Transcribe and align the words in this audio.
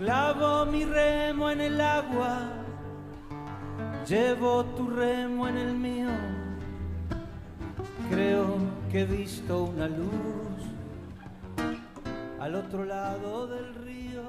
Clavo 0.00 0.64
mi 0.64 0.82
remo 0.86 1.50
en 1.50 1.60
el 1.60 1.78
agua, 1.78 2.54
llevo 4.08 4.64
tu 4.64 4.88
remo 4.88 5.46
en 5.46 5.58
el 5.58 5.74
mío. 5.74 6.08
Creo 8.08 8.56
que 8.90 9.02
he 9.02 9.04
visto 9.04 9.64
una 9.64 9.88
luz 9.88 10.08
al 12.40 12.54
otro 12.54 12.86
lado 12.86 13.46
del 13.46 13.74
río. 13.74 14.22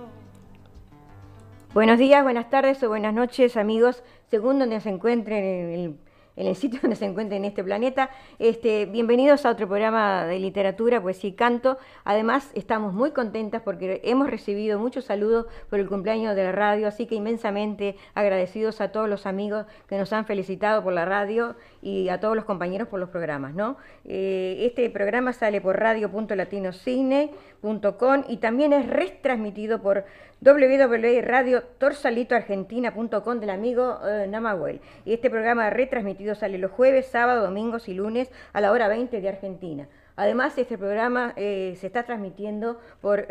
Buenos 1.74 1.98
días, 1.98 2.22
buenas 2.22 2.50
tardes 2.50 2.84
o 2.84 2.90
buenas 2.90 3.14
noches, 3.14 3.56
amigos, 3.56 4.04
según 4.30 4.60
donde 4.60 4.82
se 4.82 4.90
encuentren 4.90 5.42
en 5.42 5.70
el 5.70 5.98
en 6.42 6.48
el 6.48 6.56
sitio 6.56 6.80
donde 6.82 6.96
se 6.96 7.06
encuentra 7.06 7.38
en 7.38 7.46
este 7.46 7.64
planeta. 7.64 8.10
Este, 8.40 8.88
bienvenidos 8.88 9.46
a 9.46 9.52
otro 9.52 9.68
programa 9.68 10.26
de 10.26 10.40
literatura, 10.40 11.00
poesía 11.02 11.30
y 11.30 11.34
canto. 11.34 11.78
Además, 12.04 12.50
estamos 12.56 12.94
muy 12.94 13.12
contentas 13.12 13.62
porque 13.62 14.02
hemos 14.04 14.30
recibido 14.30 14.80
muchos 14.80 15.06
saludos 15.06 15.46
por 15.70 15.80
el 15.80 15.88
cumpleaños 15.88 16.36
de 16.36 16.44
la 16.44 16.52
radio, 16.52 16.88
así 16.88 17.06
que 17.06 17.16
inmensamente 17.16 17.96
agradecidos 18.16 18.82
a 18.82 18.92
todos 18.92 19.08
los 19.08 19.26
amigos 19.26 19.66
que 19.88 19.98
nos 19.98 20.12
han 20.14 20.26
felicitado 20.26 20.84
por 20.84 20.94
la 20.94 21.06
radio 21.06 21.56
y 21.82 22.10
a 22.10 22.20
todos 22.20 22.36
los 22.36 22.46
compañeros 22.46 22.88
por 22.88 23.00
los 23.00 23.10
programas. 23.10 23.54
¿no? 23.54 23.78
Eh, 24.06 24.58
este 24.62 24.90
programa 24.90 25.34
sale 25.34 25.62
por 25.62 25.80
radio.latinocine.com 25.80 28.24
y 28.28 28.38
también 28.38 28.74
es 28.74 28.88
retransmitido 28.88 29.80
por 29.82 30.06
www.radiotorsalitoargentina.com 30.42 33.40
del 33.40 33.52
amigo 33.52 34.00
eh, 34.06 34.28
Namahuel. 34.28 34.82
Y 35.06 35.14
este 35.14 35.30
programa 35.30 35.70
retransmitido 35.70 36.36
sale 36.36 36.58
los 36.58 36.72
jueves, 36.72 37.08
sábados, 37.08 37.44
domingos 37.44 37.88
y 37.88 37.94
lunes 37.94 38.30
a 38.54 38.62
la 38.62 38.72
hora 38.72 38.88
20 38.88 39.22
de 39.22 39.30
Argentina. 39.30 39.88
Además, 40.16 40.58
este 40.58 40.78
programa 40.78 41.34
eh, 41.38 41.76
se 41.80 41.88
está 41.88 42.04
transmitiendo 42.04 42.80
por 43.02 43.28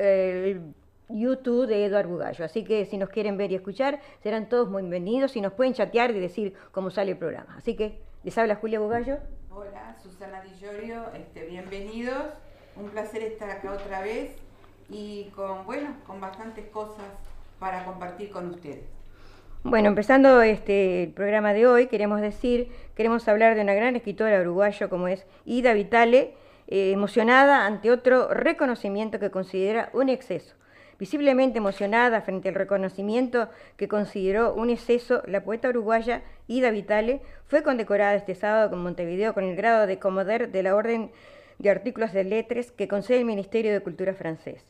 YouTube 1.12 1.66
de 1.66 1.84
Eduardo 1.84 2.10
Bugallo. 2.10 2.44
Así 2.44 2.64
que 2.64 2.86
si 2.86 2.96
nos 2.96 3.08
quieren 3.08 3.36
ver 3.36 3.50
y 3.52 3.56
escuchar, 3.56 4.00
serán 4.22 4.48
todos 4.48 4.70
muy 4.70 4.82
bienvenidos 4.82 5.36
y 5.36 5.40
nos 5.40 5.52
pueden 5.52 5.74
chatear 5.74 6.12
y 6.12 6.20
decir 6.20 6.54
cómo 6.70 6.90
sale 6.90 7.12
el 7.12 7.18
programa. 7.18 7.56
Así 7.56 7.76
que 7.76 8.00
les 8.22 8.36
habla 8.38 8.56
Julia 8.56 8.80
Bugallo. 8.80 9.18
Hola, 9.50 9.96
Susana 10.02 10.42
Di 10.42 10.50
este, 11.14 11.46
bienvenidos. 11.46 12.34
Un 12.76 12.88
placer 12.90 13.22
estar 13.22 13.50
acá 13.50 13.72
otra 13.72 14.00
vez 14.00 14.36
y 14.90 15.30
con, 15.34 15.64
bueno, 15.66 15.94
con 16.06 16.20
bastantes 16.20 16.66
cosas 16.66 17.06
para 17.58 17.84
compartir 17.84 18.30
con 18.30 18.50
ustedes. 18.50 18.84
Bueno, 19.62 19.88
empezando 19.88 20.40
este 20.40 21.02
el 21.02 21.10
programa 21.10 21.52
de 21.52 21.66
hoy, 21.66 21.86
queremos 21.86 22.22
decir, 22.22 22.68
queremos 22.96 23.28
hablar 23.28 23.54
de 23.54 23.60
una 23.60 23.74
gran 23.74 23.94
escritora 23.94 24.40
uruguaya 24.40 24.88
como 24.88 25.06
es 25.06 25.26
Ida 25.44 25.74
Vitale, 25.74 26.34
eh, 26.66 26.92
emocionada 26.92 27.66
ante 27.66 27.90
otro 27.90 28.28
reconocimiento 28.28 29.18
que 29.18 29.30
considera 29.30 29.90
un 29.92 30.08
exceso. 30.08 30.54
Visiblemente 30.98 31.58
emocionada 31.58 32.22
frente 32.22 32.48
al 32.48 32.54
reconocimiento 32.54 33.48
que 33.76 33.88
consideró 33.88 34.54
un 34.54 34.70
exceso, 34.70 35.22
la 35.26 35.44
poeta 35.44 35.68
uruguaya 35.68 36.22
Ida 36.46 36.70
Vitale 36.70 37.20
fue 37.46 37.62
condecorada 37.62 38.14
este 38.14 38.34
sábado 38.34 38.74
en 38.74 38.82
Montevideo 38.82 39.34
con 39.34 39.44
el 39.44 39.56
grado 39.56 39.86
de 39.86 39.98
Commoder 39.98 40.50
de 40.52 40.62
la 40.62 40.74
Orden 40.74 41.10
de 41.58 41.70
Artículos 41.70 42.12
de 42.12 42.24
Lettres 42.24 42.70
que 42.72 42.88
concede 42.88 43.18
el 43.18 43.24
Ministerio 43.26 43.72
de 43.72 43.80
Cultura 43.80 44.14
francés. 44.14 44.64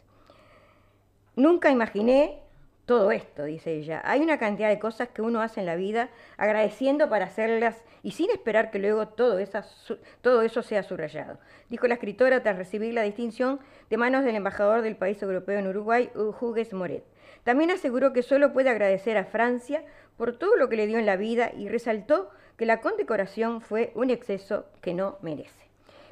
Nunca 1.41 1.71
imaginé 1.71 2.43
todo 2.85 3.13
esto, 3.13 3.45
dice 3.45 3.73
ella. 3.73 4.03
Hay 4.05 4.21
una 4.21 4.39
cantidad 4.39 4.69
de 4.69 4.79
cosas 4.79 5.09
que 5.09 5.23
uno 5.23 5.41
hace 5.41 5.61
en 5.61 5.65
la 5.65 5.75
vida 5.75 6.11
agradeciendo 6.37 7.09
para 7.09 7.25
hacerlas 7.25 7.83
y 8.03 8.11
sin 8.11 8.29
esperar 8.29 8.71
que 8.71 8.79
luego 8.79 9.09
todo, 9.09 9.39
eso 9.39 10.63
sea 10.63 10.83
subrayado, 10.83 11.39
dijo 11.71 11.87
la 11.87 11.95
escritora 11.95 12.43
tras 12.43 12.59
recibir 12.59 12.93
la 12.93 13.05
distinción 13.05 13.59
de 13.89 13.97
manos 13.97 14.23
del 14.23 14.37
embajador 14.37 14.83
del 14.83 14.97
país 14.97 15.23
europeo 15.23 15.59
en 15.59 15.69
Uruguay, 15.69 16.11
Hugues 16.15 16.75
Moret. 16.75 17.05
También 17.43 17.71
aseguró 17.71 18.13
que 18.13 18.23
solo 18.23 18.53
puede 18.53 18.69
agradecer 18.69 19.17
a 19.17 19.25
Francia 19.25 19.83
por 20.19 20.37
todo 20.37 20.57
lo 20.57 20.69
que 20.69 20.77
le 20.77 20.87
dio 20.87 20.99
en 20.99 21.07
la 21.07 21.17
vida 21.17 21.53
y 21.57 21.71
resaltó 21.71 22.29
que 22.59 22.67
la 22.67 22.83
condecoración 22.83 23.63
fue 23.63 23.93
un 23.95 24.11
exceso 24.11 24.67
que 24.83 24.93
no 24.93 25.17
merece. 25.23 25.70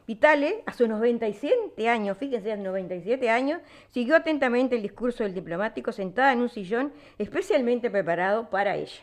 Vitale, 0.08 0.62
a 0.64 0.72
sus 0.72 0.88
97 0.88 1.86
años, 1.86 2.16
fíjense, 2.16 2.50
a 2.50 2.56
97 2.56 3.28
años, 3.28 3.60
siguió 3.90 4.16
atentamente 4.16 4.74
el 4.74 4.80
discurso 4.80 5.22
del 5.22 5.34
diplomático 5.34 5.92
sentada 5.92 6.32
en 6.32 6.40
un 6.40 6.48
sillón 6.48 6.94
especialmente 7.18 7.90
preparado 7.90 8.48
para 8.48 8.76
ella. 8.76 9.02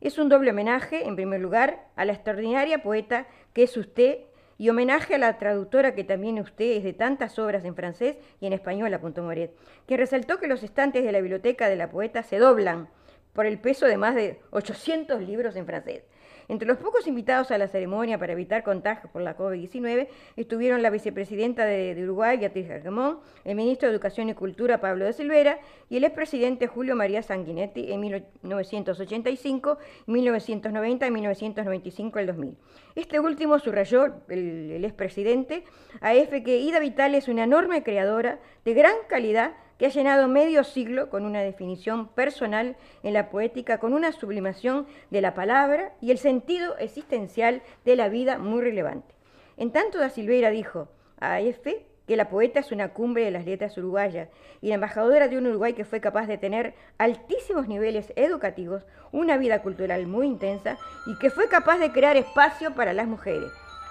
Es 0.00 0.16
un 0.16 0.28
doble 0.28 0.52
homenaje, 0.52 1.08
en 1.08 1.16
primer 1.16 1.40
lugar, 1.40 1.88
a 1.96 2.04
la 2.04 2.12
extraordinaria 2.12 2.84
poeta 2.84 3.26
que 3.52 3.64
es 3.64 3.76
usted 3.76 4.18
y 4.58 4.68
homenaje 4.68 5.16
a 5.16 5.18
la 5.18 5.38
traductora 5.38 5.96
que 5.96 6.04
también 6.04 6.38
usted 6.38 6.76
es 6.76 6.84
de 6.84 6.92
tantas 6.92 7.36
obras 7.40 7.64
en 7.64 7.74
francés 7.74 8.16
y 8.40 8.46
en 8.46 8.52
español, 8.52 8.94
apuntó 8.94 9.24
Moret, 9.24 9.56
que 9.88 9.96
resaltó 9.96 10.38
que 10.38 10.46
los 10.46 10.62
estantes 10.62 11.02
de 11.02 11.10
la 11.10 11.20
biblioteca 11.20 11.68
de 11.68 11.74
la 11.74 11.90
poeta 11.90 12.22
se 12.22 12.38
doblan 12.38 12.88
por 13.32 13.46
el 13.46 13.58
peso 13.58 13.86
de 13.86 13.96
más 13.96 14.14
de 14.14 14.38
800 14.50 15.20
libros 15.20 15.56
en 15.56 15.66
francés. 15.66 16.04
Entre 16.48 16.66
los 16.66 16.78
pocos 16.78 17.06
invitados 17.06 17.50
a 17.50 17.58
la 17.58 17.68
ceremonia 17.68 18.18
para 18.18 18.32
evitar 18.32 18.62
contagios 18.62 19.12
por 19.12 19.20
la 19.20 19.36
COVID-19 19.36 20.08
estuvieron 20.36 20.82
la 20.82 20.88
vicepresidenta 20.88 21.66
de, 21.66 21.94
Uruguay, 22.02 22.38
Beatriz 22.38 22.70
Argemón, 22.70 23.20
el 23.44 23.54
ministro 23.54 23.86
de 23.86 23.94
Educación 23.94 24.30
y 24.30 24.34
Cultura, 24.34 24.80
Pablo 24.80 25.04
de 25.04 25.12
Silvera, 25.12 25.58
y 25.90 25.98
el 25.98 26.04
expresidente 26.04 26.66
Julio 26.66 26.96
María 26.96 27.22
Sanguinetti 27.22 27.92
en 27.92 28.00
1985, 28.00 29.78
1990 30.06 31.06
y 31.06 31.10
1995 31.10 32.18
el 32.18 32.26
2000. 32.26 32.56
Este 32.94 33.20
último 33.20 33.58
subrayó 33.58 34.06
el, 34.28 34.70
el 34.70 34.84
expresidente 34.86 35.64
a 36.00 36.14
F 36.14 36.42
que 36.42 36.56
Ida 36.58 36.78
Vital 36.78 37.14
es 37.14 37.28
una 37.28 37.44
enorme 37.44 37.82
creadora 37.82 38.38
de 38.64 38.72
gran 38.72 38.94
calidad 39.06 39.52
que 39.78 39.86
ha 39.86 39.90
llenado 39.90 40.28
medio 40.28 40.64
siglo 40.64 41.08
con 41.08 41.24
una 41.24 41.40
definición 41.40 42.08
personal 42.08 42.76
en 43.02 43.14
la 43.14 43.30
poética, 43.30 43.78
con 43.78 43.94
una 43.94 44.12
sublimación 44.12 44.86
de 45.10 45.20
la 45.20 45.34
palabra 45.34 45.92
y 46.00 46.10
el 46.10 46.18
sentido 46.18 46.76
existencial 46.78 47.62
de 47.84 47.96
la 47.96 48.08
vida 48.08 48.38
muy 48.38 48.60
relevante. 48.60 49.14
En 49.56 49.70
tanto, 49.70 49.98
da 49.98 50.10
Silveira 50.10 50.50
dijo 50.50 50.88
a 51.20 51.40
F 51.40 51.84
que 52.06 52.16
la 52.16 52.30
poeta 52.30 52.60
es 52.60 52.72
una 52.72 52.88
cumbre 52.94 53.24
de 53.24 53.30
las 53.30 53.44
letras 53.44 53.76
uruguayas 53.76 54.28
y 54.62 54.68
la 54.68 54.76
embajadora 54.76 55.28
de 55.28 55.36
un 55.36 55.46
Uruguay 55.46 55.74
que 55.74 55.84
fue 55.84 56.00
capaz 56.00 56.26
de 56.26 56.38
tener 56.38 56.74
altísimos 56.96 57.68
niveles 57.68 58.12
educativos, 58.16 58.84
una 59.12 59.36
vida 59.36 59.62
cultural 59.62 60.06
muy 60.06 60.26
intensa 60.26 60.78
y 61.06 61.18
que 61.18 61.30
fue 61.30 61.48
capaz 61.48 61.78
de 61.78 61.92
crear 61.92 62.16
espacio 62.16 62.74
para 62.74 62.94
las 62.94 63.06
mujeres. 63.06 63.50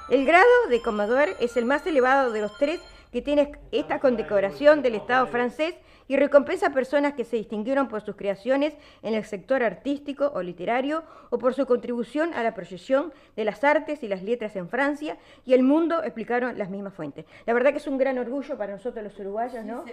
El 0.09 0.25
grado 0.25 0.45
de 0.69 0.81
Commodore 0.81 1.35
es 1.39 1.57
el 1.57 1.65
más 1.65 1.85
elevado 1.85 2.31
de 2.31 2.41
los 2.41 2.57
tres 2.57 2.81
que 3.11 3.21
tiene 3.21 3.51
esta 3.71 3.99
condecoración 3.99 4.81
del 4.81 4.95
Estado 4.95 5.27
francés 5.27 5.75
y 6.07 6.15
recompensa 6.15 6.67
a 6.67 6.73
personas 6.73 7.13
que 7.13 7.23
se 7.23 7.37
distinguieron 7.37 7.87
por 7.87 8.01
sus 8.01 8.15
creaciones 8.15 8.75
en 9.03 9.13
el 9.13 9.25
sector 9.25 9.63
artístico 9.63 10.31
o 10.33 10.41
literario 10.41 11.03
o 11.29 11.37
por 11.37 11.53
su 11.53 11.65
contribución 11.65 12.33
a 12.33 12.43
la 12.43 12.53
proyección 12.53 13.13
de 13.35 13.45
las 13.45 13.63
artes 13.63 14.03
y 14.03 14.07
las 14.07 14.23
letras 14.23 14.55
en 14.55 14.69
Francia 14.69 15.17
y 15.45 15.53
el 15.53 15.63
mundo, 15.63 16.03
explicaron 16.03 16.57
las 16.57 16.69
mismas 16.69 16.93
fuentes. 16.93 17.25
La 17.45 17.53
verdad 17.53 17.71
que 17.71 17.77
es 17.77 17.87
un 17.87 17.97
gran 17.97 18.17
orgullo 18.17 18.57
para 18.57 18.73
nosotros 18.73 19.03
los 19.03 19.19
uruguayos, 19.19 19.65
¿no? 19.65 19.85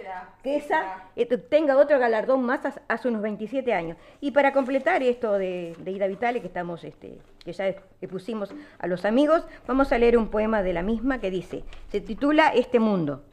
que 0.43 0.55
esa 0.55 1.09
eh, 1.15 1.25
tenga 1.25 1.77
otro 1.77 1.99
galardón 1.99 2.43
más 2.43 2.61
hace 2.87 3.07
unos 3.07 3.21
27 3.21 3.73
años. 3.73 3.97
Y 4.21 4.31
para 4.31 4.53
completar 4.53 5.03
esto 5.03 5.33
de, 5.33 5.75
Ida 5.85 6.07
Vitale, 6.07 6.41
que 6.41 6.47
estamos, 6.47 6.83
este, 6.83 7.19
que 7.43 7.53
ya 7.53 7.75
pusimos 8.09 8.53
a 8.79 8.87
los 8.87 9.05
amigos, 9.05 9.45
vamos 9.67 9.91
a 9.91 9.97
leer 9.97 10.17
un 10.17 10.29
poema 10.29 10.63
de 10.63 10.73
la 10.73 10.81
misma 10.81 11.19
que 11.19 11.29
dice, 11.29 11.63
se 11.89 12.01
titula 12.01 12.49
Este 12.49 12.79
mundo, 12.79 13.23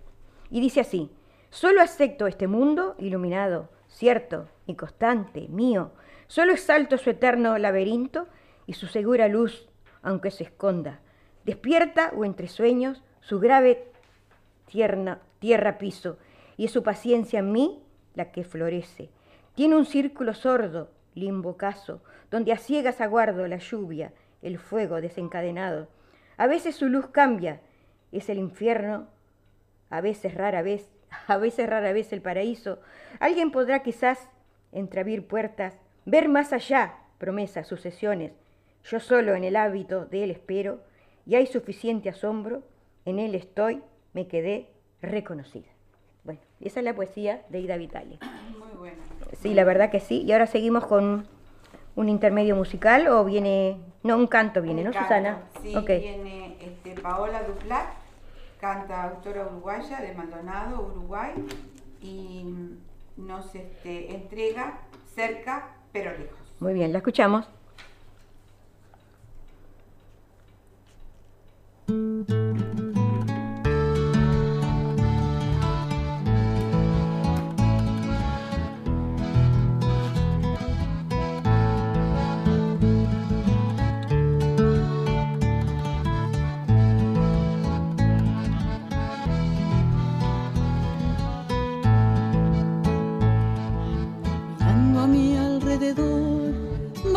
y 0.51 0.61
dice 0.61 0.81
así, 0.81 1.11
Solo 1.53 1.83
acepto 1.83 2.27
este 2.27 2.47
mundo 2.47 2.95
iluminado, 2.99 3.69
cierto 3.87 4.49
y 4.67 4.75
constante, 4.75 5.49
mío. 5.49 5.93
Solo 6.27 6.53
exalto 6.53 6.97
su 6.97 7.11
eterno 7.11 7.59
laberinto 7.59 8.27
y 8.67 8.73
su 8.73 8.87
segura 8.87 9.29
luz, 9.29 9.69
aunque 10.01 10.31
se 10.31 10.45
esconda. 10.45 11.01
Despierta 11.45 12.11
o 12.17 12.25
entre 12.25 12.49
sueños 12.49 13.05
su 13.21 13.39
grave 13.39 13.93
tierna, 14.65 15.21
tierra 15.41 15.77
piso, 15.77 16.17
y 16.57 16.65
es 16.65 16.71
su 16.71 16.83
paciencia 16.83 17.41
en 17.41 17.53
mí 17.53 17.83
la 18.15 18.33
que 18.33 18.45
florece. 18.45 19.11
Tiene 19.55 19.77
un 19.77 19.85
círculo 19.85 20.33
sordo, 20.33 20.91
limbo 21.15 21.59
caso, 21.59 22.03
donde 22.31 22.53
a 22.53 22.57
ciegas 22.57 23.03
aguardo 23.03 23.47
la 23.47 23.59
lluvia, 23.59 24.15
el 24.41 24.59
fuego 24.59 25.03
desencadenado. 25.03 25.89
A 26.39 26.47
veces 26.47 26.77
su 26.77 26.89
luz 26.89 27.09
cambia, 27.09 27.61
es 28.11 28.31
el 28.31 28.39
infierno, 28.39 29.09
a 29.91 30.01
veces 30.01 30.35
rara 30.35 30.63
vez 30.63 30.91
a 31.27 31.37
veces 31.37 31.69
rara 31.69 31.93
vez 31.93 32.13
el 32.13 32.23
paraíso, 32.23 32.79
alguien 33.21 33.51
podrá 33.51 33.83
quizás 33.83 34.29
entreabrir 34.73 35.27
puertas, 35.27 35.79
ver 36.05 36.29
más 36.29 36.53
allá 36.53 36.95
promesas, 37.19 37.69
sucesiones. 37.69 38.33
Yo 38.85 38.99
solo 38.99 39.35
en 39.35 39.45
el 39.45 39.57
hábito 39.57 40.07
de 40.07 40.25
él 40.25 40.31
espero, 40.31 40.81
y 41.25 41.37
hay 41.37 41.47
suficiente 41.47 42.09
asombro, 42.09 42.63
en 43.05 43.19
él 43.19 43.35
estoy, 43.35 43.81
me 44.13 44.27
quedé 44.27 44.71
reconocida. 45.01 45.69
Bueno, 46.25 46.41
esa 46.61 46.81
es 46.81 46.85
la 46.85 46.95
poesía 46.95 47.43
de 47.49 47.61
Ida 47.61 47.77
Vitale. 47.77 48.19
Muy 48.59 48.77
buena. 48.77 49.03
Sí, 49.41 49.55
la 49.55 49.65
verdad 49.65 49.91
que 49.91 50.01
sí. 50.01 50.23
Y 50.23 50.33
ahora 50.33 50.47
seguimos 50.47 50.87
con 50.87 51.27
un 51.95 52.09
intermedio 52.09 52.57
musical 52.57 53.07
o 53.09 53.25
viene, 53.25 53.79
no, 54.03 54.17
un 54.17 54.27
canto 54.27 54.63
viene, 54.63 54.83
¿no, 54.83 54.93
Susana? 54.93 55.43
Sí, 55.63 55.77
viene 55.87 56.57
este, 56.61 57.01
Paola 57.01 57.43
Duplat 57.43 58.02
canta 58.63 59.03
autora 59.03 59.45
uruguaya 59.45 60.01
de 60.01 60.15
Maldonado, 60.15 60.87
Uruguay, 60.87 61.33
y 62.01 62.45
nos 63.17 63.53
este, 63.57 64.15
entrega 64.15 64.79
cerca 65.17 65.75
pero 65.93 66.17
lejos. 66.17 66.39
Muy 66.61 66.73
bien, 66.73 66.93
la 66.93 66.99
escuchamos. 66.99 67.49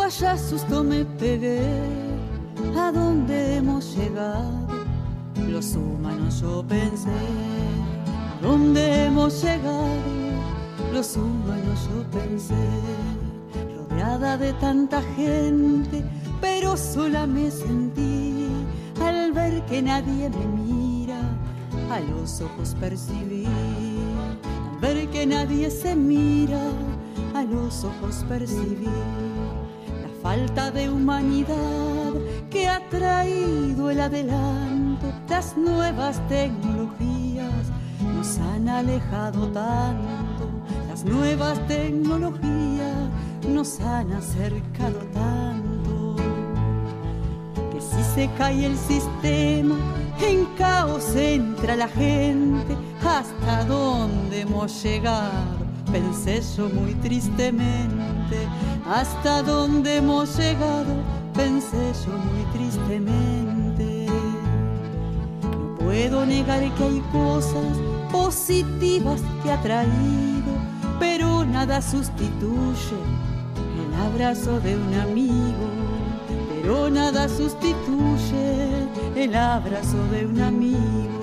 Vaya 0.06 0.38
susto 0.38 0.84
me 0.84 1.04
pegué. 1.18 1.60
¿A 2.78 2.92
dónde 2.92 3.56
hemos 3.56 3.96
llegado? 3.96 4.52
Los 5.48 5.74
humanos 5.74 6.40
yo 6.40 6.64
pensé. 6.68 7.18
¿A 8.32 8.40
dónde 8.40 9.06
hemos 9.06 9.42
llegado? 9.42 9.88
Los 10.92 11.16
humanos 11.16 11.88
yo 11.90 11.98
pensé. 12.16 12.54
Rodeada 13.76 14.38
de 14.38 14.52
tanta 14.54 15.02
gente, 15.16 16.04
pero 16.40 16.76
sola 16.76 17.26
me 17.26 17.50
sentí 17.50 18.46
al 19.02 19.32
ver 19.32 19.64
que 19.66 19.82
nadie 19.82 20.30
me 20.30 20.46
mira. 20.62 21.18
A 21.90 21.98
los 21.98 22.40
ojos 22.40 22.76
percibí 22.78 23.46
al 23.46 24.78
ver 24.80 25.08
que 25.08 25.26
nadie 25.26 25.68
se 25.70 25.96
mira, 25.96 26.62
a 27.34 27.42
los 27.42 27.84
ojos 27.84 28.24
percibí 28.28 28.88
falta 30.26 30.72
de 30.72 30.90
humanidad 30.90 32.12
que 32.50 32.66
ha 32.66 32.80
traído 32.88 33.90
el 33.92 34.00
adelanto. 34.00 35.06
Las 35.28 35.56
nuevas 35.56 36.20
tecnologías 36.26 37.66
nos 38.12 38.36
han 38.38 38.68
alejado 38.68 39.46
tanto, 39.52 40.48
las 40.88 41.04
nuevas 41.04 41.64
tecnologías 41.68 43.08
nos 43.48 43.78
han 43.78 44.14
acercado 44.14 44.98
tanto 45.14 46.16
que 47.70 47.80
si 47.80 48.02
se 48.16 48.28
cae 48.36 48.66
el 48.66 48.76
sistema, 48.76 49.76
en 50.20 50.44
caos 50.58 51.14
entra 51.14 51.76
la 51.76 51.86
gente. 51.86 52.76
¿Hasta 53.04 53.64
dónde 53.64 54.40
hemos 54.40 54.82
llegado? 54.82 55.64
Pensé 55.92 56.42
yo 56.56 56.68
muy 56.68 56.94
tristemente. 56.94 58.15
¿Hasta 58.88 59.42
dónde 59.42 59.96
hemos 59.96 60.36
llegado? 60.36 60.94
Pensé 61.34 61.92
yo 62.04 62.12
muy 62.18 62.44
tristemente. 62.52 64.06
No 65.42 65.76
puedo 65.76 66.26
negar 66.26 66.60
que 66.74 66.84
hay 66.84 67.00
cosas 67.12 67.76
positivas 68.10 69.20
que 69.42 69.50
ha 69.50 69.60
traído, 69.62 70.52
pero 70.98 71.44
nada 71.44 71.82
sustituye 71.82 72.98
el 73.86 73.94
abrazo 73.94 74.60
de 74.60 74.76
un 74.76 74.94
amigo 74.94 75.86
pero 76.66 76.90
nada 76.90 77.28
sustituye 77.28 78.88
el 79.14 79.36
abrazo 79.36 80.04
de 80.10 80.26
un 80.26 80.40
amigo. 80.40 81.15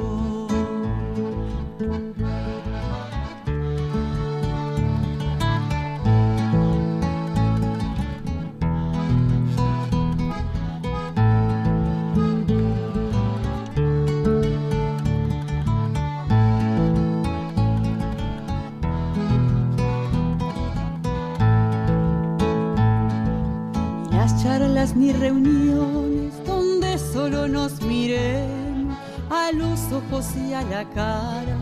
Ni 24.91 25.13
reuniones 25.13 26.33
donde 26.45 26.97
solo 26.97 27.47
nos 27.47 27.81
miremos 27.81 28.97
a 29.29 29.49
los 29.53 29.79
ojos 29.93 30.35
y 30.35 30.53
a 30.53 30.61
la 30.63 30.83
cara. 30.89 31.57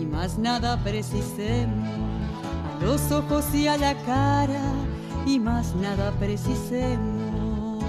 Y 0.00 0.06
más 0.06 0.38
nada 0.38 0.78
precisemos 0.84 1.88
a 1.88 2.84
los 2.84 3.10
ojos 3.10 3.52
y 3.52 3.66
a 3.66 3.76
la 3.76 3.94
cara. 4.04 4.62
Y 5.26 5.40
más 5.40 5.74
nada 5.74 6.12
precisemos. 6.20 7.82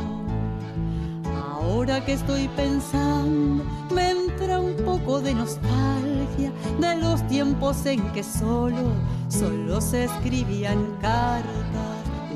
Ahora 1.35 2.03
que 2.03 2.13
estoy 2.13 2.47
pensando 2.49 3.63
me 3.93 4.09
entra 4.09 4.59
un 4.59 4.75
poco 4.83 5.21
de 5.21 5.35
nostalgia 5.35 6.51
de 6.79 6.95
los 6.97 7.25
tiempos 7.27 7.85
en 7.85 8.01
que 8.11 8.23
solo 8.23 8.91
solo 9.29 9.79
se 9.79 10.05
escribían 10.05 10.97
cartas 10.99 11.82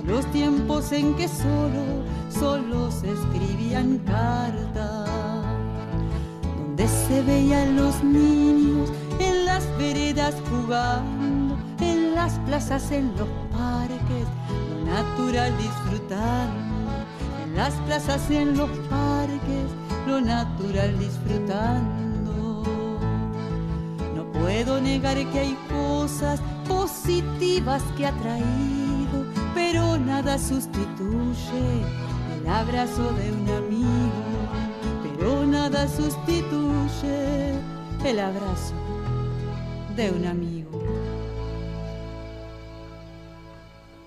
los 0.07 0.25
tiempos 0.31 0.91
en 0.93 1.13
que 1.15 1.27
solo, 1.27 1.83
solo 2.29 2.89
se 2.89 3.11
escribían 3.11 3.99
cartas, 3.99 5.09
donde 6.57 6.87
se 6.87 7.21
veían 7.23 7.75
los 7.75 8.01
niños 8.03 8.89
en 9.19 9.45
las 9.45 9.65
veredas 9.77 10.35
jugando, 10.49 11.57
en 11.81 12.15
las 12.15 12.39
plazas, 12.39 12.89
en 12.91 13.11
los 13.17 13.27
parques, 13.51 14.27
lo 14.71 14.85
natural 14.85 15.53
disfrutando, 15.57 16.91
en 17.43 17.55
las 17.55 17.73
plazas, 17.85 18.31
en 18.31 18.57
los 18.57 18.69
parques, 18.89 19.67
lo 20.07 20.21
natural 20.21 20.97
disfrutando. 20.97 22.63
No 24.15 24.31
puedo 24.31 24.79
negar 24.79 25.17
que 25.31 25.39
hay 25.39 25.57
cosas 25.69 26.39
positivas 26.67 27.83
que 27.97 28.07
ha 28.07 28.11
traído, 28.13 28.86
pero 29.57 29.97
nada 29.97 30.37
sustituye 30.37 31.81
el 32.39 32.47
abrazo 32.47 33.11
de 33.13 33.31
un 33.31 33.49
amigo, 33.49 34.11
pero 35.01 35.47
nada 35.47 35.87
sustituye 35.87 37.53
el 38.05 38.19
abrazo 38.19 38.75
de 39.95 40.11
un 40.11 40.25
amigo. 40.27 40.79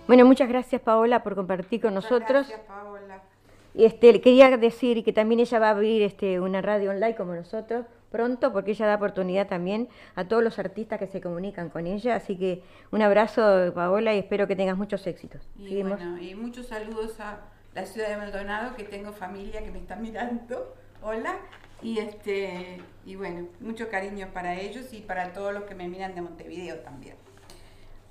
Bueno, 0.06 0.24
muchas 0.24 0.48
gracias 0.48 0.80
Paola 0.82 1.24
por 1.24 1.34
compartir 1.34 1.80
con 1.80 1.94
Muchas 1.94 2.12
nosotros. 2.12 2.46
Gracias, 2.46 2.60
Paola. 2.68 3.20
Este, 3.74 4.20
quería 4.20 4.56
decir 4.56 5.02
que 5.02 5.12
también 5.12 5.40
ella 5.40 5.58
va 5.58 5.66
a 5.68 5.70
abrir 5.70 6.02
este, 6.02 6.38
una 6.38 6.62
radio 6.62 6.90
online 6.90 7.16
como 7.16 7.34
nosotros 7.34 7.86
pronto, 8.10 8.52
porque 8.52 8.72
ella 8.72 8.86
da 8.86 8.96
oportunidad 8.96 9.48
también 9.48 9.88
a 10.14 10.26
todos 10.26 10.42
los 10.42 10.58
artistas 10.58 10.98
que 10.98 11.06
se 11.06 11.20
comunican 11.20 11.70
con 11.70 11.86
ella. 11.86 12.16
Así 12.16 12.36
que 12.36 12.62
un 12.90 13.02
abrazo, 13.02 13.72
Paola, 13.74 14.14
y 14.14 14.18
espero 14.18 14.46
que 14.46 14.56
tengas 14.56 14.76
muchos 14.76 15.06
éxitos. 15.06 15.48
Y 15.56 15.82
bueno, 15.82 16.18
y 16.18 16.34
muchos 16.34 16.66
saludos 16.66 17.20
a 17.20 17.40
la 17.74 17.86
ciudad 17.86 18.08
de 18.08 18.16
Maldonado, 18.16 18.74
que 18.74 18.84
tengo 18.84 19.12
familia 19.12 19.62
que 19.62 19.70
me 19.70 19.78
está 19.78 19.96
mirando. 19.96 20.74
Hola. 21.02 21.36
Y 21.82 21.98
este 21.98 22.78
y 23.06 23.16
bueno, 23.16 23.48
mucho 23.60 23.88
cariño 23.88 24.28
para 24.34 24.54
ellos 24.60 24.92
y 24.92 25.00
para 25.00 25.32
todos 25.32 25.54
los 25.54 25.64
que 25.64 25.74
me 25.74 25.88
miran 25.88 26.14
de 26.14 26.20
Montevideo 26.20 26.80
también. 26.80 27.16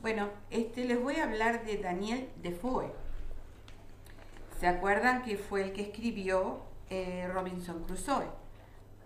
Bueno, 0.01 0.29
este 0.49 0.85
les 0.85 0.99
voy 0.99 1.17
a 1.17 1.25
hablar 1.25 1.65
de 1.65 1.77
Daniel 1.77 2.29
Defoe. 2.41 2.91
¿Se 4.59 4.67
acuerdan 4.67 5.21
que 5.21 5.37
fue 5.37 5.61
el 5.61 5.73
que 5.73 5.83
escribió 5.83 6.61
eh, 6.89 7.29
Robinson 7.31 7.83
Crusoe? 7.83 8.25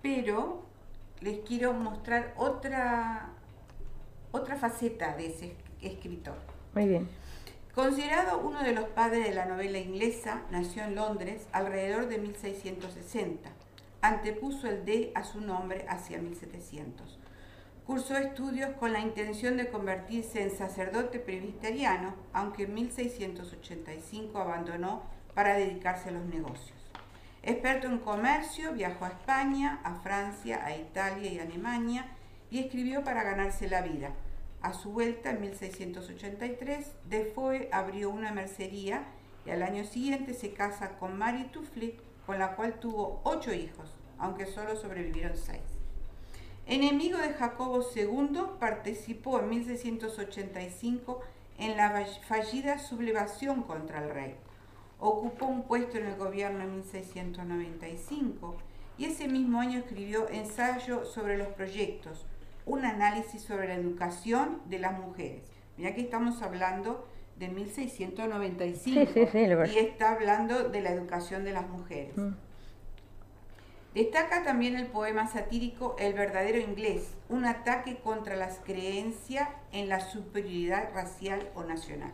Pero 0.02 0.64
les 1.24 1.40
quiero 1.40 1.74
mostrar 1.74 2.34
otra 2.38 3.34
otra 4.34 4.56
faceta 4.58 5.16
de 5.16 5.28
ese 5.28 5.56
escritor. 5.82 6.36
Muy 6.74 6.88
bien. 6.88 7.08
Considerado 7.74 8.40
uno 8.40 8.64
de 8.64 8.74
los 8.74 8.86
padres 8.90 9.28
de 9.28 9.34
la 9.34 9.46
novela 9.46 9.78
inglesa, 9.78 10.42
nació 10.52 10.84
en 10.84 10.96
Londres 10.96 11.48
alrededor 11.52 12.08
de 12.08 12.18
1660. 12.18 13.50
Antepuso 14.02 14.68
el 14.68 14.86
D 14.86 15.12
a 15.16 15.24
su 15.24 15.40
nombre 15.40 15.86
hacia 15.88 16.18
1700. 16.18 17.20
Cursó 17.86 18.18
estudios 18.18 18.72
con 18.78 18.92
la 18.92 19.00
intención 19.00 19.58
de 19.58 19.70
convertirse 19.70 20.42
en 20.42 20.56
sacerdote 20.56 21.20
presbiteriano, 21.20 22.16
aunque 22.34 22.64
en 22.64 22.74
1685 22.74 24.38
abandonó 24.40 25.04
para 25.34 25.56
dedicarse 25.56 26.10
a 26.10 26.14
los 26.14 26.26
negocios. 26.26 26.83
Experto 27.46 27.88
en 27.88 28.00
comercio, 28.00 28.72
viajó 28.72 29.04
a 29.04 29.10
España, 29.10 29.82
a 29.84 29.96
Francia, 29.96 30.64
a 30.64 30.76
Italia 30.76 31.30
y 31.30 31.40
a 31.40 31.44
Alemania 31.44 32.08
y 32.50 32.60
escribió 32.60 33.04
para 33.04 33.24
ganarse 33.24 33.68
la 33.68 33.82
vida. 33.82 34.12
A 34.62 34.72
su 34.74 34.92
vuelta, 34.92 35.32
en 35.32 35.42
1683, 35.42 36.88
Defoe 37.10 37.68
abrió 37.74 38.10
una 38.12 38.32
mercería 38.32 39.04
y 39.46 39.50
al 39.50 39.62
año 39.62 39.84
siguiente 39.84 40.34
se 40.34 40.54
casa 40.54 40.98
con 40.98 41.18
Mary 41.18 41.44
Tuffley, 41.52 42.00
con 42.26 42.40
la 42.40 42.56
cual 42.56 42.76
tuvo 42.80 43.20
ocho 43.26 43.54
hijos, 43.54 43.94
aunque 44.18 44.46
solo 44.46 44.78
sobrevivieron 44.78 45.36
seis. 45.36 45.62
Enemigo 46.66 47.18
de 47.18 47.34
Jacobo 47.34 47.86
II, 47.94 48.40
participó 48.58 49.42
en 49.42 49.50
1685 49.50 51.20
en 51.58 51.76
la 51.76 52.06
fallida 52.26 52.80
sublevación 52.80 53.64
contra 53.64 54.02
el 54.02 54.10
rey. 54.12 54.36
Ocupó 55.00 55.46
un 55.46 55.64
puesto 55.64 55.98
en 55.98 56.08
el 56.08 56.16
gobierno 56.16 56.64
en 56.64 56.76
1695 56.76 58.56
y 58.98 59.06
ese 59.06 59.28
mismo 59.28 59.60
año 59.60 59.80
escribió 59.80 60.30
Ensayo 60.30 61.06
sobre 61.06 61.38
los 61.38 61.50
proyectos, 61.50 62.26
un 62.66 62.86
análisis 62.86 63.42
sobre 63.42 63.68
la 63.68 63.76
educación 63.76 64.62
de 64.66 64.80
las 64.80 64.98
mujeres. 64.98 65.44
Mira 65.78 65.96
que 65.96 66.02
estamos 66.02 66.42
hablando 66.42 67.08
de 67.38 67.50
1695 67.50 69.66
y 69.66 69.78
está 69.78 70.12
hablando 70.12 70.70
de 70.70 70.82
la 70.82 70.92
educación 70.92 71.44
de 71.44 71.52
las 71.52 71.68
mujeres. 71.68 72.16
Mm. 72.16 72.34
Destaca 73.94 74.44
también 74.44 74.76
el 74.76 74.88
poema 74.88 75.28
satírico 75.28 75.96
El 76.00 76.14
verdadero 76.14 76.58
inglés, 76.58 77.14
un 77.30 77.46
ataque 77.46 77.98
contra 77.98 78.36
las 78.36 78.60
creencias 78.60 79.50
en 79.72 79.88
la 79.88 80.00
superioridad 80.00 80.92
racial 80.96 81.48
o 81.54 81.64
nacional. 81.64 82.14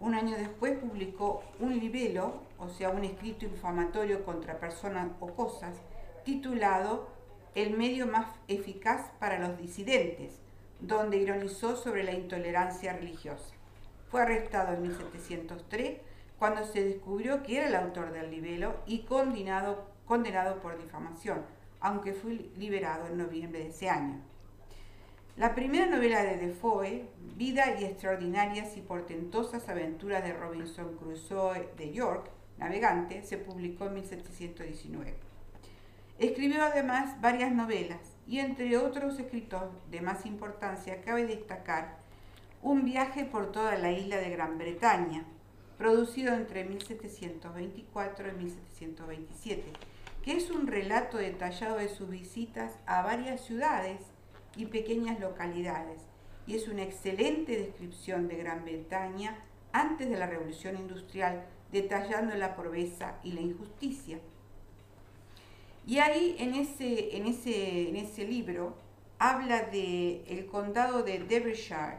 Un 0.00 0.14
año 0.14 0.36
después 0.36 0.78
publicó 0.78 1.42
un 1.58 1.78
libelo, 1.78 2.42
o 2.58 2.68
sea, 2.68 2.90
un 2.90 3.04
escrito 3.04 3.46
infamatorio 3.46 4.24
contra 4.24 4.60
personas 4.60 5.08
o 5.20 5.28
cosas, 5.28 5.74
titulado 6.24 7.08
El 7.54 7.76
medio 7.76 8.06
más 8.06 8.26
eficaz 8.48 9.10
para 9.18 9.38
los 9.38 9.56
disidentes, 9.58 10.32
donde 10.80 11.16
ironizó 11.16 11.76
sobre 11.76 12.04
la 12.04 12.12
intolerancia 12.12 12.92
religiosa. 12.92 13.54
Fue 14.10 14.22
arrestado 14.22 14.74
en 14.74 14.82
1703 14.82 15.98
cuando 16.38 16.64
se 16.64 16.84
descubrió 16.84 17.42
que 17.42 17.56
era 17.56 17.68
el 17.68 17.74
autor 17.74 18.12
del 18.12 18.30
libelo 18.30 18.74
y 18.86 19.00
condenado 19.00 19.96
condenado 20.06 20.60
por 20.60 20.80
difamación, 20.80 21.42
aunque 21.80 22.14
fue 22.14 22.50
liberado 22.56 23.08
en 23.08 23.18
noviembre 23.18 23.60
de 23.60 23.68
ese 23.68 23.90
año. 23.90 24.20
La 25.36 25.54
primera 25.54 25.84
novela 25.84 26.22
de 26.22 26.38
Defoe, 26.38 27.10
Vida 27.36 27.78
y 27.78 27.84
extraordinarias 27.84 28.74
y 28.78 28.80
portentosas 28.80 29.68
aventuras 29.68 30.24
de 30.24 30.32
Robinson 30.32 30.96
Crusoe 30.96 31.68
de 31.76 31.92
York, 31.92 32.30
navegante, 32.56 33.22
se 33.22 33.36
publicó 33.36 33.84
en 33.84 33.94
1719. 33.96 35.14
Escribió 36.18 36.64
además 36.64 37.20
varias 37.20 37.52
novelas 37.52 38.00
y 38.26 38.38
entre 38.38 38.78
otros 38.78 39.18
escritos 39.18 39.64
de 39.90 40.00
más 40.00 40.24
importancia 40.24 41.02
cabe 41.02 41.26
destacar 41.26 41.98
Un 42.62 42.86
viaje 42.86 43.26
por 43.26 43.52
toda 43.52 43.76
la 43.76 43.92
isla 43.92 44.16
de 44.16 44.30
Gran 44.30 44.56
Bretaña, 44.56 45.26
producido 45.76 46.32
entre 46.32 46.64
1724 46.64 48.28
y 48.28 48.32
1727 48.32 49.64
que 50.24 50.32
es 50.32 50.50
un 50.50 50.66
relato 50.66 51.18
detallado 51.18 51.76
de 51.76 51.88
sus 51.88 52.08
visitas 52.08 52.72
a 52.84 53.02
varias 53.02 53.42
ciudades 53.42 54.00
y 54.56 54.66
pequeñas 54.66 55.20
localidades, 55.20 56.02
y 56.46 56.54
es 56.54 56.68
una 56.68 56.82
excelente 56.82 57.56
descripción 57.58 58.28
de 58.28 58.36
Gran 58.36 58.64
Bretaña 58.64 59.36
antes 59.72 60.08
de 60.08 60.16
la 60.16 60.26
Revolución 60.26 60.76
Industrial, 60.76 61.44
detallando 61.72 62.34
la 62.36 62.54
pobreza 62.54 63.16
y 63.22 63.32
la 63.32 63.40
injusticia. 63.40 64.18
Y 65.86 65.98
ahí 65.98 66.36
en 66.38 66.54
ese, 66.54 67.16
en 67.16 67.26
ese, 67.26 67.88
en 67.88 67.96
ese 67.96 68.26
libro 68.26 68.76
habla 69.18 69.62
del 69.62 70.24
el 70.26 70.46
condado 70.46 71.02
de 71.02 71.20
Derbyshire, 71.20 71.98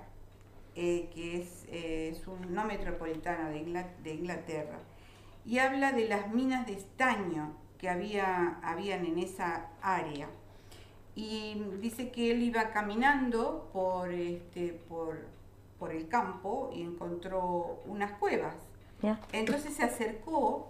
eh, 0.75 1.09
que 1.13 1.41
es, 1.41 1.65
eh, 1.69 2.09
es, 2.09 2.27
un 2.27 2.53
no 2.53 2.65
metropolitano 2.65 3.49
de 3.49 4.13
Inglaterra, 4.13 4.79
y 5.45 5.59
habla 5.59 5.93
de 5.93 6.07
las 6.07 6.33
minas 6.33 6.67
de 6.67 6.73
estaño 6.73 7.55
que 7.77 7.89
había, 7.89 8.59
habían 8.63 9.05
en 9.05 9.19
esa 9.19 9.69
área. 9.81 10.29
Y 11.17 11.59
dice 11.81 12.11
que 12.11 12.29
él 12.29 12.43
iba 12.43 12.69
caminando 12.69 13.71
por, 13.73 14.11
este, 14.11 14.79
por, 14.87 15.25
por 15.79 15.91
el 15.91 16.07
campo 16.07 16.69
y 16.71 16.83
encontró 16.83 17.81
unas 17.87 18.11
cuevas. 18.19 18.53
Entonces 19.31 19.73
se 19.73 19.81
acercó 19.81 20.69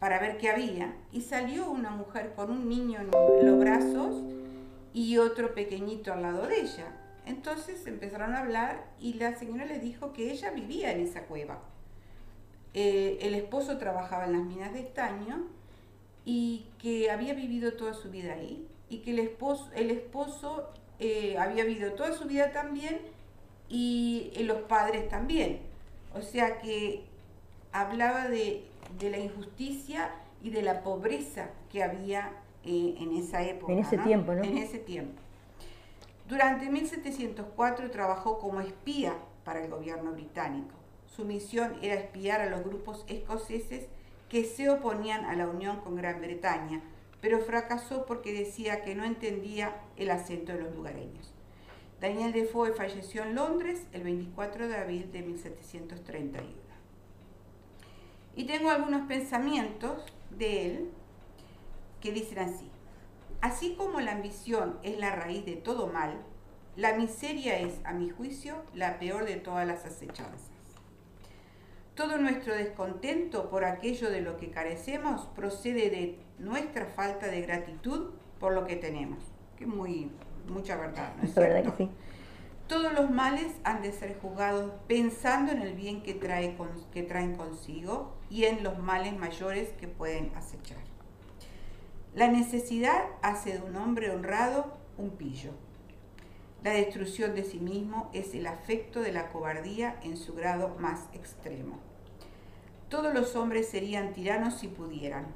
para 0.00 0.18
ver 0.18 0.38
qué 0.38 0.50
había 0.50 0.96
y 1.12 1.20
salió 1.20 1.70
una 1.70 1.90
mujer 1.90 2.32
con 2.34 2.50
un 2.50 2.68
niño 2.68 2.98
en 3.00 3.12
los 3.46 3.60
brazos 3.60 4.24
y 4.92 5.18
otro 5.18 5.54
pequeñito 5.54 6.12
al 6.12 6.22
lado 6.22 6.48
de 6.48 6.60
ella. 6.60 6.88
Entonces 7.24 7.86
empezaron 7.86 8.34
a 8.34 8.40
hablar 8.40 8.84
y 8.98 9.14
la 9.14 9.36
señora 9.36 9.66
le 9.66 9.78
dijo 9.78 10.12
que 10.12 10.32
ella 10.32 10.50
vivía 10.50 10.90
en 10.90 10.98
esa 10.98 11.26
cueva. 11.26 11.60
Eh, 12.72 13.18
el 13.20 13.36
esposo 13.36 13.78
trabajaba 13.78 14.24
en 14.24 14.32
las 14.32 14.42
minas 14.42 14.72
de 14.72 14.80
estaño 14.80 15.44
y 16.24 16.66
que 16.78 17.12
había 17.12 17.34
vivido 17.34 17.74
toda 17.74 17.94
su 17.94 18.10
vida 18.10 18.32
ahí 18.32 18.66
y 18.88 18.98
que 18.98 19.12
el 19.12 19.18
esposo, 19.18 19.70
el 19.74 19.90
esposo 19.90 20.70
eh, 20.98 21.36
había 21.38 21.64
vivido 21.64 21.92
toda 21.92 22.12
su 22.12 22.26
vida 22.26 22.52
también 22.52 23.00
y 23.68 24.32
los 24.40 24.62
padres 24.62 25.08
también. 25.08 25.60
O 26.14 26.22
sea 26.22 26.58
que 26.60 27.04
hablaba 27.72 28.28
de, 28.28 28.64
la 29.00 29.18
injusticia 29.18 30.14
y 30.42 30.50
de 30.50 30.62
la 30.62 30.82
pobreza 30.82 31.50
que 31.70 31.82
había 31.82 32.32
eh, 32.64 32.94
en 32.98 33.16
esa 33.16 33.42
época. 33.42 33.72
En 33.72 33.80
ese 33.80 33.98
tiempo, 33.98 34.32
¿no? 34.32 34.44
En 34.44 34.58
ese 34.58 34.78
tiempo. 34.78 35.20
Durante 36.28 36.70
1704 36.70 37.90
trabajó 37.90 38.38
como 38.38 38.60
espía 38.60 39.14
para 39.44 39.62
el 39.62 39.70
gobierno 39.70 40.12
británico. 40.12 40.74
Su 41.14 41.24
misión 41.24 41.76
era 41.82 41.94
espiar 41.94 42.40
a 42.40 42.46
los 42.46 42.64
grupos 42.64 43.04
escoceses 43.08 43.86
que 44.28 44.44
se 44.44 44.70
oponían 44.70 45.24
a 45.24 45.34
la 45.34 45.48
unión 45.48 45.80
con 45.80 45.96
Gran 45.96 46.20
Bretaña, 46.20 46.80
pero 47.24 47.40
fracasó 47.40 48.04
porque 48.04 48.34
decía 48.34 48.82
que 48.82 48.94
no 48.94 49.02
entendía 49.02 49.80
el 49.96 50.10
acento 50.10 50.52
de 50.52 50.60
los 50.60 50.74
lugareños. 50.74 51.32
Daniel 51.98 52.34
Defoe 52.34 52.74
falleció 52.74 53.22
en 53.22 53.34
Londres 53.34 53.86
el 53.92 54.02
24 54.02 54.68
de 54.68 54.76
abril 54.76 55.10
de 55.10 55.22
1731. 55.22 56.52
Y 58.36 58.44
tengo 58.44 58.68
algunos 58.68 59.08
pensamientos 59.08 60.04
de 60.28 60.66
él 60.66 60.90
que 62.02 62.12
dicen 62.12 62.40
así. 62.40 62.68
Así 63.40 63.74
como 63.74 64.00
la 64.00 64.12
ambición 64.12 64.78
es 64.82 64.98
la 64.98 65.16
raíz 65.16 65.46
de 65.46 65.56
todo 65.56 65.86
mal, 65.86 66.20
la 66.76 66.92
miseria 66.92 67.58
es, 67.58 67.80
a 67.84 67.94
mi 67.94 68.10
juicio, 68.10 68.56
la 68.74 68.98
peor 68.98 69.24
de 69.24 69.36
todas 69.36 69.66
las 69.66 69.86
acechanzas. 69.86 70.50
Todo 71.94 72.18
nuestro 72.18 72.54
descontento 72.54 73.48
por 73.48 73.64
aquello 73.64 74.10
de 74.10 74.20
lo 74.20 74.36
que 74.36 74.50
carecemos 74.50 75.22
procede 75.34 75.88
de 75.88 76.23
nuestra 76.38 76.86
falta 76.86 77.26
de 77.26 77.40
gratitud 77.42 78.10
por 78.38 78.52
lo 78.52 78.66
que 78.66 78.76
tenemos. 78.76 79.18
Que 79.56 79.66
muy, 79.66 80.10
mucha 80.48 80.76
verdad, 80.76 81.14
¿no 81.16 81.24
es 81.24 81.34
verdad 81.34 81.62
que 81.62 81.84
sí. 81.84 81.90
Todos 82.66 82.94
los 82.94 83.10
males 83.10 83.52
han 83.62 83.82
de 83.82 83.92
ser 83.92 84.18
juzgados 84.20 84.72
pensando 84.88 85.52
en 85.52 85.60
el 85.60 85.74
bien 85.74 86.02
que, 86.02 86.14
trae 86.14 86.56
que 86.92 87.02
traen 87.02 87.36
consigo 87.36 88.14
y 88.30 88.44
en 88.44 88.64
los 88.64 88.78
males 88.78 89.16
mayores 89.18 89.68
que 89.72 89.86
pueden 89.86 90.32
acechar. 90.34 90.78
La 92.14 92.28
necesidad 92.28 93.04
hace 93.20 93.58
de 93.58 93.62
un 93.62 93.76
hombre 93.76 94.10
honrado 94.10 94.78
un 94.96 95.10
pillo. 95.10 95.50
La 96.62 96.70
destrucción 96.72 97.34
de 97.34 97.44
sí 97.44 97.58
mismo 97.58 98.08
es 98.14 98.34
el 98.34 98.46
afecto 98.46 99.02
de 99.02 99.12
la 99.12 99.28
cobardía 99.28 100.00
en 100.02 100.16
su 100.16 100.32
grado 100.32 100.76
más 100.78 101.08
extremo. 101.12 101.78
Todos 102.88 103.12
los 103.12 103.36
hombres 103.36 103.68
serían 103.68 104.14
tiranos 104.14 104.60
si 104.60 104.68
pudieran. 104.68 105.26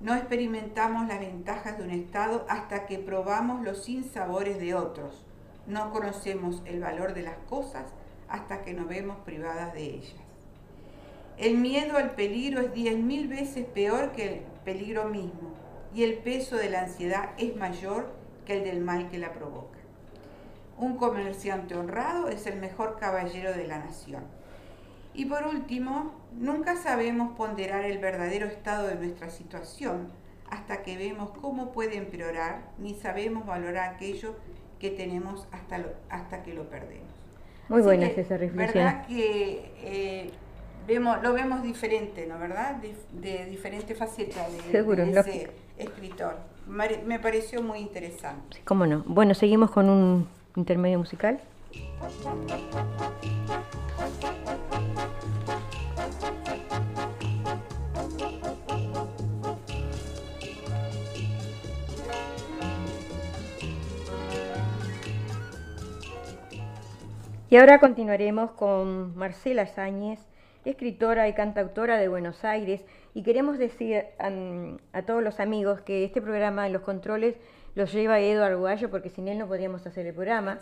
No 0.00 0.14
experimentamos 0.14 1.08
las 1.08 1.20
ventajas 1.20 1.78
de 1.78 1.84
un 1.84 1.90
Estado 1.90 2.44
hasta 2.50 2.86
que 2.86 2.98
probamos 2.98 3.64
los 3.64 3.84
sinsabores 3.84 4.58
de 4.58 4.74
otros. 4.74 5.24
No 5.66 5.90
conocemos 5.90 6.62
el 6.66 6.80
valor 6.80 7.14
de 7.14 7.22
las 7.22 7.38
cosas 7.48 7.86
hasta 8.28 8.62
que 8.62 8.74
nos 8.74 8.88
vemos 8.88 9.16
privadas 9.24 9.72
de 9.72 9.84
ellas. 9.84 10.20
El 11.38 11.56
miedo 11.56 11.96
al 11.96 12.12
peligro 12.14 12.60
es 12.60 12.72
diez 12.74 12.98
mil 12.98 13.28
veces 13.28 13.66
peor 13.66 14.12
que 14.12 14.34
el 14.34 14.40
peligro 14.64 15.08
mismo 15.08 15.54
y 15.94 16.02
el 16.02 16.18
peso 16.18 16.56
de 16.56 16.70
la 16.70 16.80
ansiedad 16.82 17.30
es 17.38 17.56
mayor 17.56 18.12
que 18.44 18.58
el 18.58 18.64
del 18.64 18.80
mal 18.80 19.08
que 19.08 19.18
la 19.18 19.32
provoca. 19.32 19.78
Un 20.78 20.98
comerciante 20.98 21.74
honrado 21.74 22.28
es 22.28 22.46
el 22.46 22.58
mejor 22.60 22.98
caballero 22.98 23.52
de 23.54 23.66
la 23.66 23.78
nación. 23.78 24.24
Y 25.14 25.24
por 25.24 25.46
último, 25.46 26.12
nunca 26.38 26.76
sabemos 26.76 27.36
ponderar 27.36 27.84
el 27.84 27.98
verdadero 27.98 28.46
estado 28.46 28.88
de 28.88 28.94
nuestra 28.96 29.30
situación 29.30 30.08
hasta 30.50 30.82
que 30.82 30.96
vemos 30.96 31.30
cómo 31.40 31.72
puede 31.72 31.96
empeorar, 31.96 32.70
ni 32.78 32.94
sabemos 32.94 33.46
valorar 33.46 33.94
aquello 33.94 34.36
que 34.78 34.90
tenemos 34.90 35.48
hasta, 35.52 35.84
hasta 36.08 36.42
que 36.42 36.54
lo 36.54 36.68
perdemos. 36.68 37.08
Muy 37.68 37.82
buena 37.82 38.06
esa 38.06 38.36
reflexión. 38.36 38.84
¿Verdad 38.84 39.06
que 39.06 39.72
eh, 39.82 40.30
vemos, 40.86 41.20
lo 41.22 41.32
vemos 41.32 41.62
diferente, 41.62 42.26
¿no? 42.26 42.38
¿Verdad? 42.38 42.76
De, 43.12 43.46
diferentes 43.46 43.98
facetas 43.98 44.46
de, 44.72 44.82
de 44.82 45.20
ese 45.20 45.50
escritor. 45.78 46.36
Me 46.68 47.18
pareció 47.18 47.62
muy 47.62 47.78
interesante. 47.80 48.58
¿Cómo 48.64 48.86
no? 48.86 49.02
Bueno, 49.06 49.34
seguimos 49.34 49.70
con 49.70 49.90
un 49.90 50.28
intermedio 50.54 50.98
musical. 50.98 51.40
Y 67.48 67.58
ahora 67.58 67.78
continuaremos 67.78 68.50
con 68.50 69.16
Marcela 69.16 69.66
Sáñez, 69.66 70.18
escritora 70.64 71.28
y 71.28 71.32
cantautora 71.32 71.96
de 71.96 72.08
Buenos 72.08 72.44
Aires, 72.44 72.84
y 73.14 73.22
queremos 73.22 73.56
decir 73.56 74.02
a, 74.18 75.02
todos 75.02 75.22
los 75.22 75.38
amigos 75.38 75.80
que 75.82 76.04
este 76.04 76.20
programa 76.20 76.68
los 76.68 76.82
controles 76.82 77.36
los 77.76 77.92
lleva 77.92 78.18
Eduardo 78.18 78.46
Arguallo 78.46 78.90
porque 78.90 79.10
sin 79.10 79.28
él 79.28 79.38
no 79.38 79.46
podríamos 79.46 79.86
hacer 79.86 80.08
el 80.08 80.14
programa. 80.14 80.58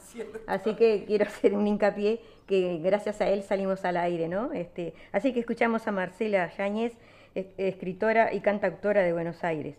Así 0.47 0.75
que 0.75 1.07
quiero 1.07 1.25
hacer 1.25 1.55
un 1.55 1.67
hincapié 1.67 2.21
que 2.47 2.79
gracias 2.83 3.19
a 3.23 3.31
él 3.31 3.43
salimos 3.43 3.83
al 3.87 3.97
aire, 3.97 4.29
¿no? 4.29 4.53
Este, 4.53 4.93
así 5.11 5.33
que 5.33 5.41
escuchamos 5.41 5.87
a 5.89 5.93
Marcela 5.93 6.53
Yáñez, 6.55 6.93
escritora 7.35 8.35
y 8.35 8.41
cantautora 8.41 9.03
de 9.03 9.15
Buenos 9.15 9.43
Aires. 9.43 9.79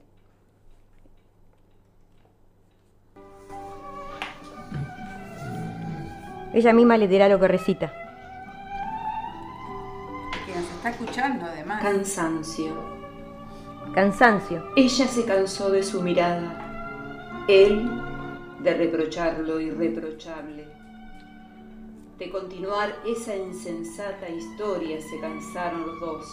Ella 6.55 6.71
misma 6.71 6.95
le 6.95 7.09
dirá 7.09 7.27
lo 7.27 7.37
que 7.37 7.49
recita. 7.49 7.91
Que 10.45 10.55
nos 10.55 10.63
está 10.63 10.89
escuchando 10.89 11.43
además. 11.43 11.81
Cansancio. 11.81 12.73
Cansancio. 13.93 14.63
Ella 14.77 15.05
se 15.05 15.25
cansó 15.25 15.69
de 15.69 15.83
su 15.83 16.01
mirada. 16.01 17.43
Él 17.49 17.91
de 18.61 18.73
reprochar 18.73 19.39
lo 19.39 19.59
irreprochable. 19.59 20.65
De 22.17 22.29
continuar 22.29 22.99
esa 23.05 23.35
insensata 23.35 24.29
historia 24.29 25.01
se 25.01 25.19
cansaron 25.19 25.85
los 25.85 25.99
dos. 25.99 26.25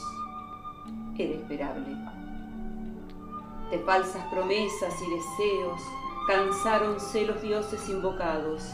Era 1.19 1.35
esperable. 1.35 1.97
De 3.73 3.79
falsas 3.81 4.25
promesas 4.33 4.95
y 5.03 5.11
deseos 5.11 5.83
cansáronse 6.29 7.27
los 7.27 7.43
dioses 7.43 7.89
invocados 7.89 8.73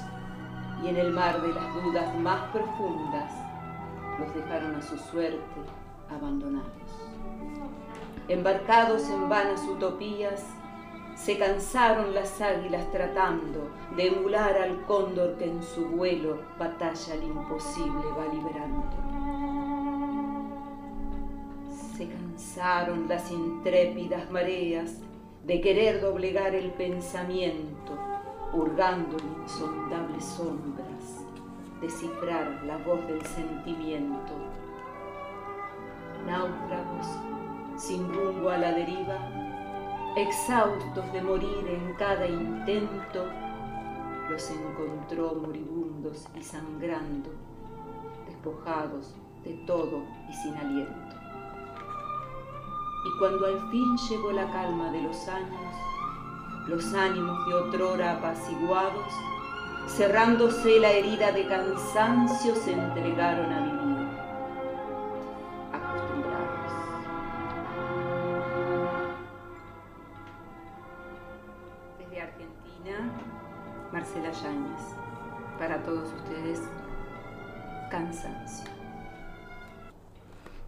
y 0.83 0.89
en 0.89 0.97
el 0.97 1.13
mar 1.13 1.41
de 1.43 1.53
las 1.53 1.75
dudas 1.75 2.17
más 2.19 2.51
profundas 2.51 3.33
los 4.19 4.35
dejaron 4.35 4.75
a 4.77 4.83
su 4.83 4.97
suerte 4.97 5.61
abandonados. 6.11 6.69
Embarcados 8.29 9.09
en 9.09 9.29
vanas 9.29 9.63
utopías, 9.63 10.45
se 11.15 11.37
cansaron 11.37 12.15
las 12.15 12.41
águilas 12.41 12.91
tratando 12.93 13.71
de 13.97 14.07
emular 14.07 14.57
al 14.57 14.83
cóndor 14.83 15.37
que 15.37 15.47
en 15.47 15.63
su 15.63 15.87
vuelo 15.87 16.39
batalla 16.59 17.15
al 17.15 17.23
imposible 17.25 18.05
va 18.17 18.33
liberando. 18.33 18.85
Se 21.97 22.09
cansaron 22.09 23.09
las 23.09 23.31
intrépidas 23.33 24.31
mareas 24.31 24.99
de 25.45 25.61
querer 25.61 26.01
doblegar 26.01 26.55
el 26.55 26.71
pensamiento 26.71 27.99
hurgando 28.53 29.17
en 29.19 29.43
insondables 29.43 30.25
sombras, 30.25 31.25
descifrar 31.81 32.63
la 32.65 32.79
voz 32.79 33.07
del 33.07 33.25
sentimiento. 33.27 34.33
Náufragos, 36.27 37.07
sin 37.77 38.13
rumbo 38.13 38.51
a 38.51 38.59
la 38.59 38.73
deriva, 38.73 39.19
exhaustos 40.17 41.13
de 41.13 41.23
morir 41.23 41.69
en 41.69 41.95
cada 41.95 42.27
intento, 42.27 43.27
los 44.29 44.51
encontró 44.51 45.35
moribundos 45.35 46.27
y 46.35 46.43
sangrando, 46.43 47.31
despojados 48.27 49.15
de 49.45 49.55
todo 49.67 50.03
y 50.29 50.33
sin 50.33 50.55
aliento. 50.57 51.17
Y 53.07 53.19
cuando 53.19 53.47
al 53.47 53.71
fin 53.71 53.97
llegó 54.09 54.33
la 54.33 54.51
calma 54.51 54.91
de 54.91 55.03
los 55.03 55.29
años, 55.29 55.88
los 56.69 56.93
ánimos 56.93 57.47
de 57.47 57.55
otrora 57.55 58.13
apaciguados, 58.13 59.13
cerrándose 59.89 60.79
la 60.79 60.91
herida 60.91 61.33
de 61.33 61.47
cansancio, 61.47 62.55
se 62.55 62.73
entregaron 62.73 63.51
a 63.51 63.61
vivir, 63.61 64.09
acostumbrados. 65.73 66.73
Desde 71.99 72.21
Argentina, 72.21 73.13
Marcela 73.91 74.31
Yáñez. 74.31 74.83
Para 75.59 75.83
todos 75.83 76.13
ustedes, 76.13 76.61
cansancio. 77.91 78.78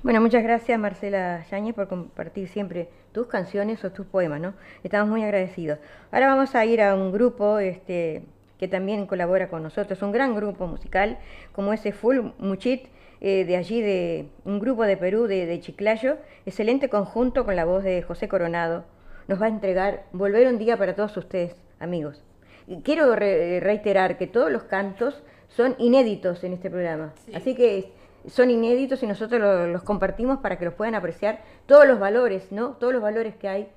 Bueno, 0.03 0.23
muchas 0.23 0.43
gracias 0.43 0.79
Marcela 0.79 1.45
Yáñez 1.51 1.75
por 1.75 1.87
compartir 1.87 2.49
siempre 2.49 2.89
tus 3.13 3.27
canciones 3.27 3.85
o 3.85 3.93
tus 3.93 4.07
poemas, 4.07 4.41
¿no? 4.41 4.55
Estamos 4.83 5.11
muy 5.11 5.23
agradecidos. 5.23 5.79
Ahora 6.11 6.29
vamos 6.29 6.55
a 6.55 6.65
ir 6.65 6.81
a 6.81 6.95
un 6.95 7.13
grupo 7.13 7.59
este, 7.59 8.23
que 8.59 8.67
también 8.67 9.05
colabora 9.05 9.51
con 9.51 9.63
nosotros, 9.63 10.01
un 10.01 10.11
gran 10.11 10.35
grupo 10.35 10.67
musical, 10.67 11.19
como 11.53 11.75
ese 11.75 11.93
Full 11.93 12.33
Muchit, 12.39 12.87
eh, 13.21 13.45
de 13.45 13.57
allí, 13.59 13.83
de 13.83 14.31
un 14.47 14.59
grupo 14.59 14.85
de 14.85 14.97
Perú, 14.97 15.27
de, 15.27 15.61
Chiclayo, 15.61 16.17
excelente 16.47 16.89
conjunto 16.89 17.45
con 17.45 17.55
la 17.55 17.67
voz 17.67 17.85
de 17.85 18.01
José 18.01 18.27
Coronado. 18.27 18.87
Nos 19.29 19.39
va 19.39 19.47
a 19.47 19.51
entregar 19.51 20.05
Volver 20.13 20.49
un 20.49 20.57
día 20.57 20.79
para 20.79 20.95
todos 20.95 21.15
ustedes, 21.19 21.55
amigos. 21.79 22.25
Y 22.67 22.81
quiero 22.81 23.15
reiterar 23.17 24.17
que 24.17 24.27
todos 24.27 24.51
los 24.51 24.63
cantos 24.63 25.23
son 25.49 25.75
inéditos 25.79 26.43
en 26.43 26.55
este 26.55 26.71
programa. 26.71 27.13
Así 27.35 27.55
que 27.55 27.93
son 28.29 28.51
inéditos 28.51 29.03
y 29.03 29.07
nosotros 29.07 29.69
los 29.69 29.83
compartimos 29.83 30.39
para 30.39 30.59
que 30.59 30.65
los 30.65 30.75
puedan 30.75 30.95
apreciar 30.95 31.43
todos 31.67 31.87
los 31.87 31.99
valores, 31.99 32.53
¿no? 32.53 32.73
Todos 32.73 32.93
los 32.93 33.03
valores 33.03 33.35
que 33.37 33.49
hay 33.49 33.73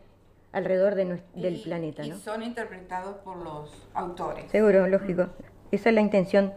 alrededor 0.51 0.95
de 0.95 1.21
del 1.35 1.61
planeta, 1.61 2.03
¿no? 2.03 2.17
Son 2.17 2.43
interpretados 2.43 3.17
por 3.17 3.37
los 3.37 3.87
autores. 3.93 4.51
Seguro, 4.51 4.87
lógico. 4.87 5.27
Esa 5.71 5.89
es 5.89 5.95
la 5.95 6.01
intención 6.01 6.53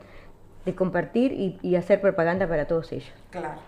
de 0.65 0.75
compartir 0.75 1.33
y, 1.33 1.59
y 1.63 1.77
hacer 1.77 2.01
propaganda 2.01 2.47
para 2.47 2.67
todos 2.67 2.93
ellos. 2.93 3.13
Claro. 3.31 3.61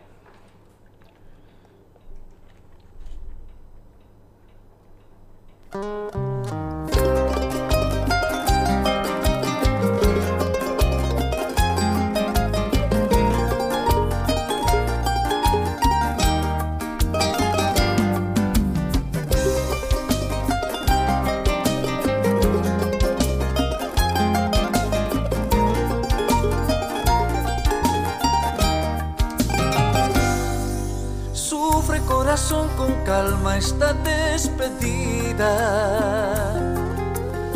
Con 32.77 32.94
calma 33.05 33.59
esta 33.59 33.92
despedida. 33.94 35.51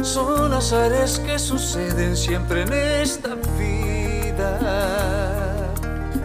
Son 0.03 0.53
azares 0.53 1.21
que 1.21 1.39
suceden 1.39 2.17
siempre 2.17 2.63
en 2.63 2.73
esta 2.73 3.37
vida. 3.59 4.59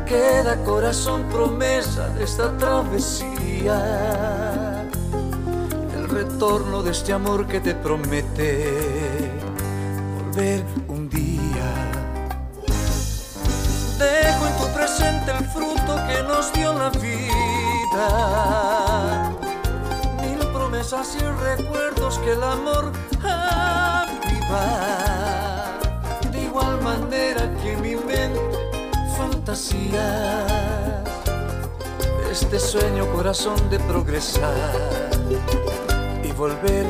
Queda 0.08 0.56
corazón 0.64 1.24
promesa 1.30 2.10
de 2.10 2.24
esta 2.24 2.58
travesía. 2.58 3.78
El 5.96 6.10
retorno 6.10 6.82
de 6.82 6.92
este 6.92 7.14
amor 7.14 7.46
que 7.48 7.60
te 7.60 7.76
promete 7.76 9.32
volver 10.18 10.64
un 10.88 11.08
día. 11.10 11.92
Dejo 14.00 14.48
en 14.48 14.58
tu 14.58 14.68
presente 14.74 15.32
el 15.38 15.46
fruto 15.46 15.96
que 16.08 16.24
nos 16.24 16.52
dio 16.54 16.74
la 16.74 16.90
vida 16.90 17.47
Mil 20.22 20.40
promesas 20.52 21.16
y 21.16 21.20
recuerdos 21.20 22.20
que 22.20 22.34
el 22.34 22.44
amor 22.44 22.92
aviva. 23.24 24.62
De 26.32 26.44
igual 26.44 26.82
manera 26.82 27.50
que 27.64 27.78
mi 27.78 27.96
mente 27.96 28.40
fantasía. 29.18 30.46
Este 32.32 32.60
sueño 32.60 33.12
corazón 33.14 33.70
de 33.70 33.80
progresar 33.80 34.54
y 36.24 36.32
volver 36.34 36.86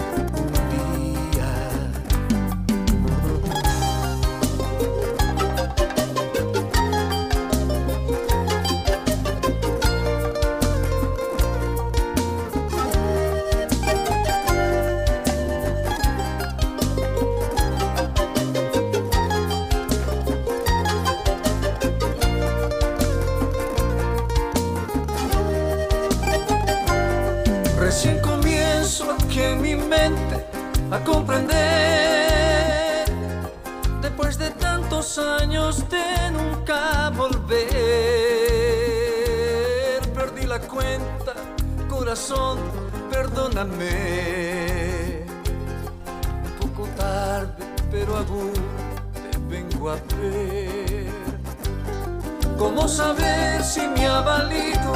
Un 43.59 43.73
poco 46.59 46.87
tarde, 46.95 47.65
pero 47.89 48.17
aún 48.17 48.53
te 49.15 49.35
vengo 49.49 49.89
a 49.89 49.95
ver. 49.95 51.07
¿Cómo 52.55 52.87
saber 52.87 53.63
si 53.63 53.81
me 53.87 54.05
ha 54.05 54.21
valido 54.21 54.93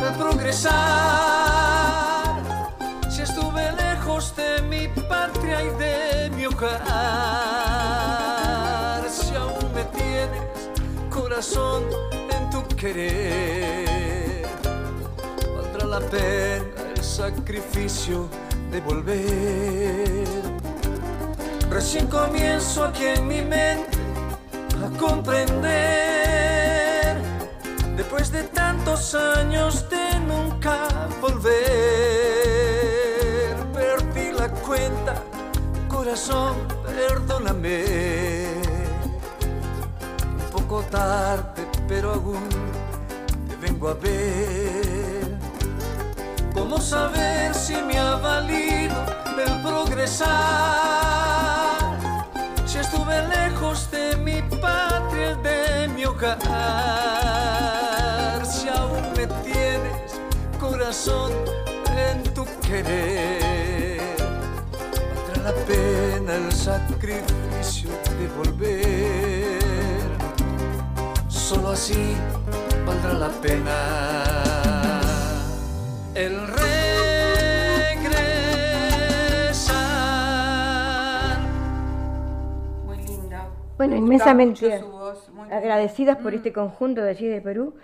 el 0.00 0.14
progresar? 0.16 0.76
Si 3.10 3.22
estuve 3.22 3.72
lejos 3.72 4.32
de 4.36 4.62
mi 4.62 4.86
patria 5.08 5.64
y 5.64 5.70
de 5.70 6.30
mi 6.36 6.46
hogar, 6.46 6.78
si 9.10 9.34
aún 9.34 9.72
me 9.74 9.82
tienes 9.86 10.70
corazón 11.10 11.82
en 12.30 12.48
tu 12.50 12.62
querer, 12.76 14.46
valdrá 15.56 15.84
la 15.84 15.98
pena 15.98 16.67
sacrificio 17.18 18.28
de 18.70 18.80
volver. 18.80 20.24
Recién 21.68 22.06
comienzo 22.06 22.84
aquí 22.84 23.06
en 23.06 23.26
mi 23.26 23.42
mente 23.42 23.98
a 24.84 24.88
comprender, 24.96 25.66
después 27.96 28.30
de 28.30 28.44
tantos 28.44 29.14
años 29.14 29.90
de 29.90 30.20
nunca 30.20 30.88
volver 31.20 31.98
cuenta, 34.68 35.14
corazón, 35.88 36.56
perdóname. 36.84 37.84
Un 40.36 40.50
poco 40.52 40.82
tarde, 40.82 41.66
pero 41.88 42.12
aún 42.12 42.48
te 43.48 43.56
vengo 43.56 43.88
a 43.88 43.94
ver. 43.94 44.67
¿Cómo 46.68 46.82
saber 46.82 47.54
si 47.54 47.76
me 47.76 47.98
ha 47.98 48.16
valido 48.16 48.94
el 49.38 49.62
progresar? 49.62 50.28
Si 52.66 52.76
estuve 52.76 53.26
lejos 53.26 53.90
de 53.90 54.14
mi 54.16 54.42
patria, 54.60 55.34
de 55.36 55.88
mi 55.88 56.04
hogar. 56.04 56.36
Si 58.44 58.68
aún 58.68 59.00
me 59.16 59.26
tienes, 59.42 60.20
corazón, 60.60 61.32
en 61.96 62.22
tu 62.34 62.44
querer 62.60 64.18
la 65.42 65.54
pena 65.64 66.34
el 66.34 66.52
sacrificio 66.52 67.88
de 68.18 68.28
volver. 68.36 69.58
Solo 71.28 71.70
así 71.70 72.14
valdrá 72.84 73.14
la 73.14 73.30
pena 73.40 74.77
el 76.18 76.34
regresar. 80.48 81.38
Muy 82.84 82.96
linda. 82.98 83.48
Bueno, 83.76 83.92
Me 83.94 83.98
inmensamente 83.98 84.52
gustaba 84.66 84.80
mucho 84.82 84.86
su 84.86 84.92
voz, 84.98 85.30
muy 85.30 85.50
agradecidas 85.52 86.16
por 86.18 86.32
Mm. 86.32 86.36
este 86.36 86.52
conjunto 86.52 87.02
de 87.02 87.10
allí 87.10 87.26
de 87.28 87.40
Perú 87.40 87.74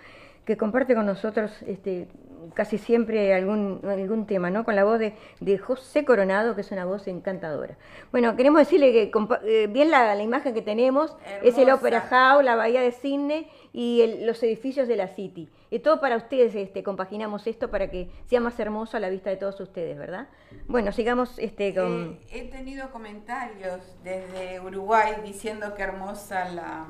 que 0.45 0.57
comparte 0.57 0.93
con 0.93 1.05
nosotros 1.07 1.51
este, 1.65 2.07
casi 2.53 2.77
siempre 2.77 3.33
algún, 3.33 3.79
algún 3.83 4.27
tema, 4.27 4.51
¿no? 4.51 4.63
Con 4.63 4.75
la 4.75 4.83
voz 4.83 4.99
de, 4.99 5.13
de 5.39 5.57
José 5.57 6.05
Coronado, 6.05 6.53
que 6.53 6.61
es 6.61 6.71
una 6.71 6.85
voz 6.85 7.07
encantadora. 7.07 7.77
Bueno, 8.11 8.35
queremos 8.35 8.59
decirle 8.59 8.91
que 8.91 9.11
eh, 9.45 9.67
bien 9.67 9.89
la, 9.89 10.13
la 10.13 10.21
imagen 10.21 10.53
que 10.53 10.61
tenemos 10.61 11.15
es 11.41 11.57
el. 11.57 11.71
Opera 11.71 12.01
House, 12.01 12.43
la 12.43 12.55
Bahía 12.55 12.81
de 12.81 12.91
Sydney 12.91 13.47
y 13.77 13.99
el- 14.01 14.25
los 14.25 14.41
edificios 14.41 14.87
de 14.87 14.95
la 14.95 15.09
City. 15.09 15.49
Y 15.69 15.79
todo 15.79 15.99
para 15.99 16.15
ustedes, 16.15 16.55
este, 16.55 16.81
compaginamos 16.81 17.45
esto 17.45 17.69
para 17.69 17.89
que 17.91 18.09
sea 18.25 18.39
más 18.39 18.57
hermoso 18.57 18.95
a 18.95 19.01
la 19.01 19.09
vista 19.09 19.29
de 19.29 19.35
todos 19.35 19.59
ustedes, 19.59 19.97
¿verdad? 19.97 20.29
Bueno, 20.67 20.93
sigamos 20.93 21.37
este, 21.39 21.75
con... 21.75 22.17
Eh, 22.31 22.39
he 22.39 22.43
tenido 22.49 22.89
comentarios 22.91 23.81
desde 24.01 24.61
Uruguay 24.61 25.15
diciendo 25.25 25.73
que 25.75 25.83
hermosa 25.83 26.47
la, 26.51 26.85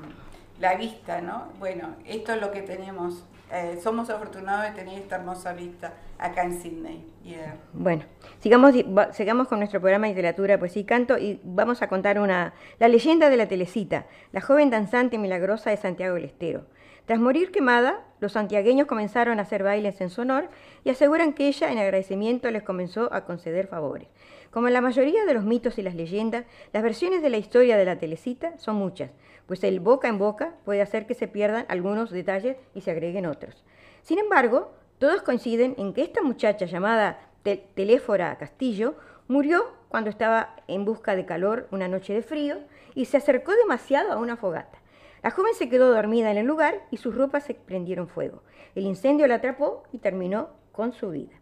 la 0.59 0.75
vista, 0.75 1.21
¿no? 1.21 1.47
Bueno, 1.57 1.95
esto 2.05 2.33
es 2.33 2.39
lo 2.41 2.51
que 2.51 2.61
tenemos. 2.61 3.25
Eh, 3.51 3.79
somos 3.81 4.09
afortunados 4.11 4.65
de 4.71 4.79
tener 4.79 4.99
esta 4.99 5.15
hermosa 5.15 5.53
vista 5.53 5.93
acá 6.19 6.43
en 6.43 6.59
Sydney. 6.61 7.03
Yeah. 7.23 7.57
Bueno, 7.73 8.03
sigamos, 8.39 8.73
sigamos 9.13 9.47
con 9.47 9.57
nuestro 9.59 9.79
programa 9.79 10.05
de 10.07 10.13
literatura, 10.13 10.59
poesía 10.59 10.81
y 10.83 10.85
canto 10.85 11.17
y 11.17 11.39
vamos 11.43 11.81
a 11.81 11.87
contar 11.87 12.19
una, 12.19 12.53
la 12.79 12.87
leyenda 12.87 13.29
de 13.29 13.37
la 13.37 13.47
Telecita, 13.47 14.05
la 14.31 14.41
joven 14.41 14.69
danzante 14.69 15.17
milagrosa 15.17 15.71
de 15.71 15.77
Santiago 15.77 16.13
del 16.15 16.25
Estero. 16.25 16.65
Tras 17.05 17.19
morir 17.19 17.51
quemada, 17.51 18.03
los 18.19 18.31
santiagueños 18.31 18.87
comenzaron 18.87 19.37
a 19.37 19.43
hacer 19.43 19.61
bailes 19.61 20.01
en 20.01 20.09
su 20.09 20.21
honor 20.21 20.49
y 20.83 20.89
aseguran 20.89 21.33
que 21.33 21.47
ella, 21.47 21.71
en 21.71 21.77
agradecimiento, 21.77 22.49
les 22.49 22.63
comenzó 22.63 23.13
a 23.13 23.25
conceder 23.25 23.67
favores. 23.67 24.07
Como 24.49 24.67
en 24.67 24.73
la 24.73 24.81
mayoría 24.81 25.25
de 25.25 25.33
los 25.35 25.43
mitos 25.43 25.77
y 25.77 25.83
las 25.83 25.93
leyendas, 25.93 26.45
las 26.73 26.81
versiones 26.81 27.21
de 27.21 27.29
la 27.29 27.37
historia 27.37 27.77
de 27.77 27.85
la 27.85 27.99
Telecita 27.99 28.57
son 28.57 28.77
muchas, 28.77 29.11
pues 29.45 29.63
el 29.63 29.79
boca 29.79 30.07
en 30.07 30.17
boca 30.17 30.55
puede 30.65 30.81
hacer 30.81 31.05
que 31.05 31.13
se 31.13 31.27
pierdan 31.27 31.65
algunos 31.67 32.09
detalles 32.09 32.57
y 32.73 32.81
se 32.81 32.91
agreguen 32.91 33.27
otros. 33.27 33.63
Sin 34.01 34.17
embargo, 34.17 34.71
todos 34.97 35.21
coinciden 35.21 35.75
en 35.77 35.93
que 35.93 36.01
esta 36.01 36.23
muchacha 36.23 36.65
llamada 36.65 37.19
Te- 37.43 37.67
Teléfora 37.75 38.35
Castillo 38.37 38.95
murió 39.27 39.65
cuando 39.89 40.09
estaba 40.09 40.55
en 40.67 40.85
busca 40.85 41.15
de 41.15 41.25
calor 41.25 41.67
una 41.71 41.87
noche 41.87 42.13
de 42.13 42.23
frío 42.23 42.57
y 42.95 43.05
se 43.05 43.17
acercó 43.17 43.51
demasiado 43.51 44.11
a 44.11 44.17
una 44.17 44.37
fogata. 44.37 44.79
La 45.25 45.31
joven 45.31 45.55
se 45.55 45.69
quedó 45.69 45.91
dormida 45.91 46.29
en 46.29 46.37
el 46.37 46.45
lugar 46.45 46.83
y 46.91 46.97
sus 46.97 47.15
ropas 47.15 47.45
se 47.45 47.55
prendieron 47.55 48.07
fuego. 48.07 48.43
El 48.75 48.85
incendio 48.85 49.25
la 49.25 49.33
atrapó 49.33 49.81
y 49.91 49.97
terminó 49.97 50.49
con 50.71 50.93
su 50.93 51.09
vida. 51.09 51.33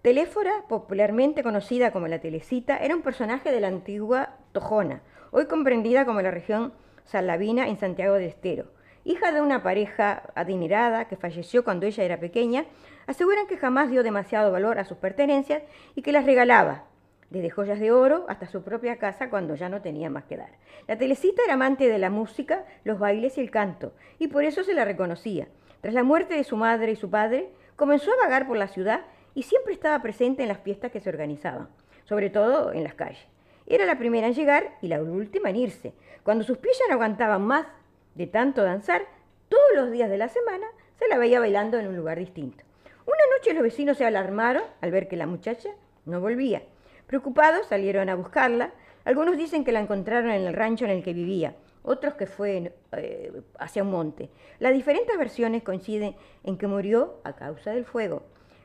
Teléfora, 0.00 0.64
popularmente 0.66 1.42
conocida 1.42 1.90
como 1.90 2.08
la 2.08 2.20
Telecita, 2.20 2.78
era 2.78 2.96
un 2.96 3.02
personaje 3.02 3.52
de 3.52 3.60
la 3.60 3.68
antigua 3.68 4.38
Tojona, 4.52 5.02
hoy 5.30 5.44
comprendida 5.44 6.06
como 6.06 6.22
la 6.22 6.30
región 6.30 6.72
salavina 7.04 7.68
en 7.68 7.78
Santiago 7.78 8.14
del 8.14 8.30
Estero. 8.30 8.64
Hija 9.04 9.30
de 9.30 9.42
una 9.42 9.62
pareja 9.62 10.32
adinerada 10.34 11.06
que 11.06 11.16
falleció 11.16 11.64
cuando 11.64 11.84
ella 11.84 12.02
era 12.02 12.18
pequeña, 12.18 12.64
aseguran 13.06 13.46
que 13.46 13.58
jamás 13.58 13.90
dio 13.90 14.04
demasiado 14.04 14.50
valor 14.50 14.78
a 14.78 14.86
sus 14.86 14.96
pertenencias 14.96 15.62
y 15.94 16.00
que 16.00 16.12
las 16.12 16.24
regalaba, 16.24 16.84
desde 17.30 17.50
joyas 17.50 17.80
de 17.80 17.92
oro 17.92 18.26
hasta 18.28 18.46
su 18.46 18.62
propia 18.62 18.96
casa 18.98 19.30
cuando 19.30 19.54
ya 19.54 19.68
no 19.68 19.82
tenía 19.82 20.10
más 20.10 20.24
que 20.24 20.36
dar. 20.36 20.50
La 20.86 20.96
Telecita 20.96 21.42
era 21.44 21.54
amante 21.54 21.88
de 21.88 21.98
la 21.98 22.10
música, 22.10 22.64
los 22.84 22.98
bailes 22.98 23.36
y 23.38 23.40
el 23.40 23.50
canto, 23.50 23.92
y 24.18 24.28
por 24.28 24.44
eso 24.44 24.62
se 24.64 24.74
la 24.74 24.84
reconocía. 24.84 25.48
Tras 25.80 25.94
la 25.94 26.04
muerte 26.04 26.34
de 26.34 26.44
su 26.44 26.56
madre 26.56 26.92
y 26.92 26.96
su 26.96 27.10
padre, 27.10 27.50
comenzó 27.76 28.12
a 28.12 28.24
vagar 28.24 28.46
por 28.46 28.56
la 28.56 28.68
ciudad 28.68 29.02
y 29.34 29.42
siempre 29.42 29.72
estaba 29.72 30.00
presente 30.02 30.42
en 30.42 30.48
las 30.48 30.60
fiestas 30.60 30.90
que 30.90 31.00
se 31.00 31.08
organizaban, 31.08 31.68
sobre 32.04 32.30
todo 32.30 32.72
en 32.72 32.84
las 32.84 32.94
calles. 32.94 33.26
Era 33.66 33.84
la 33.84 33.98
primera 33.98 34.28
en 34.28 34.34
llegar 34.34 34.76
y 34.80 34.88
la 34.88 35.02
última 35.02 35.50
en 35.50 35.56
irse. 35.56 35.92
Cuando 36.22 36.44
sus 36.44 36.58
pies 36.58 36.80
no 36.88 36.94
aguantaban 36.94 37.42
más 37.42 37.66
de 38.14 38.26
tanto 38.26 38.62
danzar, 38.62 39.02
todos 39.48 39.70
los 39.74 39.90
días 39.90 40.08
de 40.08 40.18
la 40.18 40.28
semana 40.28 40.66
se 40.98 41.08
la 41.08 41.18
veía 41.18 41.40
bailando 41.40 41.78
en 41.78 41.88
un 41.88 41.96
lugar 41.96 42.18
distinto. 42.18 42.64
Una 43.04 43.36
noche 43.36 43.54
los 43.54 43.62
vecinos 43.62 43.98
se 43.98 44.04
alarmaron 44.04 44.62
al 44.80 44.90
ver 44.90 45.08
que 45.08 45.16
la 45.16 45.26
muchacha 45.26 45.70
no 46.04 46.20
volvía. 46.20 46.62
Preocupados 47.06 47.66
salieron 47.66 48.08
a 48.08 48.16
buscarla. 48.16 48.72
Algunos 49.04 49.36
dicen 49.36 49.64
que 49.64 49.72
la 49.72 49.80
encontraron 49.80 50.30
en 50.30 50.44
el 50.44 50.54
rancho 50.54 50.84
en 50.84 50.90
el 50.90 51.04
que 51.04 51.12
vivía, 51.12 51.54
otros 51.82 52.14
que 52.14 52.26
fue 52.26 52.72
eh, 52.92 53.42
hacia 53.58 53.84
un 53.84 53.90
monte. 53.90 54.28
Las 54.58 54.72
diferentes 54.72 55.16
versiones 55.16 55.62
coinciden 55.62 56.16
en 56.42 56.58
que 56.58 56.66
murió 56.66 57.20
a 57.22 57.34
causa 57.34 57.70
del 57.70 57.84
fuego. 57.84 58.24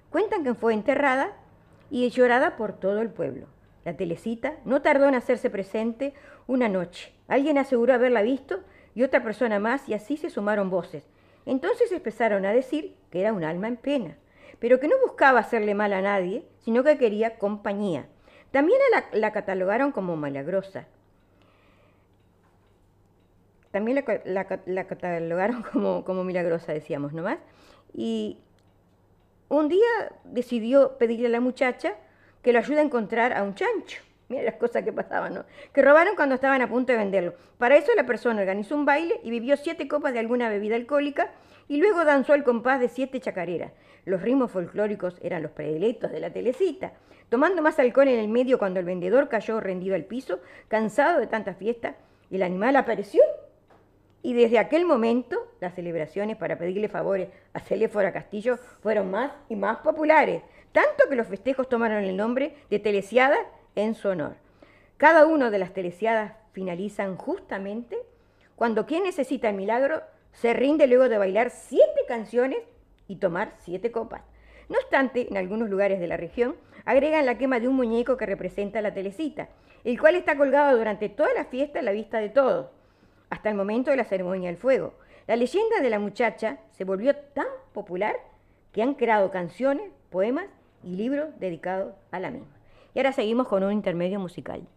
Cuentan 0.10 0.43
que 0.43 0.56
fue 0.56 0.73
enterrada 0.73 1.38
y 1.91 2.10
llorada 2.10 2.58
por 2.58 2.73
todo 2.73 3.01
el 3.01 3.10
pueblo. 3.10 3.47
La 3.86 3.95
telecita 3.95 4.56
no 4.65 4.82
tardó 4.82 5.08
en 5.08 5.15
hacerse 5.15 5.49
presente 5.49 6.13
una 6.47 6.67
noche. 6.67 7.13
Alguien 7.27 7.58
aseguró 7.58 7.93
haberla 7.93 8.21
visto 8.21 8.62
y 8.95 9.04
otra 9.04 9.23
persona 9.23 9.60
más 9.60 9.88
y 9.88 9.93
así 9.93 10.17
se 10.17 10.30
sumaron 10.30 10.69
voces. 10.69 11.04
Entonces 11.45 11.91
empezaron 11.91 12.45
a 12.45 12.54
decir 12.54 12.95
que 13.10 13.21
era 13.21 13.34
un 13.34 13.43
alma 13.43 13.67
en 13.67 13.77
pena, 13.77 14.17
pero 14.60 14.80
que 14.80 14.88
no 14.88 14.95
buscaba 15.06 15.39
hacerle 15.39 15.73
mal 15.75 15.93
a 15.93 16.01
nadie, 16.01 16.45
sino 16.60 16.84
que 16.84 16.97
quería 16.97 17.38
compañía. 17.38 18.08
También 18.51 18.79
la, 18.91 19.05
la 19.17 19.31
catalogaron 19.31 19.91
como 19.91 20.15
milagrosa. 20.17 20.85
También 23.71 24.03
la, 24.05 24.21
la 24.25 24.59
la 24.65 24.87
catalogaron 24.87 25.63
como, 25.71 26.03
como 26.03 26.23
milagrosa, 26.23 26.73
decíamos 26.73 27.13
nomás. 27.13 27.39
Y 27.93 28.39
un 29.49 29.69
día 29.69 29.87
decidió 30.25 30.97
pedirle 30.97 31.27
a 31.27 31.29
la 31.31 31.39
muchacha 31.39 31.93
que 32.41 32.53
lo 32.53 32.59
ayude 32.59 32.79
a 32.79 32.83
encontrar 32.83 33.33
a 33.33 33.43
un 33.43 33.55
chancho. 33.55 34.01
Mira 34.29 34.43
las 34.43 34.55
cosas 34.55 34.83
que 34.83 34.93
pasaban, 34.93 35.33
¿no? 35.33 35.45
Que 35.73 35.81
robaron 35.81 36.15
cuando 36.15 36.35
estaban 36.35 36.61
a 36.61 36.69
punto 36.69 36.93
de 36.93 36.97
venderlo. 36.97 37.33
Para 37.57 37.75
eso 37.75 37.91
la 37.95 38.05
persona 38.05 38.39
organizó 38.39 38.75
un 38.75 38.85
baile 38.85 39.19
y 39.23 39.29
bebió 39.29 39.57
siete 39.57 39.89
copas 39.89 40.13
de 40.13 40.19
alguna 40.19 40.49
bebida 40.49 40.75
alcohólica 40.77 41.31
y 41.71 41.77
luego 41.77 42.03
danzó 42.03 42.34
al 42.34 42.43
compás 42.43 42.81
de 42.81 42.89
siete 42.89 43.21
chacareras. 43.21 43.71
Los 44.03 44.21
ritmos 44.21 44.51
folclóricos 44.51 45.17
eran 45.21 45.41
los 45.41 45.51
predilectos 45.51 46.12
de 46.12 46.19
la 46.19 46.29
telecita. 46.29 46.91
Tomando 47.29 47.62
más 47.62 47.79
alcohol 47.79 48.10
en 48.10 48.19
el 48.19 48.27
medio 48.27 48.60
cuando 48.60 48.81
el 48.81 48.86
vendedor 48.86 49.29
cayó 49.29 49.57
rendido 49.62 49.95
al 49.95 50.03
piso, 50.03 50.41
cansado 50.67 51.21
de 51.21 51.27
tanta 51.27 51.53
fiesta, 51.53 51.95
el 52.29 52.43
animal 52.43 52.75
apareció 52.75 53.21
Y 54.21 54.34
desde 54.34 54.60
aquel 54.60 54.84
momento, 54.84 55.47
las 55.62 55.73
celebraciones 55.73 56.36
para 56.36 56.57
pedirle 56.57 56.89
favores 56.89 57.29
a 57.53 57.62
Celéfora 57.62 58.12
Castillo 58.12 58.57
fueron 58.81 59.10
más 59.10 59.31
y 59.47 59.55
más 59.55 59.77
populares, 59.77 60.43
tanto 60.73 61.07
que 61.07 61.15
los 61.15 61.27
festejos 61.27 61.69
tomaron 61.69 62.03
el 62.03 62.17
nombre 62.17 62.53
de 62.69 62.79
Telesiadas 62.79 63.47
en 63.75 63.95
su 63.95 64.10
honor. 64.10 64.36
Cada 64.97 65.25
una 65.25 65.49
de 65.49 65.60
las 65.60 65.71
telesiadas 65.71 66.34
finalizan 66.51 67.15
justamente 67.15 67.97
cuando 68.57 68.86
quien 68.86 69.03
necesita 69.03 69.47
el 69.47 69.55
milagro 69.55 70.03
se 70.33 70.53
rinde 70.53 70.87
luego 70.87 71.09
de 71.09 71.17
bailar 71.17 71.49
siete 71.49 72.01
canciones 72.07 72.59
y 73.07 73.17
tomar 73.17 73.53
siete 73.59 73.91
copas. 73.91 74.21
No 74.69 74.77
obstante, 74.77 75.27
en 75.29 75.37
algunos 75.37 75.69
lugares 75.69 75.99
de 75.99 76.07
la 76.07 76.17
región 76.17 76.55
agregan 76.85 77.25
la 77.25 77.37
quema 77.37 77.59
de 77.59 77.67
un 77.67 77.75
muñeco 77.75 78.17
que 78.17 78.25
representa 78.25 78.81
la 78.81 78.93
telecita, 78.93 79.49
el 79.83 79.99
cual 79.99 80.15
está 80.15 80.37
colgado 80.37 80.77
durante 80.77 81.09
toda 81.09 81.33
la 81.33 81.45
fiesta 81.45 81.79
a 81.79 81.83
la 81.83 81.91
vista 81.91 82.19
de 82.19 82.29
todos, 82.29 82.67
hasta 83.29 83.49
el 83.49 83.55
momento 83.55 83.91
de 83.91 83.97
la 83.97 84.05
ceremonia 84.05 84.49
del 84.49 84.57
fuego. 84.57 84.93
La 85.27 85.35
leyenda 85.35 85.81
de 85.81 85.89
la 85.89 85.99
muchacha 85.99 86.57
se 86.71 86.83
volvió 86.83 87.15
tan 87.15 87.47
popular 87.73 88.15
que 88.71 88.81
han 88.81 88.95
creado 88.95 89.31
canciones, 89.31 89.91
poemas 90.09 90.45
y 90.83 90.95
libros 90.95 91.29
dedicados 91.39 91.93
a 92.11 92.19
la 92.19 92.31
misma. 92.31 92.55
Y 92.93 92.99
ahora 92.99 93.13
seguimos 93.13 93.47
con 93.47 93.63
un 93.63 93.71
intermedio 93.71 94.19
musical. 94.19 94.67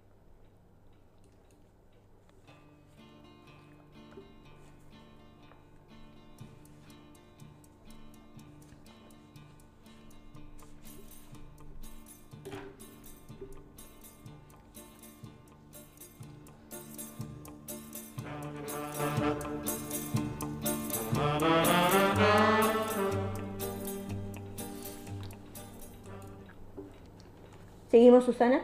¿Seguimos, 28.05 28.27
Susana? 28.27 28.61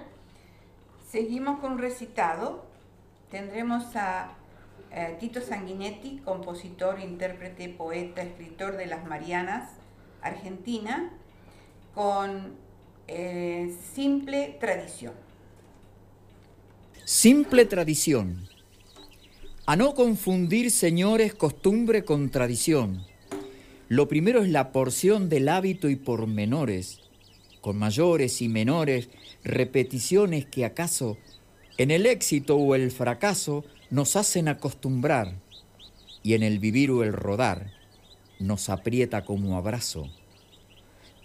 Seguimos 1.11 1.61
con 1.61 1.73
un 1.73 1.79
recitado. 1.79 2.67
Tendremos 3.31 3.97
a 3.97 4.35
eh, 4.93 5.17
Tito 5.19 5.41
Sanguinetti, 5.41 6.21
compositor, 6.27 7.01
intérprete, 7.01 7.71
poeta, 7.71 8.21
escritor 8.21 8.77
de 8.77 8.85
Las 8.85 9.07
Marianas, 9.07 9.71
Argentina, 10.21 11.11
con 11.95 12.53
eh, 13.09 13.75
Simple 13.95 14.59
Tradición. 14.61 15.15
Simple 17.07 17.65
Tradición. 17.65 18.47
A 19.65 19.75
no 19.75 19.95
confundir, 19.95 20.71
señores, 20.71 21.33
costumbre 21.33 22.05
con 22.05 22.29
tradición. 22.29 23.07
Lo 23.89 24.07
primero 24.07 24.43
es 24.43 24.51
la 24.51 24.71
porción 24.71 25.31
del 25.31 25.49
hábito 25.49 25.89
y 25.89 25.97
pormenores 25.97 27.01
con 27.61 27.79
mayores 27.79 28.41
y 28.43 28.49
menores 28.49 29.09
repeticiones 29.45 30.47
que 30.47 30.65
acaso 30.65 31.17
en 31.79 31.91
el 31.91 32.07
éxito 32.07 32.57
o 32.57 32.75
el 32.75 32.91
fracaso 32.91 33.65
nos 33.91 34.17
hacen 34.17 34.49
acostumbrar 34.49 35.35
y 36.23 36.35
en 36.35 36.43
el 36.43 36.59
vivir 36.59 36.91
o 36.91 37.03
el 37.03 37.13
rodar 37.13 37.73
nos 38.39 38.69
aprieta 38.69 39.25
como 39.25 39.57
abrazo. 39.57 40.11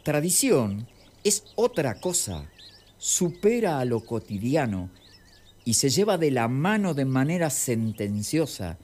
Tradición 0.03 0.87
es 1.23 1.43
otra 1.55 1.95
cosa, 1.95 2.49
supera 2.97 3.79
a 3.79 3.85
lo 3.85 4.05
cotidiano 4.05 4.89
y 5.63 5.73
se 5.73 5.89
lleva 5.89 6.17
de 6.17 6.31
la 6.31 6.47
mano 6.47 6.93
de 6.93 7.05
manera 7.05 7.49
sentenciosa, 7.49 8.77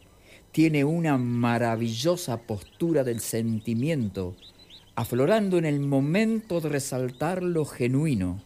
tiene 0.52 0.84
una 0.84 1.18
maravillosa 1.18 2.42
postura 2.42 3.04
del 3.04 3.22
sentimiento 3.22 4.36
aflorando 4.96 5.58
en 5.58 5.66
el 5.66 5.80
momento 5.80 6.60
de 6.60 6.70
resaltar 6.70 7.42
lo 7.42 7.66
genuino, 7.66 8.42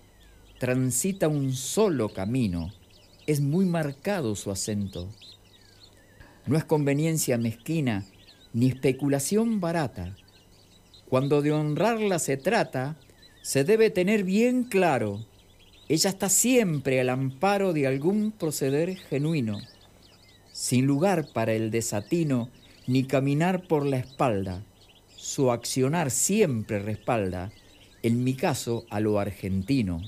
transita 0.59 1.27
un 1.27 1.53
solo 1.53 2.09
camino, 2.09 2.73
es 3.27 3.41
muy 3.41 3.65
marcado 3.65 4.35
su 4.35 4.51
acento. 4.51 5.09
No 6.45 6.57
es 6.57 6.65
conveniencia 6.65 7.37
mezquina 7.37 8.05
ni 8.53 8.67
especulación 8.67 9.59
barata. 9.59 10.15
Cuando 11.09 11.41
de 11.41 11.51
honrarla 11.51 12.19
se 12.19 12.37
trata, 12.37 12.95
se 13.41 13.63
debe 13.63 13.89
tener 13.89 14.23
bien 14.23 14.63
claro, 14.63 15.25
ella 15.87 16.09
está 16.09 16.29
siempre 16.29 16.99
al 16.99 17.09
amparo 17.09 17.73
de 17.73 17.85
algún 17.87 18.31
proceder 18.31 18.95
genuino, 18.95 19.59
sin 20.51 20.85
lugar 20.85 21.27
para 21.33 21.53
el 21.53 21.69
desatino 21.69 22.49
ni 22.87 23.03
caminar 23.03 23.67
por 23.67 23.85
la 23.85 23.97
espalda 23.97 24.63
su 25.25 25.51
accionar 25.51 26.11
siempre 26.11 26.77
respalda, 26.77 27.51
en 28.03 28.23
mi 28.23 28.35
caso, 28.35 28.85
a 28.91 28.99
lo 28.99 29.19
argentino. 29.19 30.03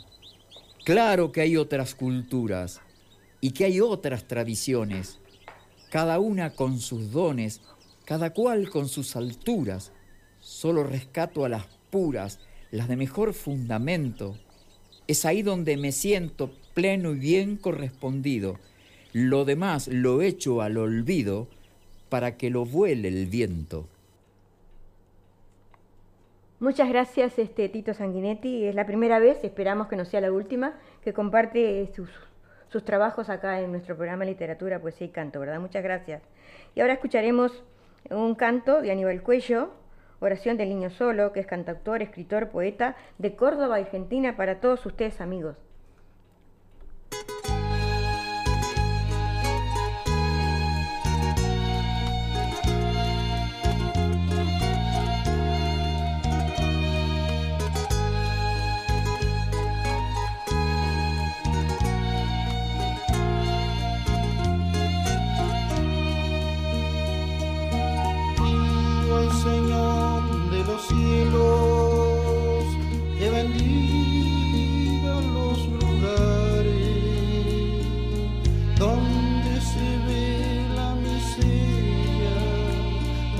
Claro 0.87 1.33
que 1.33 1.41
hay 1.41 1.57
otras 1.57 1.95
culturas 1.95 2.79
y 3.41 3.51
que 3.51 3.65
hay 3.65 3.81
otras 3.81 4.25
tradiciones, 4.25 5.19
cada 5.91 6.17
una 6.17 6.51
con 6.51 6.79
sus 6.79 7.11
dones, 7.11 7.59
cada 8.05 8.29
cual 8.29 8.69
con 8.69 8.87
sus 8.87 9.17
alturas. 9.17 9.91
Solo 10.39 10.85
rescato 10.85 11.43
a 11.43 11.49
las 11.49 11.65
puras, 11.89 12.39
las 12.71 12.87
de 12.87 12.95
mejor 12.95 13.33
fundamento. 13.33 14.37
Es 15.07 15.25
ahí 15.25 15.41
donde 15.41 15.75
me 15.75 15.91
siento 15.91 16.53
pleno 16.73 17.11
y 17.11 17.19
bien 17.19 17.57
correspondido. 17.57 18.57
Lo 19.11 19.43
demás 19.43 19.89
lo 19.89 20.21
echo 20.21 20.61
al 20.61 20.77
olvido 20.77 21.49
para 22.07 22.37
que 22.37 22.49
lo 22.49 22.63
vuele 22.63 23.09
el 23.09 23.25
viento. 23.25 23.89
Muchas 26.59 26.89
gracias, 26.89 27.37
este, 27.37 27.69
Tito 27.69 27.93
Sanguinetti. 27.93 28.65
Es 28.65 28.73
la 28.73 28.87
primera 28.87 29.19
vez, 29.19 29.43
esperamos 29.43 29.87
que 29.87 29.95
no 29.95 30.05
sea 30.05 30.21
la 30.21 30.31
última, 30.31 30.73
que 31.03 31.13
comparte 31.13 31.85
sus, 31.95 32.09
sus 32.69 32.83
trabajos 32.83 33.29
acá 33.29 33.61
en 33.61 33.71
nuestro 33.71 33.95
programa 33.95 34.25
Literatura, 34.25 34.81
Poesía 34.81 35.05
y 35.05 35.11
Canto, 35.11 35.39
¿verdad? 35.39 35.59
Muchas 35.59 35.83
gracias. 35.83 36.23
Y 36.73 36.81
ahora 36.81 36.93
escucharemos 36.93 37.63
un 38.09 38.33
canto 38.33 38.81
de 38.81 38.89
Aníbal 38.89 39.21
Cuello, 39.21 39.69
Oración 40.19 40.57
del 40.57 40.69
Niño 40.69 40.89
Solo, 40.89 41.31
que 41.31 41.41
es 41.41 41.45
cantautor, 41.45 42.01
escritor, 42.01 42.49
poeta 42.49 42.95
de 43.19 43.35
Córdoba, 43.35 43.75
Argentina, 43.75 44.35
para 44.35 44.59
todos 44.59 44.83
ustedes, 44.83 45.21
amigos. 45.21 45.66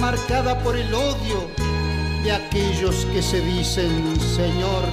marcada 0.00 0.58
por 0.60 0.76
el 0.76 0.92
odio 0.94 1.48
de 2.24 2.32
aquellos 2.32 3.04
que 3.12 3.22
se 3.22 3.40
dicen 3.40 4.18
Señor. 4.34 4.84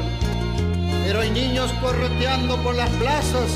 Pero 1.05 1.21
hay 1.21 1.31
niños 1.31 1.71
correteando 1.81 2.57
por 2.57 2.75
las 2.75 2.89
plazas, 2.91 3.49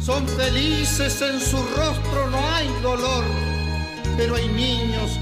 son 0.00 0.26
felices 0.26 1.22
en 1.22 1.40
su 1.40 1.56
rostro, 1.56 2.30
no 2.30 2.38
hay 2.54 2.68
dolor. 2.82 3.24
Pero 4.16 4.34
hay 4.34 4.48
niños 4.48 5.18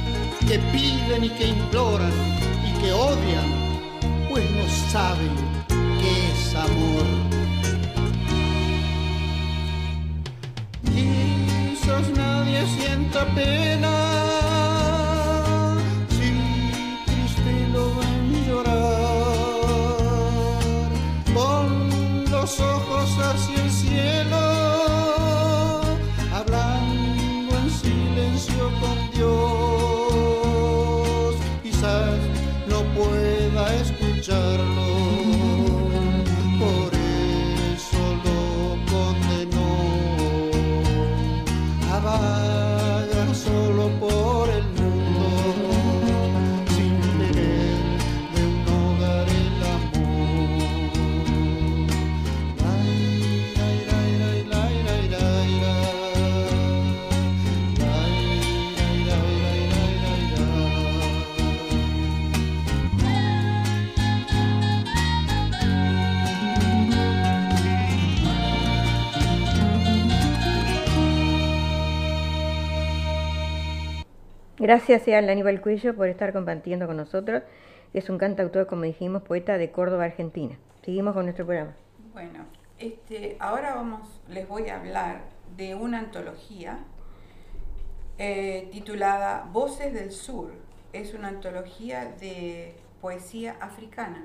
que 0.48 0.58
piden 0.72 1.24
y 1.24 1.30
que 1.30 1.48
imploran 1.48 2.12
y 2.66 2.80
que 2.80 2.92
odian, 2.92 4.28
pues 4.30 4.50
no 4.50 4.90
saben 4.90 5.32
qué 6.00 6.32
es 6.32 6.54
amor. 6.54 7.04
Quizás 10.94 12.08
nadie 12.16 12.64
sienta 12.78 13.26
pena 13.34 14.03
Gracias 74.64 75.06
a 75.08 75.18
Aníbal 75.18 75.60
Cuello 75.60 75.94
por 75.94 76.08
estar 76.08 76.32
compartiendo 76.32 76.86
con 76.86 76.96
nosotros. 76.96 77.42
Es 77.92 78.08
un 78.08 78.16
cantautor, 78.16 78.66
como 78.66 78.84
dijimos, 78.84 79.20
poeta 79.20 79.58
de 79.58 79.70
Córdoba, 79.70 80.04
Argentina. 80.04 80.56
Seguimos 80.82 81.12
con 81.12 81.24
nuestro 81.24 81.44
programa. 81.44 81.74
Bueno, 82.14 82.46
este, 82.78 83.36
ahora 83.40 83.74
vamos, 83.74 84.22
les 84.26 84.48
voy 84.48 84.70
a 84.70 84.80
hablar 84.80 85.20
de 85.58 85.74
una 85.74 85.98
antología 85.98 86.78
eh, 88.16 88.70
titulada 88.72 89.46
Voces 89.52 89.92
del 89.92 90.10
Sur. 90.10 90.54
Es 90.94 91.12
una 91.12 91.28
antología 91.28 92.14
de 92.18 92.74
poesía 93.02 93.58
africana. 93.60 94.24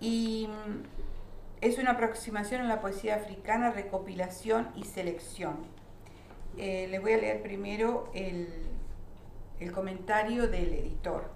Y 0.00 0.48
mm, 0.48 1.60
es 1.60 1.78
una 1.78 1.92
aproximación 1.92 2.62
a 2.62 2.64
la 2.64 2.80
poesía 2.80 3.14
africana, 3.14 3.70
recopilación 3.70 4.70
y 4.74 4.82
selección 4.86 5.79
eh, 6.58 6.88
les 6.90 7.00
voy 7.00 7.12
a 7.12 7.18
leer 7.18 7.42
primero 7.42 8.10
el, 8.14 8.48
el 9.60 9.72
comentario 9.72 10.48
del 10.48 10.72
editor. 10.74 11.30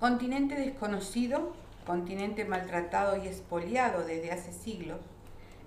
Continente 0.00 0.54
desconocido, 0.54 1.54
continente 1.86 2.44
maltratado 2.44 3.16
y 3.16 3.26
expoliado 3.26 4.04
desde 4.04 4.30
hace 4.30 4.52
siglos, 4.52 5.00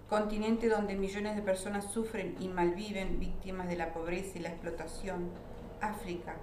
continente 0.09 0.69
donde 0.69 0.95
millones 0.95 1.35
de 1.35 1.41
personas 1.41 1.85
sufren 1.85 2.35
y 2.39 2.47
malviven 2.47 3.19
víctimas 3.19 3.67
de 3.67 3.77
la 3.77 3.93
pobreza 3.93 4.37
y 4.37 4.41
la 4.41 4.49
explotación, 4.49 5.29
África, 5.81 6.35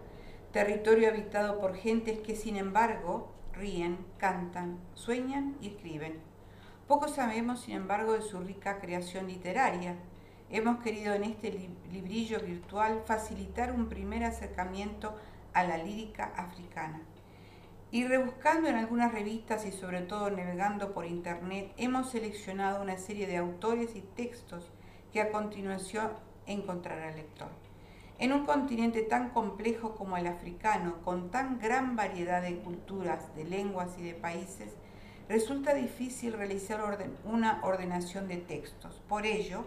territorio 0.53 1.09
habitado 1.09 1.61
por 1.61 1.77
gentes 1.77 2.19
que 2.21 2.35
sin 2.35 2.57
embargo 2.57 3.31
ríen, 3.53 3.99
cantan, 4.19 4.79
sueñan 4.95 5.57
y 5.61 5.69
escriben. 5.69 6.19
Poco 6.87 7.09
sabemos, 7.09 7.61
sin 7.61 7.75
embargo, 7.75 8.15
de 8.15 8.23
su 8.23 8.41
rica 8.41 8.81
creación 8.81 9.29
literaria, 9.29 9.97
Hemos 10.51 10.83
querido 10.83 11.13
en 11.13 11.25
este 11.25 11.51
librillo 11.93 12.41
virtual 12.41 13.03
facilitar 13.05 13.71
un 13.71 13.91
primer 13.91 14.25
acercamiento 14.25 15.15
a 15.53 15.63
la 15.63 15.77
lírica 15.77 16.33
africana. 16.37 17.03
Y 17.91 18.07
rebuscando 18.07 18.67
en 18.67 18.77
algunas 18.77 19.13
revistas 19.13 19.67
y 19.67 19.73
sobre 19.73 20.01
todo 20.01 20.31
navegando 20.31 20.95
por 20.95 21.05
internet, 21.05 21.73
hemos 21.77 22.11
seleccionado 22.11 22.83
una 22.83 22.97
serie 22.97 23.27
de 23.27 23.37
autores 23.37 23.95
y 23.95 24.01
textos 24.01 24.71
que 25.13 25.21
a 25.21 25.31
continuación 25.31 26.13
encontrará 26.47 27.11
el 27.11 27.17
lector. 27.17 27.49
En 28.19 28.33
un 28.33 28.47
continente 28.47 29.03
tan 29.03 29.29
complejo 29.31 29.97
como 29.97 30.17
el 30.17 30.27
africano, 30.27 30.97
con 31.05 31.31
tan 31.31 31.59
gran 31.59 31.95
variedad 31.95 32.41
de 32.41 32.57
culturas, 32.61 33.35
de 33.37 33.45
lenguas 33.45 33.99
y 33.99 34.03
de 34.03 34.15
países, 34.15 34.73
resulta 35.29 35.75
difícil 35.75 36.33
realizar 36.33 36.81
una 37.25 37.61
ordenación 37.63 38.29
de 38.29 38.39
textos. 38.39 39.03
Por 39.09 39.27
ello, 39.27 39.67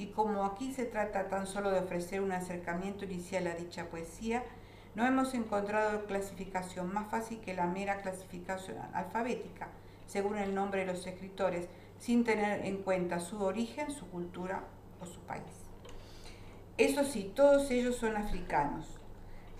y 0.00 0.06
como 0.06 0.46
aquí 0.46 0.72
se 0.72 0.86
trata 0.86 1.28
tan 1.28 1.46
solo 1.46 1.70
de 1.70 1.80
ofrecer 1.80 2.22
un 2.22 2.32
acercamiento 2.32 3.04
inicial 3.04 3.46
a 3.46 3.54
dicha 3.54 3.90
poesía, 3.90 4.42
no 4.94 5.04
hemos 5.04 5.34
encontrado 5.34 6.06
clasificación 6.06 6.90
más 6.90 7.10
fácil 7.10 7.38
que 7.40 7.52
la 7.52 7.66
mera 7.66 8.00
clasificación 8.00 8.78
alfabética, 8.94 9.68
según 10.06 10.38
el 10.38 10.54
nombre 10.54 10.80
de 10.80 10.86
los 10.86 11.06
escritores, 11.06 11.68
sin 11.98 12.24
tener 12.24 12.64
en 12.64 12.78
cuenta 12.78 13.20
su 13.20 13.42
origen, 13.42 13.90
su 13.90 14.08
cultura 14.08 14.64
o 15.02 15.04
su 15.04 15.20
país. 15.20 15.52
Eso 16.78 17.04
sí, 17.04 17.30
todos 17.36 17.70
ellos 17.70 17.96
son 17.96 18.16
africanos. 18.16 18.98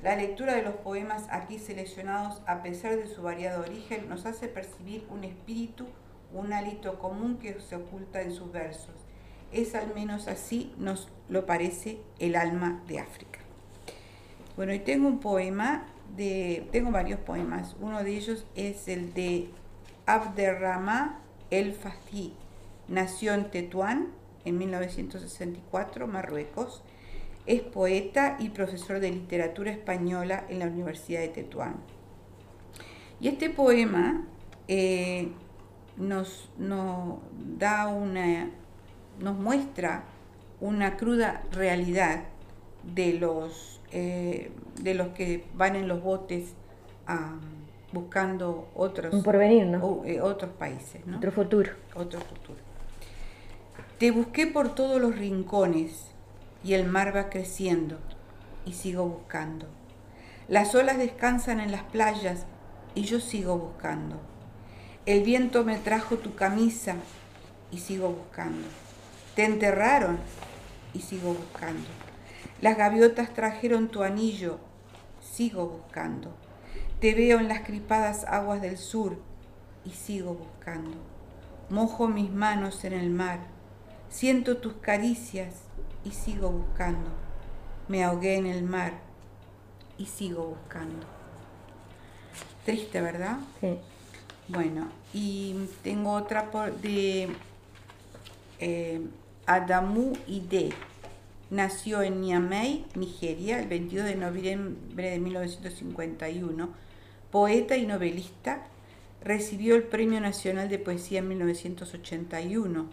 La 0.03 0.17
lectura 0.17 0.55
de 0.55 0.63
los 0.63 0.77
poemas 0.77 1.27
aquí 1.31 1.59
seleccionados, 1.59 2.41
a 2.47 2.63
pesar 2.63 2.97
de 2.97 3.09
su 3.09 3.21
variado 3.21 3.61
origen, 3.61 4.09
nos 4.09 4.25
hace 4.25 4.49
percibir 4.49 5.07
un 5.11 5.25
espíritu, 5.25 5.85
un 6.33 6.55
hálito 6.55 6.99
común 6.99 7.37
que 7.37 7.61
se 7.61 7.77
oculta 7.77 8.23
en 8.23 8.33
sus 8.33 8.51
versos 8.51 9.00
es 9.53 9.75
al 9.75 9.95
menos 9.95 10.29
así 10.29 10.73
nos 10.79 11.09
lo 11.29 11.47
parece 11.47 11.99
el 12.19 12.37
alma 12.37 12.83
de 12.87 13.01
África. 13.01 13.41
Bueno, 14.57 14.75
y 14.75 14.81
tengo 14.81 15.09
un 15.09 15.21
poema, 15.21 15.87
de, 16.17 16.67
tengo 16.73 16.91
varios 16.91 17.21
poemas. 17.21 17.77
Uno 17.81 18.03
de 18.03 18.17
ellos 18.17 18.45
es 18.55 18.89
el 18.89 19.15
de 19.15 19.49
Abderrahman 20.07 21.19
El 21.51 21.73
Fahdi. 21.75 22.35
Nació 22.89 23.35
en 23.35 23.51
Tetuán 23.51 24.09
en 24.45 24.59
1964, 24.59 26.07
Marruecos. 26.07 26.83
Es 27.47 27.63
poeta 27.63 28.37
y 28.39 28.51
profesor 28.51 29.01
de 29.01 29.11
literatura 29.11 29.71
española 29.71 30.45
en 30.49 30.59
la 30.59 30.67
Universidad 30.67 31.21
de 31.21 31.29
Tetuán. 31.29 31.77
Y 33.21 33.29
este 33.29 33.51
poema 33.51 34.27
eh, 34.69 35.31
nos, 35.97 36.51
nos 36.59 37.19
da 37.59 37.89
una 37.89 38.51
nos 39.21 39.37
muestra 39.39 40.05
una 40.61 40.97
cruda 40.97 41.43
realidad 41.53 42.25
de 42.83 43.15
los, 43.15 43.81
eh, 43.93 44.51
de 44.81 44.95
los 44.95 45.09
que 45.09 45.45
van 45.55 45.77
en 45.77 45.89
los 45.89 46.03
botes 46.03 46.55
buscando 47.93 48.69
otros, 48.75 49.13
Un 49.13 49.23
porvenir, 49.23 49.67
¿no? 49.67 50.03
Eh, 50.05 50.21
otros 50.21 50.53
países. 50.53 51.03
Otro 51.17 51.33
futuro. 51.33 51.73
Otro 51.95 52.21
futuro. 52.21 52.59
Te 53.99 54.13
busqué 54.13 54.47
por 54.47 54.75
todos 54.75 55.01
los 55.01 55.17
rincones 55.17 56.13
y 56.63 56.75
el 56.75 56.87
mar 56.87 57.15
va 57.15 57.29
creciendo 57.29 57.99
y 58.65 58.75
sigo 58.75 59.07
buscando. 59.07 59.67
Las 60.49 60.75
olas 60.75 60.99
descansan 60.99 61.61
en 61.61 61.73
las 61.73 61.83
playas 61.83 62.47
y 62.95 63.03
yo 63.03 63.21
sigo 63.21 63.59
buscando. 63.59 64.17
El 65.07 65.23
viento 65.23 65.65
me 65.65 65.77
trajo 65.79 66.17
tu 66.17 66.35
camisa 66.35 66.97
y 67.71 67.79
sigo 67.79 68.11
buscando. 68.11 68.67
Te 69.35 69.45
enterraron 69.45 70.19
y 70.93 71.01
sigo 71.01 71.35
buscando. 71.35 71.87
Las 72.61 72.77
gaviotas 72.77 73.33
trajeron 73.33 73.89
tu 73.89 74.03
anillo, 74.03 74.59
sigo 75.21 75.67
buscando. 75.67 76.35
Te 77.01 77.15
veo 77.15 77.39
en 77.39 77.49
las 77.49 77.61
cripadas 77.61 78.25
aguas 78.25 78.61
del 78.61 78.77
sur 78.77 79.17
y 79.85 79.91
sigo 79.91 80.35
buscando. 80.35 80.97
Mojo 81.71 82.09
mis 82.09 82.31
manos 82.31 82.85
en 82.85 82.93
el 82.93 83.11
mar, 83.11 83.41
siento 84.11 84.59
tus 84.59 84.75
caricias 84.75 85.55
y 86.05 86.11
sigo 86.11 86.51
buscando. 86.51 87.11
Me 87.89 88.05
ahogué 88.05 88.37
en 88.37 88.47
el 88.47 88.63
mar 88.63 88.93
y 89.97 90.07
sigo 90.07 90.45
buscando. 90.45 91.07
Triste, 92.65 93.01
¿verdad? 93.01 93.39
Sí. 93.61 93.79
Bueno, 94.49 94.89
y 95.15 95.69
tengo 95.83 96.13
otra 96.13 96.51
de 96.83 97.29
eh, 98.59 99.01
Adamu 99.51 100.13
Ide. 100.29 100.71
Nació 101.51 102.03
en 102.03 102.21
Niamey, 102.21 102.87
Nigeria, 102.95 103.59
el 103.59 103.67
22 103.67 104.05
de 104.05 104.15
noviembre 104.15 105.11
de 105.11 105.19
1951. 105.19 106.69
Poeta 107.33 107.77
y 107.77 107.85
novelista, 107.85 108.63
recibió 109.25 109.75
el 109.75 109.83
Premio 109.83 110.21
Nacional 110.21 110.69
de 110.69 110.79
Poesía 110.79 111.19
en 111.19 111.27
1981. 111.31 112.87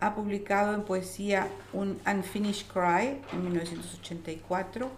Ha 0.00 0.14
publicado 0.16 0.74
en 0.74 0.82
poesía 0.82 1.46
un 1.72 2.00
Unfinished 2.04 2.66
Cry 2.72 3.20
en 3.32 3.44
1984, 3.44 4.90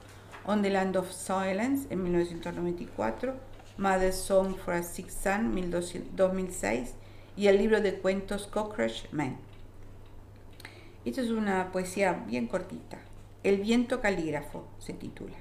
On 0.47 0.63
the 0.63 0.71
Land 0.71 0.97
of 0.97 1.13
Silence 1.13 1.89
en 1.91 2.05
1994, 2.05 3.35
Mother's 3.77 4.17
Song 4.17 4.57
for 4.57 4.73
a 4.73 4.83
Sick 4.83 5.11
Son 5.11 5.55
2006 6.17 6.95
y 7.37 7.49
el 7.49 7.59
libro 7.59 7.83
de 7.83 7.97
cuentos 7.97 8.47
Cockroach 8.47 9.13
Man. 9.13 9.52
Esta 11.05 11.21
es 11.21 11.31
una 11.31 11.73
poesía 11.73 12.13
bien 12.27 12.47
cortita. 12.47 12.99
El 13.43 13.59
viento 13.59 14.01
calígrafo 14.01 14.69
se 14.79 14.93
titula. 14.93 15.37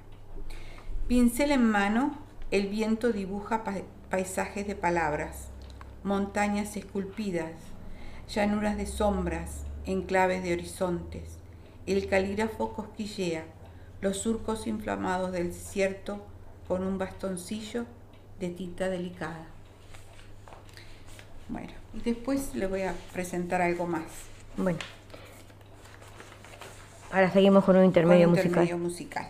Pincel 1.07 1.51
en 1.51 1.69
mano, 1.69 2.17
el 2.49 2.67
viento 2.67 3.11
dibuja 3.11 3.63
paisajes 4.09 4.65
de 4.65 4.75
palabras, 4.75 5.49
montañas 6.03 6.75
esculpidas, 6.77 7.51
llanuras 8.27 8.75
de 8.75 8.87
sombras, 8.87 9.65
enclaves 9.85 10.43
de 10.43 10.53
horizontes. 10.53 11.37
El 11.85 12.07
calígrafo 12.07 12.73
cosquillea 12.73 13.45
los 14.01 14.17
surcos 14.17 14.65
inflamados 14.65 15.31
del 15.31 15.49
desierto 15.49 16.25
con 16.67 16.83
un 16.83 16.97
bastoncillo 16.97 17.85
de 18.39 18.49
tinta 18.49 18.89
delicada. 18.89 19.45
Bueno, 21.49 21.73
y 21.93 21.99
después 21.99 22.55
le 22.55 22.65
voy 22.65 22.81
a 22.81 22.95
presentar 23.13 23.61
algo 23.61 23.85
más. 23.85 24.05
Bueno. 24.57 24.79
Ahora 27.11 27.31
seguimos 27.31 27.63
con 27.63 27.75
un 27.75 27.85
intermedio, 27.85 28.27
un 28.27 28.31
musical. 28.31 28.63
intermedio 28.63 28.77
musical. 28.77 29.27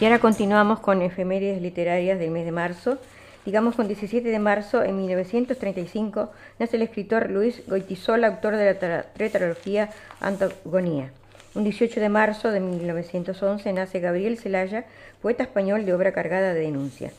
Y 0.00 0.06
ahora 0.06 0.18
continuamos 0.18 0.80
con 0.80 1.02
efemérides 1.02 1.60
literarias 1.60 2.18
del 2.18 2.30
mes 2.30 2.46
de 2.46 2.52
marzo. 2.52 2.96
Digamos, 3.44 3.74
con 3.74 3.86
17 3.86 4.26
de 4.26 4.38
marzo, 4.38 4.82
en 4.82 4.96
1935, 4.96 6.30
nace 6.58 6.76
el 6.76 6.82
escritor 6.82 7.28
Luis 7.28 7.62
Goitizola, 7.68 8.28
autor 8.28 8.56
de 8.56 8.64
la 8.64 9.02
tetralogía 9.02 9.90
Antagonía. 10.20 11.12
Un 11.54 11.64
18 11.64 12.00
de 12.00 12.08
marzo 12.08 12.50
de 12.50 12.60
1911 12.60 13.72
nace 13.74 14.00
Gabriel 14.00 14.38
Celaya, 14.38 14.86
poeta 15.20 15.42
español 15.42 15.84
de 15.84 15.92
obra 15.92 16.12
cargada 16.12 16.54
de 16.54 16.60
denuncia. 16.60 17.12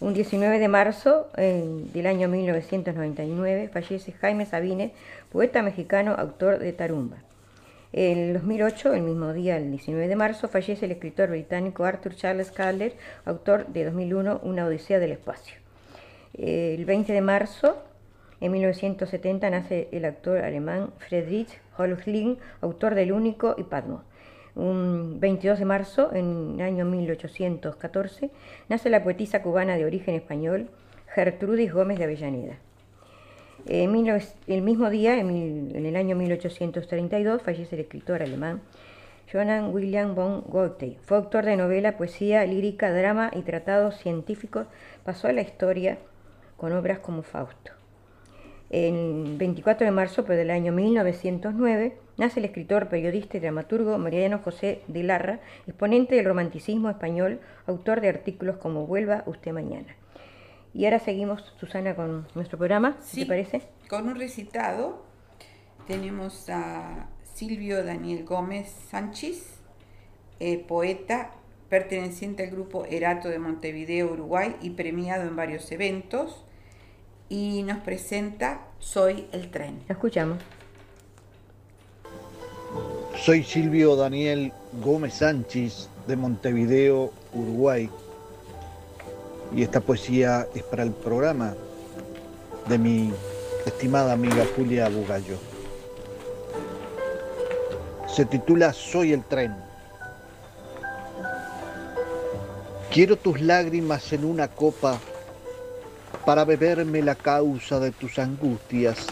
Un 0.00 0.12
19 0.12 0.58
de 0.58 0.68
marzo 0.68 1.28
del 1.36 2.06
año 2.08 2.26
1999 2.26 3.70
fallece 3.72 4.10
Jaime 4.10 4.44
Sabine, 4.44 4.92
poeta 5.30 5.62
mexicano, 5.62 6.16
autor 6.18 6.58
de 6.58 6.72
Tarumba. 6.72 7.18
En 7.96 8.32
2008, 8.32 8.94
el 8.94 9.02
mismo 9.02 9.32
día, 9.32 9.56
el 9.56 9.70
19 9.70 10.08
de 10.08 10.16
marzo, 10.16 10.48
fallece 10.48 10.84
el 10.84 10.90
escritor 10.90 11.30
británico 11.30 11.84
Arthur 11.84 12.16
Charles 12.16 12.50
Calder, 12.50 12.96
autor 13.24 13.68
de 13.68 13.84
2001, 13.84 14.40
Una 14.42 14.66
Odisea 14.66 14.98
del 14.98 15.12
Espacio. 15.12 15.58
El 16.36 16.86
20 16.86 17.12
de 17.12 17.20
marzo, 17.20 17.76
en 18.40 18.50
1970, 18.50 19.48
nace 19.48 19.88
el 19.92 20.06
actor 20.06 20.38
alemán 20.38 20.90
Friedrich 20.98 21.60
Holzling, 21.78 22.36
autor 22.62 22.96
del 22.96 23.12
Único 23.12 23.54
y 23.56 23.62
Padmo. 23.62 24.02
Un 24.56 25.20
22 25.20 25.60
de 25.60 25.64
marzo, 25.64 26.12
en 26.12 26.54
el 26.56 26.62
año 26.62 26.84
1814, 26.86 28.28
nace 28.68 28.90
la 28.90 29.04
poetisa 29.04 29.40
cubana 29.40 29.76
de 29.76 29.84
origen 29.84 30.16
español 30.16 30.68
Gertrudis 31.14 31.72
Gómez 31.72 31.98
de 31.98 32.04
Avellaneda 32.04 32.58
el 33.66 34.62
mismo 34.62 34.90
día, 34.90 35.18
en, 35.18 35.72
el 35.74 35.96
año 35.96 36.16
1832, 36.16 37.42
fallece 37.42 37.76
el 37.76 37.82
escritor 37.82 38.22
alemán 38.22 38.60
Johann 39.32 39.74
William 39.74 40.14
von 40.14 40.42
Goethe. 40.42 40.98
Fue 41.02 41.16
autor 41.16 41.44
de 41.44 41.56
novela, 41.56 41.96
poesía, 41.96 42.44
lírica, 42.44 42.92
drama 42.92 43.30
y 43.34 43.42
tratados 43.42 43.96
científicos. 43.96 44.66
Pasó 45.04 45.28
a 45.28 45.32
la 45.32 45.40
historia 45.40 45.98
con 46.56 46.72
obras 46.72 46.98
como 46.98 47.22
Fausto. 47.22 47.72
El 48.70 49.36
24 49.36 49.84
de 49.84 49.90
marzo 49.90 50.22
del 50.22 50.50
año 50.50 50.72
1909 50.72 51.96
nace 52.16 52.40
el 52.40 52.46
escritor, 52.46 52.88
periodista 52.88 53.36
y 53.36 53.40
dramaturgo 53.40 53.98
Mariano 53.98 54.38
José 54.38 54.82
de 54.88 55.02
Larra, 55.02 55.40
exponente 55.66 56.16
del 56.16 56.24
romanticismo 56.24 56.90
español, 56.90 57.40
autor 57.66 58.00
de 58.00 58.08
artículos 58.08 58.56
como 58.56 58.86
Vuelva 58.86 59.22
usted 59.26 59.52
mañana. 59.52 59.96
Y 60.74 60.86
ahora 60.86 60.98
seguimos, 60.98 61.40
Susana, 61.60 61.94
con 61.94 62.26
nuestro 62.34 62.58
programa, 62.58 62.96
sí, 63.00 63.20
¿te 63.20 63.26
parece? 63.26 63.62
Con 63.88 64.08
un 64.08 64.16
recitado 64.16 65.04
tenemos 65.86 66.50
a 66.50 67.06
Silvio 67.32 67.84
Daniel 67.84 68.24
Gómez 68.24 68.72
Sánchez, 68.90 69.60
eh, 70.40 70.58
poeta 70.58 71.30
perteneciente 71.68 72.42
al 72.42 72.50
grupo 72.50 72.86
Erato 72.86 73.28
de 73.28 73.38
Montevideo, 73.38 74.12
Uruguay 74.12 74.56
y 74.60 74.70
premiado 74.70 75.22
en 75.22 75.36
varios 75.36 75.70
eventos. 75.70 76.44
Y 77.28 77.62
nos 77.62 77.78
presenta 77.78 78.66
Soy 78.80 79.28
el 79.32 79.50
tren. 79.50 79.80
escuchamos. 79.88 80.38
Soy 83.16 83.44
Silvio 83.44 83.96
Daniel 83.96 84.52
Gómez 84.82 85.14
Sánchez 85.14 85.88
de 86.06 86.16
Montevideo, 86.16 87.12
Uruguay 87.32 87.88
y 89.52 89.62
esta 89.62 89.80
poesía 89.80 90.46
es 90.54 90.62
para 90.62 90.82
el 90.82 90.92
programa 90.92 91.54
de 92.68 92.78
mi 92.78 93.12
estimada 93.66 94.12
amiga 94.12 94.44
Julia 94.56 94.88
Bugallo. 94.88 95.36
Se 98.14 98.24
titula 98.24 98.72
Soy 98.72 99.12
el 99.12 99.24
tren. 99.24 99.54
Quiero 102.92 103.16
tus 103.16 103.40
lágrimas 103.40 104.12
en 104.12 104.24
una 104.24 104.48
copa 104.48 105.00
para 106.24 106.44
beberme 106.44 107.02
la 107.02 107.16
causa 107.16 107.80
de 107.80 107.90
tus 107.90 108.18
angustias. 108.18 109.06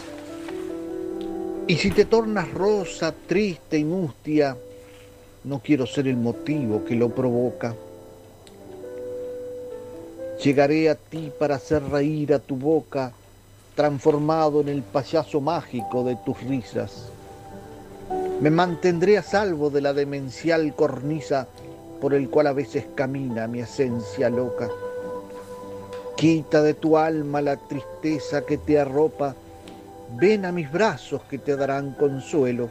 Y 1.67 1.75
si 1.75 1.91
te 1.91 2.05
tornas 2.05 2.51
rosa, 2.51 3.13
triste 3.27 3.77
y 3.77 3.83
mustia, 3.83 4.57
no 5.43 5.59
quiero 5.59 5.85
ser 5.85 6.07
el 6.07 6.17
motivo 6.17 6.85
que 6.85 6.95
lo 6.95 7.09
provoca. 7.09 7.75
Llegaré 10.43 10.89
a 10.89 10.95
ti 10.95 11.31
para 11.39 11.55
hacer 11.55 11.81
reír 11.83 12.33
a 12.33 12.39
tu 12.39 12.57
boca, 12.57 13.13
transformado 13.75 14.59
en 14.59 14.67
el 14.67 14.83
payaso 14.83 15.39
mágico 15.39 16.03
de 16.03 16.17
tus 16.17 16.37
risas. 16.43 17.05
Me 18.41 18.49
mantendré 18.49 19.17
a 19.17 19.23
salvo 19.23 19.69
de 19.69 19.79
la 19.79 19.93
demencial 19.93 20.75
cornisa 20.75 21.47
por 22.01 22.13
el 22.13 22.29
cual 22.29 22.47
a 22.47 22.53
veces 22.53 22.83
camina 22.93 23.47
mi 23.47 23.61
esencia 23.61 24.29
loca. 24.29 24.67
Quita 26.17 26.61
de 26.61 26.73
tu 26.73 26.97
alma 26.97 27.39
la 27.41 27.55
tristeza 27.55 28.45
que 28.45 28.57
te 28.57 28.77
arropa, 28.77 29.35
ven 30.17 30.43
a 30.43 30.51
mis 30.51 30.69
brazos 30.69 31.21
que 31.29 31.37
te 31.37 31.55
darán 31.55 31.93
consuelo. 31.93 32.67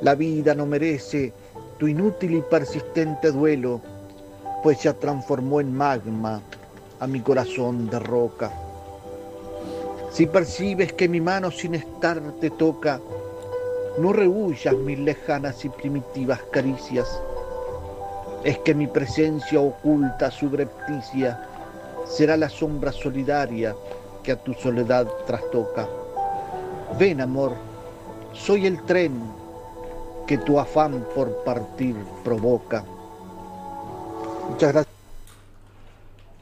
La 0.00 0.14
vida 0.14 0.54
no 0.54 0.64
merece 0.64 1.34
tu 1.76 1.86
inútil 1.86 2.36
y 2.36 2.40
persistente 2.40 3.30
duelo 3.30 3.95
pues 4.66 4.82
ya 4.82 4.94
transformó 4.94 5.60
en 5.60 5.72
magma 5.72 6.42
a 6.98 7.06
mi 7.06 7.20
corazón 7.20 7.88
de 7.88 8.00
roca. 8.00 8.50
Si 10.10 10.26
percibes 10.26 10.92
que 10.92 11.08
mi 11.08 11.20
mano 11.20 11.52
sin 11.52 11.76
estar 11.76 12.20
te 12.40 12.50
toca, 12.50 13.00
no 13.98 14.12
rehuyas 14.12 14.74
mis 14.74 14.98
lejanas 14.98 15.64
y 15.64 15.68
primitivas 15.68 16.40
caricias. 16.50 17.06
Es 18.42 18.58
que 18.58 18.74
mi 18.74 18.88
presencia 18.88 19.60
oculta, 19.60 20.32
subrepticia, 20.32 21.40
será 22.04 22.36
la 22.36 22.48
sombra 22.48 22.90
solidaria 22.90 23.72
que 24.24 24.32
a 24.32 24.42
tu 24.42 24.52
soledad 24.54 25.06
trastoca. 25.28 25.86
Ven, 26.98 27.20
amor, 27.20 27.52
soy 28.32 28.66
el 28.66 28.82
tren 28.82 29.12
que 30.26 30.38
tu 30.38 30.58
afán 30.58 31.06
por 31.14 31.44
partir 31.44 31.94
provoca. 32.24 32.84
Muchas 34.48 34.72
gracias. 34.72 34.94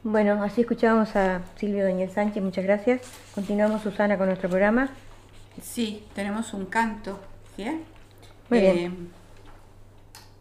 Bueno, 0.03 0.43
así 0.43 0.61
escuchábamos 0.61 1.15
a 1.15 1.41
Silvio 1.57 1.83
Daniel 1.83 2.11
Sánchez, 2.11 2.43
muchas 2.43 2.63
gracias. 2.63 3.01
Continuamos, 3.33 3.81
Susana, 3.81 4.17
con 4.17 4.27
nuestro 4.27 4.49
programa. 4.49 4.89
Sí, 5.61 6.05
tenemos 6.13 6.53
un 6.53 6.65
canto, 6.67 7.19
¿sí? 7.55 7.65
Muy 8.49 8.59
bien. 8.59 8.77
Eh, 8.77 8.91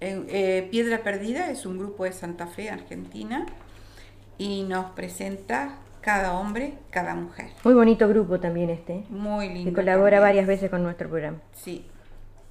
Eh, 0.00 0.22
eh, 0.28 0.68
Piedra 0.70 1.02
Perdida 1.02 1.50
es 1.50 1.64
un 1.64 1.78
grupo 1.78 2.04
de 2.04 2.12
Santa 2.12 2.46
Fe, 2.46 2.68
Argentina, 2.68 3.46
y 4.36 4.64
nos 4.64 4.90
presenta 4.90 5.76
cada 6.02 6.34
hombre, 6.34 6.74
cada 6.90 7.14
mujer. 7.14 7.46
Muy 7.64 7.72
bonito 7.72 8.06
grupo 8.08 8.38
también 8.38 8.68
este. 8.68 9.04
Muy 9.08 9.48
lindo. 9.48 9.70
Que 9.70 9.74
colabora 9.74 10.18
también. 10.18 10.22
varias 10.22 10.46
veces 10.46 10.68
con 10.70 10.82
nuestro 10.82 11.08
programa. 11.08 11.38
Sí, 11.54 11.86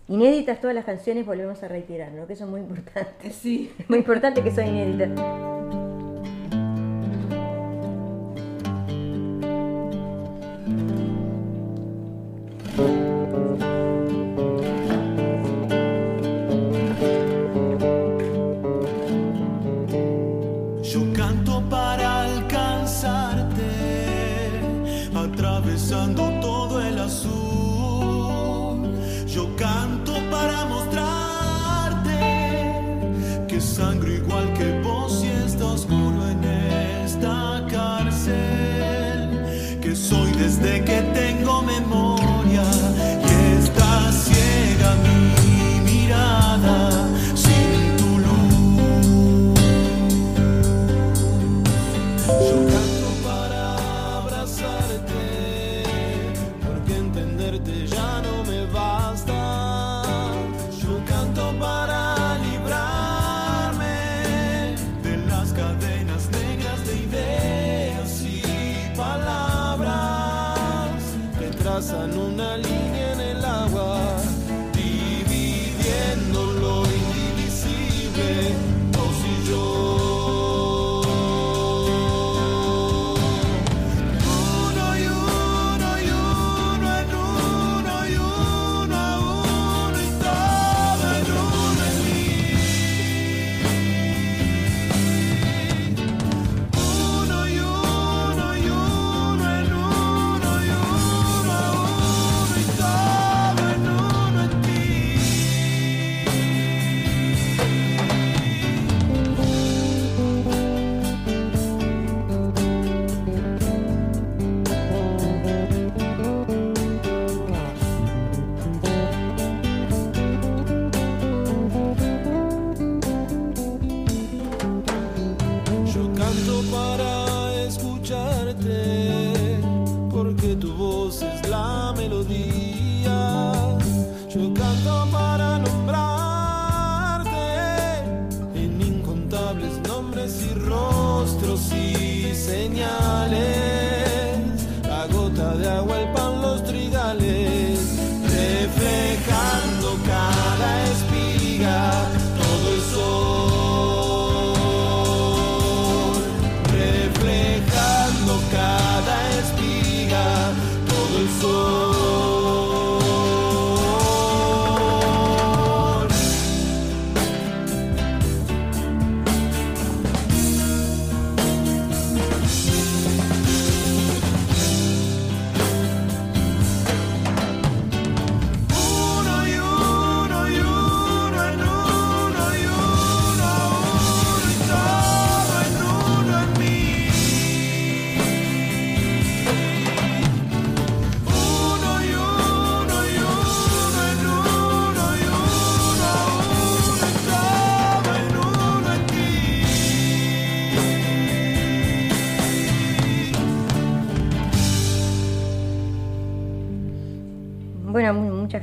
Inéditas 0.08 0.60
todas 0.60 0.76
las 0.76 0.86
canciones, 0.86 1.26
volvemos 1.26 1.64
a 1.64 1.68
reiterar, 1.68 2.12
¿no? 2.12 2.28
Que 2.28 2.34
eso 2.34 2.44
es 2.44 2.50
muy 2.50 2.62
importante. 2.62 3.32
sí. 3.32 3.72
Muy 3.88 4.00
importante 4.00 4.44
que 4.44 4.52
son 4.52 4.68
inéditas. 4.68 5.63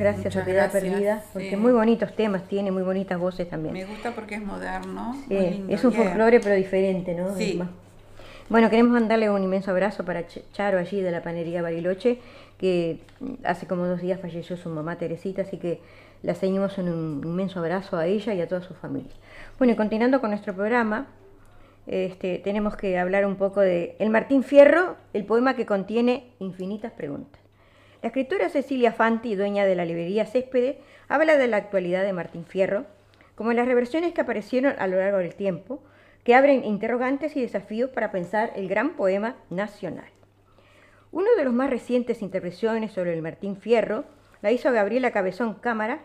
Gracias 0.00 0.24
Muchas 0.26 0.42
a 0.42 0.44
Piedad 0.44 0.70
gracias, 0.72 0.92
Perdida, 0.92 1.24
porque 1.32 1.50
sí. 1.50 1.56
muy 1.56 1.72
bonitos 1.72 2.14
temas 2.16 2.42
tiene, 2.48 2.70
muy 2.70 2.82
bonitas 2.82 3.18
voces 3.18 3.48
también. 3.48 3.74
Me 3.74 3.84
gusta 3.84 4.10
porque 4.12 4.34
es 4.36 4.42
moderno. 4.44 5.14
Sí, 5.28 5.34
muy 5.34 5.50
lindo, 5.50 5.74
es 5.74 5.84
un 5.84 5.92
folclore 5.92 6.40
pero 6.40 6.54
diferente, 6.54 7.14
¿no? 7.14 7.34
Sí. 7.36 7.60
Bueno, 8.48 8.68
queremos 8.68 8.92
mandarle 8.92 9.30
un 9.30 9.42
inmenso 9.44 9.70
abrazo 9.70 10.04
para 10.04 10.22
Ch- 10.26 10.42
Charo 10.52 10.78
allí 10.78 11.00
de 11.00 11.12
la 11.12 11.22
panería 11.22 11.62
Bariloche, 11.62 12.18
que 12.58 12.98
hace 13.44 13.66
como 13.68 13.86
dos 13.86 14.00
días 14.00 14.20
falleció 14.20 14.56
su 14.56 14.68
mamá 14.70 14.96
Teresita, 14.96 15.42
así 15.42 15.56
que 15.56 15.78
la 16.22 16.34
seguimos 16.34 16.76
en 16.78 16.88
un 16.88 17.20
inmenso 17.24 17.60
abrazo 17.60 17.96
a 17.96 18.06
ella 18.06 18.34
y 18.34 18.40
a 18.40 18.48
toda 18.48 18.60
su 18.62 18.74
familia. 18.74 19.12
Bueno, 19.58 19.72
y 19.74 19.76
continuando 19.76 20.20
con 20.20 20.30
nuestro 20.30 20.52
programa, 20.54 21.06
este, 21.86 22.38
tenemos 22.38 22.76
que 22.76 22.98
hablar 22.98 23.24
un 23.24 23.36
poco 23.36 23.60
de 23.60 23.94
El 23.98 24.10
Martín 24.10 24.42
Fierro, 24.42 24.96
el 25.14 25.24
poema 25.24 25.54
que 25.54 25.64
contiene 25.64 26.24
infinitas 26.40 26.92
preguntas. 26.92 27.39
La 28.02 28.06
escritora 28.08 28.48
Cecilia 28.48 28.92
Fanti, 28.92 29.34
dueña 29.34 29.66
de 29.66 29.74
la 29.74 29.84
librería 29.84 30.24
Céspedes, 30.24 30.76
habla 31.08 31.36
de 31.36 31.46
la 31.48 31.58
actualidad 31.58 32.02
de 32.02 32.14
Martín 32.14 32.46
Fierro, 32.46 32.86
como 33.34 33.52
las 33.52 33.68
reversiones 33.68 34.14
que 34.14 34.22
aparecieron 34.22 34.74
a 34.78 34.86
lo 34.86 34.96
largo 34.96 35.18
del 35.18 35.34
tiempo, 35.34 35.82
que 36.24 36.34
abren 36.34 36.64
interrogantes 36.64 37.36
y 37.36 37.42
desafíos 37.42 37.90
para 37.90 38.10
pensar 38.10 38.52
el 38.56 38.68
gran 38.68 38.96
poema 38.96 39.36
nacional. 39.50 40.08
Uno 41.12 41.26
de 41.36 41.44
los 41.44 41.52
más 41.52 41.68
recientes 41.68 42.22
intervenciones 42.22 42.92
sobre 42.92 43.12
el 43.12 43.20
Martín 43.20 43.56
Fierro 43.56 44.04
la 44.40 44.50
hizo 44.50 44.72
Gabriela 44.72 45.10
Cabezón 45.10 45.54
Cámara 45.54 46.00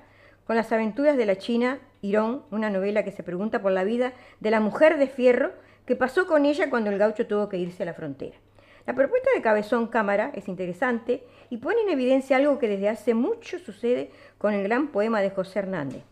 con 0.46 0.58
las 0.58 0.74
aventuras 0.74 1.16
de 1.16 1.26
la 1.26 1.38
China 1.38 1.80
Irón, 2.02 2.44
una 2.52 2.70
novela 2.70 3.04
que 3.04 3.12
se 3.12 3.24
pregunta 3.24 3.62
por 3.62 3.72
la 3.72 3.86
vida 3.86 4.12
de 4.42 4.52
la 4.52 4.60
mujer 4.60 4.98
de 4.98 5.08
Fierro 5.08 5.54
que 5.86 5.96
pasó 5.96 6.28
con 6.28 6.46
ella 6.46 6.70
cuando 6.70 6.90
el 6.90 6.98
gaucho 6.98 7.26
tuvo 7.26 7.48
que 7.48 7.58
irse 7.58 7.84
a 7.84 7.86
la 7.86 7.94
frontera. 7.94 8.36
La 8.86 8.94
propuesta 8.94 9.30
de 9.36 9.42
Cabezón 9.42 9.88
Cámara 9.88 10.32
es 10.36 10.48
interesante 10.48 11.24
y 11.50 11.58
pone 11.58 11.82
en 11.82 11.90
evidencia 11.90 12.38
algo 12.38 12.60
que 12.60 12.68
desde 12.68 12.90
hace 12.90 13.16
mucho 13.16 13.58
sucede 13.58 14.12
con 14.38 14.54
el 14.54 14.64
gran 14.64 14.90
poema 14.90 15.22
de 15.22 15.32
José 15.32 15.60
Hernández. 15.60 16.04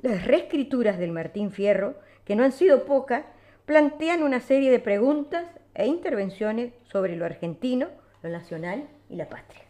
Las 0.00 0.26
reescrituras 0.26 0.98
del 0.98 1.12
Martín 1.12 1.50
Fierro, 1.50 1.94
que 2.24 2.34
no 2.34 2.44
han 2.44 2.52
sido 2.52 2.86
pocas, 2.86 3.24
plantean 3.66 4.22
una 4.22 4.40
serie 4.40 4.70
de 4.70 4.78
preguntas 4.78 5.46
e 5.74 5.86
intervenciones 5.86 6.72
sobre 6.84 7.16
lo 7.16 7.26
argentino, 7.26 7.88
lo 8.22 8.30
nacional 8.30 8.88
y 9.10 9.16
la 9.16 9.28
patria. 9.28 9.62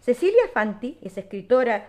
Cecilia 0.00 0.42
Fanti 0.52 0.98
es 1.02 1.16
escritora 1.18 1.88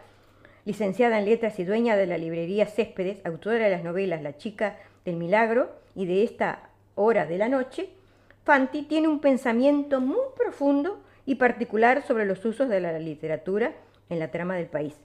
licenciada 0.66 1.18
en 1.18 1.26
letras 1.26 1.58
y 1.60 1.64
dueña 1.64 1.96
de 1.96 2.06
la 2.06 2.18
librería 2.18 2.68
Céspedes, 2.68 3.26
autora 3.26 3.66
de 3.66 3.72
las 3.72 3.84
novelas 3.84 4.22
La 4.22 4.38
chica 4.38 4.78
del 5.06 5.16
milagro 5.16 5.72
y 5.96 6.06
de 6.06 6.24
esta 6.24 6.70
hora 6.96 7.26
de 7.26 7.38
la 7.38 7.48
noche, 7.48 7.90
Fanti 8.48 8.84
tiene 8.84 9.10
un 9.10 9.20
pensamiento 9.20 10.00
muy 10.00 10.22
profundo 10.38 11.04
y 11.26 11.36
particular 11.36 12.02
sobre 12.08 12.26
los 12.26 12.46
usos 12.46 12.70
de 12.70 12.80
la 12.80 12.98
literatura 12.98 13.74
en 14.10 14.20
la 14.20 14.32
trama 14.32 14.56
del 14.56 14.68
país. 14.68 14.96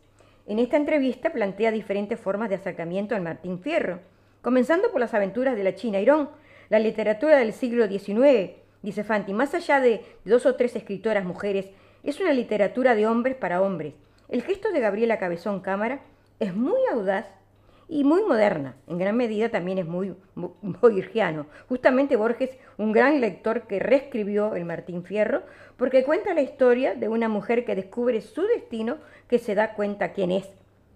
En 0.47 0.61
esta 0.61 0.77
entrevista 0.77 1.33
plantea 1.33 1.73
diferentes 1.73 2.21
formas 2.21 2.51
de 2.51 2.55
acercamiento 2.55 3.17
al 3.17 3.23
Martín 3.23 3.59
Fierro, 3.59 3.99
comenzando 4.43 4.93
por 4.93 5.01
las 5.01 5.13
aventuras 5.13 5.57
de 5.57 5.65
la 5.65 5.75
China 5.75 5.99
Irón, 5.99 6.31
la 6.69 6.79
literatura 6.79 7.37
del 7.37 7.53
siglo 7.53 7.89
XIX, 7.89 8.53
dice 8.81 9.03
Fanti, 9.03 9.33
más 9.33 9.55
allá 9.55 9.81
de 9.81 10.05
dos 10.25 10.47
o 10.47 10.55
tres 10.55 10.77
escritoras 10.77 11.25
mujeres, 11.25 11.69
es 12.05 12.21
una 12.21 12.33
literatura 12.33 12.95
de 12.95 13.09
hombres 13.09 13.35
para 13.35 13.61
hombres. 13.61 13.95
El 14.29 14.43
gesto 14.43 14.71
de 14.71 14.79
Gabriela 14.79 15.19
Cabezón 15.19 15.63
Cámara 15.63 16.03
es 16.39 16.55
muy 16.55 16.79
audaz 16.93 17.27
y 17.93 18.05
muy 18.05 18.23
moderna. 18.23 18.75
En 18.89 18.97
gran 18.97 19.19
medida 19.19 19.51
también 19.51 19.77
es 19.77 19.87
muy 19.87 20.15
borgiano. 20.35 21.47
Justamente 21.69 22.17
Borges, 22.17 22.57
un 22.79 22.91
gran 22.91 23.21
lector 23.21 23.67
que 23.67 23.81
reescribió 23.81 24.55
el 24.55 24.65
Martín 24.65 25.05
Fierro, 25.05 25.43
porque 25.77 26.03
cuenta 26.03 26.33
la 26.33 26.41
historia 26.41 26.95
de 26.95 27.09
una 27.09 27.29
mujer 27.29 27.67
que 27.67 27.75
descubre 27.75 28.23
su 28.23 28.43
destino, 28.43 28.97
que 29.29 29.39
se 29.39 29.55
da 29.55 29.75
cuenta 29.75 30.15
quién 30.15 30.31
es, 30.33 30.49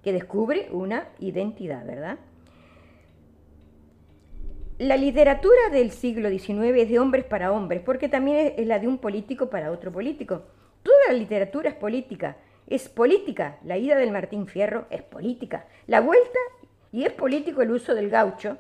que 0.03 0.15
descubre 0.15 0.69
una 0.73 1.09
identidad, 1.19 1.85
¿verdad? 1.85 2.19
La 4.79 4.97
literatura 4.97 5.69
del 5.71 5.91
siglo 5.91 6.31
XIX 6.31 6.79
es 6.79 6.89
de 6.89 6.99
hombres 6.99 7.27
para 7.27 7.53
hombres, 7.53 7.83
porque 7.85 8.09
también 8.09 8.55
es 8.57 8.67
la 8.67 8.79
de 8.79 8.89
un 8.89 8.97
político 8.97 9.51
para 9.51 9.71
otro 9.71 9.93
político. 9.93 10.45
Toda 10.83 11.09
la 11.09 11.15
literatura 11.15 11.69
es 11.69 11.77
política, 11.77 12.39
es 12.67 12.89
política. 12.89 13.59
La 13.65 13.77
ida 13.77 13.97
del 13.97 14.13
Martín 14.13 14.47
Fierro 14.47 14.87
es 14.89 15.03
política. 15.03 15.67
La 15.87 16.01
vuelta 16.01 16.39
y 16.93 17.05
es 17.05 17.13
político 17.13 17.63
el 17.63 17.71
uso 17.71 17.95
del 17.95 18.11
gaucho. 18.11 18.59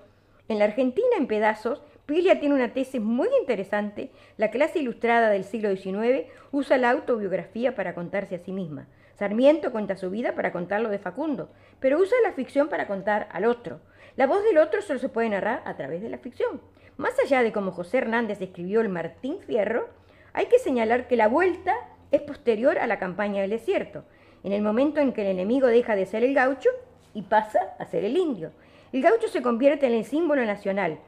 En 0.48 0.58
la 0.58 0.66
Argentina, 0.66 1.16
en 1.16 1.26
pedazos, 1.26 1.82
Pilia 2.06 2.38
tiene 2.38 2.54
una 2.54 2.72
tesis 2.72 3.00
muy 3.00 3.28
interesante. 3.40 4.10
La 4.36 4.50
clase 4.50 4.78
ilustrada 4.78 5.28
del 5.28 5.42
siglo 5.44 5.74
XIX 5.74 6.26
usa 6.52 6.78
la 6.78 6.90
autobiografía 6.90 7.74
para 7.74 7.94
contarse 7.94 8.36
a 8.36 8.38
sí 8.38 8.52
misma. 8.52 8.86
Sarmiento 9.16 9.72
cuenta 9.72 9.96
su 9.96 10.10
vida 10.10 10.34
para 10.34 10.52
contarlo 10.52 10.88
de 10.88 10.98
Facundo, 10.98 11.50
pero 11.80 11.98
usa 11.98 12.16
la 12.22 12.32
ficción 12.32 12.68
para 12.68 12.86
contar 12.86 13.28
al 13.32 13.44
otro. 13.44 13.80
La 14.14 14.26
voz 14.26 14.44
del 14.44 14.58
otro 14.58 14.82
solo 14.82 15.00
se 15.00 15.08
puede 15.08 15.30
narrar 15.30 15.62
a 15.64 15.76
través 15.76 16.00
de 16.00 16.08
la 16.08 16.18
ficción. 16.18 16.60
Más 16.96 17.14
allá 17.24 17.42
de 17.42 17.52
cómo 17.52 17.72
José 17.72 17.98
Hernández 17.98 18.40
escribió 18.40 18.80
el 18.82 18.88
Martín 18.88 19.40
Fierro, 19.40 19.88
hay 20.32 20.46
que 20.46 20.58
señalar 20.58 21.08
que 21.08 21.16
la 21.16 21.28
vuelta 21.28 21.74
es 22.12 22.20
posterior 22.22 22.78
a 22.78 22.86
la 22.86 22.98
campaña 22.98 23.40
del 23.40 23.50
desierto, 23.50 24.04
en 24.44 24.52
el 24.52 24.62
momento 24.62 25.00
en 25.00 25.12
que 25.12 25.22
el 25.22 25.28
enemigo 25.28 25.66
deja 25.66 25.96
de 25.96 26.06
ser 26.06 26.22
el 26.22 26.34
gaucho 26.34 26.70
y 27.16 27.22
pasa 27.22 27.74
a 27.78 27.86
ser 27.86 28.04
el 28.04 28.18
indio. 28.18 28.52
El 28.92 29.00
gaucho 29.00 29.28
se 29.28 29.40
convierte 29.40 29.86
en 29.86 29.94
el 29.94 30.04
símbolo 30.04 30.44
nacional, 30.44 30.98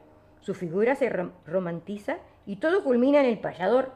su 0.41 0.55
figura 0.55 0.95
se 0.95 1.07
romantiza 1.45 2.17
y 2.47 2.55
todo 2.55 2.83
culmina 2.83 3.19
en 3.19 3.27
el 3.27 3.37
payador, 3.37 3.91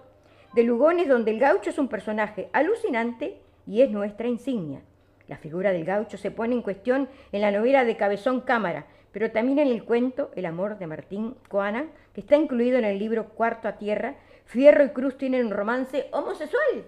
de 0.53 0.61
Lugones 0.61 1.07
donde 1.07 1.32
el 1.32 1.39
gaucho 1.39 1.72
es 1.72 1.80
un 1.80 1.88
personaje 1.88 2.49
alucinante 2.53 3.41
y 3.66 3.82
es 3.82 3.89
nuestra 3.89 4.28
insignia. 4.28 4.82
La 5.28 5.38
figura 5.38 5.72
del 5.72 5.86
gaucho 5.86 6.18
se 6.20 6.30
pone 6.30 6.53
en 6.53 6.61
cuestión 6.61 7.09
en 7.32 7.41
la 7.41 7.49
novela 7.49 7.84
de 7.84 7.97
Cabezón 7.97 8.41
Cámara, 8.41 8.86
pero 9.11 9.32
también 9.32 9.57
en 9.57 9.70
el 9.70 9.84
cuento 9.84 10.30
El 10.36 10.45
amor 10.45 10.78
de 10.78 10.86
Martín 10.86 11.36
Coana, 11.49 11.88
que 12.14 12.22
está 12.22 12.36
incluido 12.36 12.78
en 12.78 12.86
el 12.86 12.99
libro 12.99 13.30
Cuarto 13.30 13.68
a 13.68 13.78
Tierra, 13.78 14.18
Fierro 14.45 14.84
y 14.84 14.89
Cruz 14.89 15.18
tienen 15.18 15.47
un 15.47 15.51
romance 15.51 16.09
homosexual. 16.11 16.86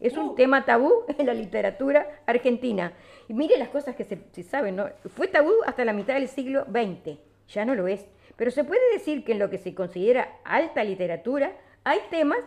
Es 0.00 0.16
un 0.16 0.28
uh. 0.28 0.34
tema 0.34 0.64
tabú 0.64 1.04
en 1.08 1.26
la 1.26 1.34
literatura 1.34 2.06
argentina. 2.26 2.92
Y 3.28 3.34
mire 3.34 3.58
las 3.58 3.68
cosas 3.68 3.94
que 3.94 4.04
se, 4.04 4.42
saben, 4.42 4.76
¿no? 4.76 4.88
Fue 5.14 5.28
tabú 5.28 5.52
hasta 5.66 5.84
la 5.84 5.92
mitad 5.92 6.14
del 6.14 6.28
siglo 6.28 6.64
XX, 6.64 7.18
ya 7.48 7.64
no 7.64 7.74
lo 7.74 7.86
es. 7.86 8.06
Pero 8.36 8.50
se 8.50 8.64
puede 8.64 8.92
decir 8.92 9.24
que 9.24 9.32
en 9.32 9.38
lo 9.38 9.50
que 9.50 9.58
se 9.58 9.74
considera 9.74 10.38
alta 10.44 10.82
literatura 10.82 11.52
hay 11.84 11.98
temas 12.10 12.38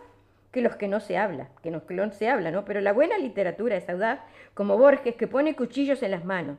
que 0.52 0.62
los 0.62 0.76
que 0.76 0.88
no 0.88 1.00
se 1.00 1.18
habla, 1.18 1.50
que 1.62 1.72
los 1.72 1.84
que 1.84 1.94
no 1.94 2.12
se 2.12 2.30
habla, 2.30 2.52
¿no? 2.52 2.66
Pero 2.66 2.82
la 2.82 2.94
buena 2.94 3.18
literatura 3.18 3.78
es 3.78 3.88
audaz, 3.90 4.20
como 4.54 4.78
Borges, 4.78 5.16
que 5.16 5.28
pone 5.28 5.56
cuchillos 5.56 6.02
en 6.04 6.12
las 6.12 6.26
manos. 6.26 6.58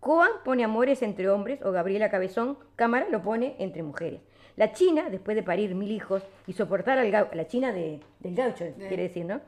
Coan 0.00 0.30
pone 0.44 0.64
amores 0.64 1.02
entre 1.02 1.28
hombres, 1.28 1.60
o 1.62 1.72
Gabriela 1.72 2.10
Cabezón, 2.10 2.58
Cámara 2.76 3.06
lo 3.10 3.22
pone 3.22 3.56
entre 3.58 3.82
mujeres. 3.82 4.20
La 4.56 4.72
China, 4.72 5.08
después 5.10 5.34
de 5.34 5.42
parir 5.42 5.74
mil 5.74 5.90
hijos 5.90 6.22
y 6.46 6.52
soportar 6.52 6.98
al 6.98 7.10
gaucho, 7.10 7.34
la 7.34 7.48
China 7.48 7.72
del 7.72 8.00
gaucho, 8.20 8.66
quiere 8.78 9.04
decir, 9.04 9.24
¿no? 9.24 9.40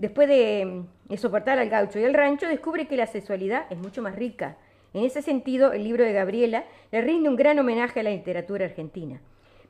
Después 0.00 0.28
de, 0.28 0.84
soportar 1.18 1.58
al 1.58 1.68
gaucho 1.68 1.98
y 1.98 2.04
al 2.04 2.14
rancho, 2.14 2.48
descubre 2.48 2.88
que 2.88 2.96
la 2.96 3.06
sexualidad 3.06 3.66
es 3.68 3.76
mucho 3.76 4.00
más 4.00 4.16
rica. 4.16 4.56
En 4.94 5.04
ese 5.04 5.20
sentido, 5.20 5.74
el 5.74 5.84
libro 5.84 6.04
de 6.04 6.14
Gabriela 6.14 6.64
le 6.90 7.02
rinde 7.02 7.28
un 7.28 7.36
gran 7.36 7.58
homenaje 7.58 8.00
a 8.00 8.02
la 8.02 8.08
literatura 8.08 8.64
argentina. 8.64 9.20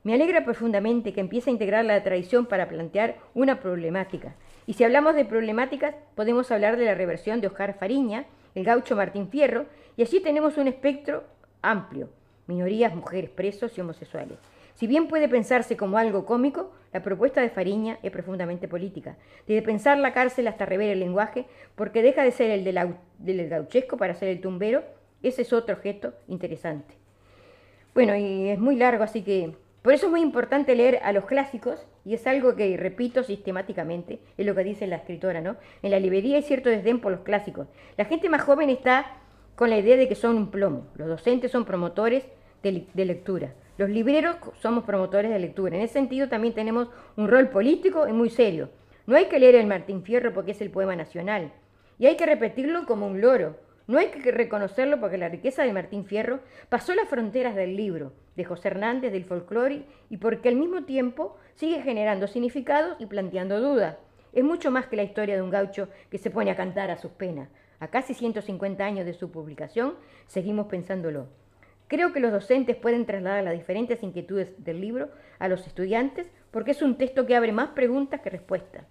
Me 0.04 0.14
alegra 0.14 0.44
profundamente 0.44 1.12
que 1.12 1.20
empiece 1.20 1.50
a 1.50 1.52
integrar 1.52 1.84
la 1.84 2.00
tradición 2.04 2.46
para 2.46 2.68
plantear 2.68 3.16
una 3.34 3.58
problemática. 3.58 4.36
Y 4.68 4.74
si 4.74 4.84
hablamos 4.84 5.16
de 5.16 5.24
problemáticas, 5.24 5.96
podemos 6.14 6.48
hablar 6.52 6.76
de 6.76 6.84
la 6.84 6.94
reversión 6.94 7.40
de 7.40 7.48
Oscar 7.48 7.76
Fariña, 7.76 8.26
el 8.54 8.62
gaucho 8.62 8.94
Martín 8.94 9.30
Fierro, 9.30 9.66
y 9.96 10.02
allí 10.02 10.20
tenemos 10.20 10.56
un 10.58 10.68
espectro 10.68 11.24
amplio, 11.60 12.08
minorías, 12.46 12.94
mujeres, 12.94 13.30
presos 13.30 13.76
y 13.76 13.80
homosexuales. 13.80 14.38
Si 14.80 14.86
bien 14.86 15.08
puede 15.08 15.28
pensarse 15.28 15.76
como 15.76 15.98
algo 15.98 16.24
cómico, 16.24 16.72
la 16.94 17.02
propuesta 17.02 17.42
de 17.42 17.50
Fariña 17.50 17.98
es 18.02 18.10
profundamente 18.10 18.66
política. 18.66 19.18
Debe 19.46 19.60
pensar 19.60 19.98
la 19.98 20.14
cárcel 20.14 20.48
hasta 20.48 20.64
rever 20.64 20.88
el 20.88 21.00
lenguaje, 21.00 21.44
porque 21.74 22.00
deja 22.00 22.22
de 22.22 22.30
ser 22.30 22.50
el 22.50 22.64
del 22.64 23.48
gauchesco 23.50 23.98
para 23.98 24.14
ser 24.14 24.30
el 24.30 24.40
tumbero. 24.40 24.82
Ese 25.22 25.42
es 25.42 25.52
otro 25.52 25.74
objeto 25.74 26.14
interesante. 26.28 26.94
Bueno, 27.92 28.16
y 28.16 28.48
es 28.48 28.58
muy 28.58 28.74
largo, 28.74 29.04
así 29.04 29.20
que 29.20 29.54
por 29.82 29.92
eso 29.92 30.06
es 30.06 30.12
muy 30.12 30.22
importante 30.22 30.74
leer 30.74 30.98
a 31.02 31.12
los 31.12 31.26
clásicos, 31.26 31.86
y 32.06 32.14
es 32.14 32.26
algo 32.26 32.56
que 32.56 32.74
repito 32.78 33.22
sistemáticamente, 33.22 34.20
es 34.38 34.46
lo 34.46 34.54
que 34.54 34.64
dice 34.64 34.86
la 34.86 34.96
escritora, 34.96 35.42
¿no? 35.42 35.56
En 35.82 35.90
la 35.90 36.00
librería 36.00 36.36
hay 36.36 36.42
cierto 36.42 36.70
desdén 36.70 37.02
por 37.02 37.12
los 37.12 37.20
clásicos. 37.20 37.68
La 37.98 38.06
gente 38.06 38.30
más 38.30 38.40
joven 38.40 38.70
está 38.70 39.18
con 39.56 39.68
la 39.68 39.76
idea 39.76 39.98
de 39.98 40.08
que 40.08 40.14
son 40.14 40.38
un 40.38 40.50
plomo. 40.50 40.86
Los 40.94 41.06
docentes 41.06 41.50
son 41.50 41.66
promotores 41.66 42.24
de 42.62 43.04
lectura. 43.04 43.52
Los 43.80 43.88
libreros 43.88 44.36
somos 44.60 44.84
promotores 44.84 45.30
de 45.30 45.38
lectura. 45.38 45.74
En 45.74 45.80
ese 45.80 45.94
sentido 45.94 46.28
también 46.28 46.52
tenemos 46.52 46.90
un 47.16 47.28
rol 47.28 47.48
político 47.48 48.06
y 48.06 48.12
muy 48.12 48.28
serio. 48.28 48.68
No 49.06 49.16
hay 49.16 49.24
que 49.24 49.38
leer 49.38 49.54
el 49.54 49.66
Martín 49.66 50.02
Fierro 50.02 50.34
porque 50.34 50.50
es 50.50 50.60
el 50.60 50.70
poema 50.70 50.96
nacional. 50.96 51.50
Y 51.98 52.04
hay 52.04 52.18
que 52.18 52.26
repetirlo 52.26 52.84
como 52.84 53.06
un 53.06 53.22
loro. 53.22 53.56
No 53.86 53.98
hay 53.98 54.08
que 54.08 54.32
reconocerlo 54.32 55.00
porque 55.00 55.16
la 55.16 55.30
riqueza 55.30 55.62
de 55.62 55.72
Martín 55.72 56.04
Fierro 56.04 56.40
pasó 56.68 56.94
las 56.94 57.08
fronteras 57.08 57.56
del 57.56 57.74
libro, 57.74 58.12
de 58.36 58.44
José 58.44 58.68
Hernández, 58.68 59.12
del 59.12 59.24
folclore, 59.24 59.86
y 60.10 60.18
porque 60.18 60.50
al 60.50 60.56
mismo 60.56 60.84
tiempo 60.84 61.38
sigue 61.54 61.80
generando 61.80 62.26
significados 62.26 63.00
y 63.00 63.06
planteando 63.06 63.60
dudas. 63.60 63.96
Es 64.34 64.44
mucho 64.44 64.70
más 64.70 64.88
que 64.88 64.96
la 64.96 65.04
historia 65.04 65.36
de 65.36 65.42
un 65.42 65.48
gaucho 65.48 65.88
que 66.10 66.18
se 66.18 66.30
pone 66.30 66.50
a 66.50 66.56
cantar 66.56 66.90
a 66.90 66.98
sus 66.98 67.12
penas. 67.12 67.48
A 67.78 67.88
casi 67.88 68.12
150 68.12 68.84
años 68.84 69.06
de 69.06 69.14
su 69.14 69.30
publicación, 69.30 69.94
seguimos 70.26 70.66
pensándolo. 70.66 71.28
Creo 71.90 72.12
que 72.12 72.20
los 72.20 72.30
docentes 72.30 72.76
pueden 72.76 73.04
trasladar 73.04 73.42
las 73.42 73.54
diferentes 73.54 74.00
inquietudes 74.04 74.54
del 74.62 74.80
libro 74.80 75.08
a 75.40 75.48
los 75.48 75.66
estudiantes 75.66 76.30
porque 76.52 76.70
es 76.70 76.82
un 76.82 76.96
texto 76.96 77.26
que 77.26 77.34
abre 77.34 77.50
más 77.50 77.70
preguntas 77.70 78.20
que 78.20 78.30
respuestas. 78.30 78.84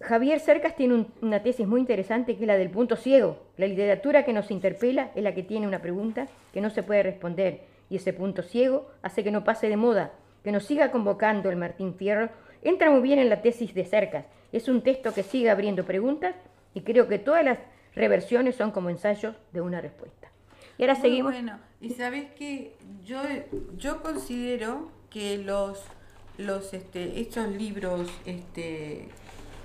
Javier 0.00 0.38
Cercas 0.38 0.76
tiene 0.76 1.06
una 1.20 1.42
tesis 1.42 1.66
muy 1.66 1.80
interesante 1.80 2.36
que 2.36 2.42
es 2.42 2.46
la 2.46 2.56
del 2.56 2.70
punto 2.70 2.94
ciego. 2.94 3.42
La 3.56 3.66
literatura 3.66 4.24
que 4.24 4.32
nos 4.32 4.52
interpela 4.52 5.10
es 5.16 5.24
la 5.24 5.34
que 5.34 5.42
tiene 5.42 5.66
una 5.66 5.82
pregunta 5.82 6.28
que 6.52 6.60
no 6.60 6.70
se 6.70 6.84
puede 6.84 7.02
responder 7.02 7.62
y 7.90 7.96
ese 7.96 8.12
punto 8.12 8.44
ciego 8.44 8.92
hace 9.02 9.24
que 9.24 9.32
no 9.32 9.42
pase 9.42 9.68
de 9.68 9.76
moda, 9.76 10.12
que 10.44 10.52
nos 10.52 10.64
siga 10.64 10.92
convocando 10.92 11.50
el 11.50 11.56
Martín 11.56 11.96
Fierro. 11.96 12.28
Entra 12.62 12.88
muy 12.88 13.00
bien 13.00 13.18
en 13.18 13.28
la 13.28 13.42
tesis 13.42 13.74
de 13.74 13.84
Cercas. 13.84 14.26
Es 14.52 14.68
un 14.68 14.82
texto 14.82 15.12
que 15.12 15.24
sigue 15.24 15.50
abriendo 15.50 15.84
preguntas 15.84 16.36
y 16.72 16.82
creo 16.82 17.08
que 17.08 17.18
todas 17.18 17.44
las 17.44 17.58
reversiones 17.96 18.54
son 18.54 18.70
como 18.70 18.90
ensayos 18.90 19.34
de 19.50 19.60
una 19.60 19.80
respuesta. 19.80 20.21
Y 20.82 20.84
ahora 20.84 21.00
seguimos. 21.00 21.32
Bueno, 21.32 21.60
y 21.80 21.90
sabes 21.90 22.32
que 22.32 22.74
yo, 23.04 23.22
yo 23.78 24.02
considero 24.02 24.88
que 25.10 25.38
los, 25.38 25.80
los 26.38 26.74
este, 26.74 27.20
estos 27.20 27.46
libros, 27.50 28.10
este, 28.26 29.08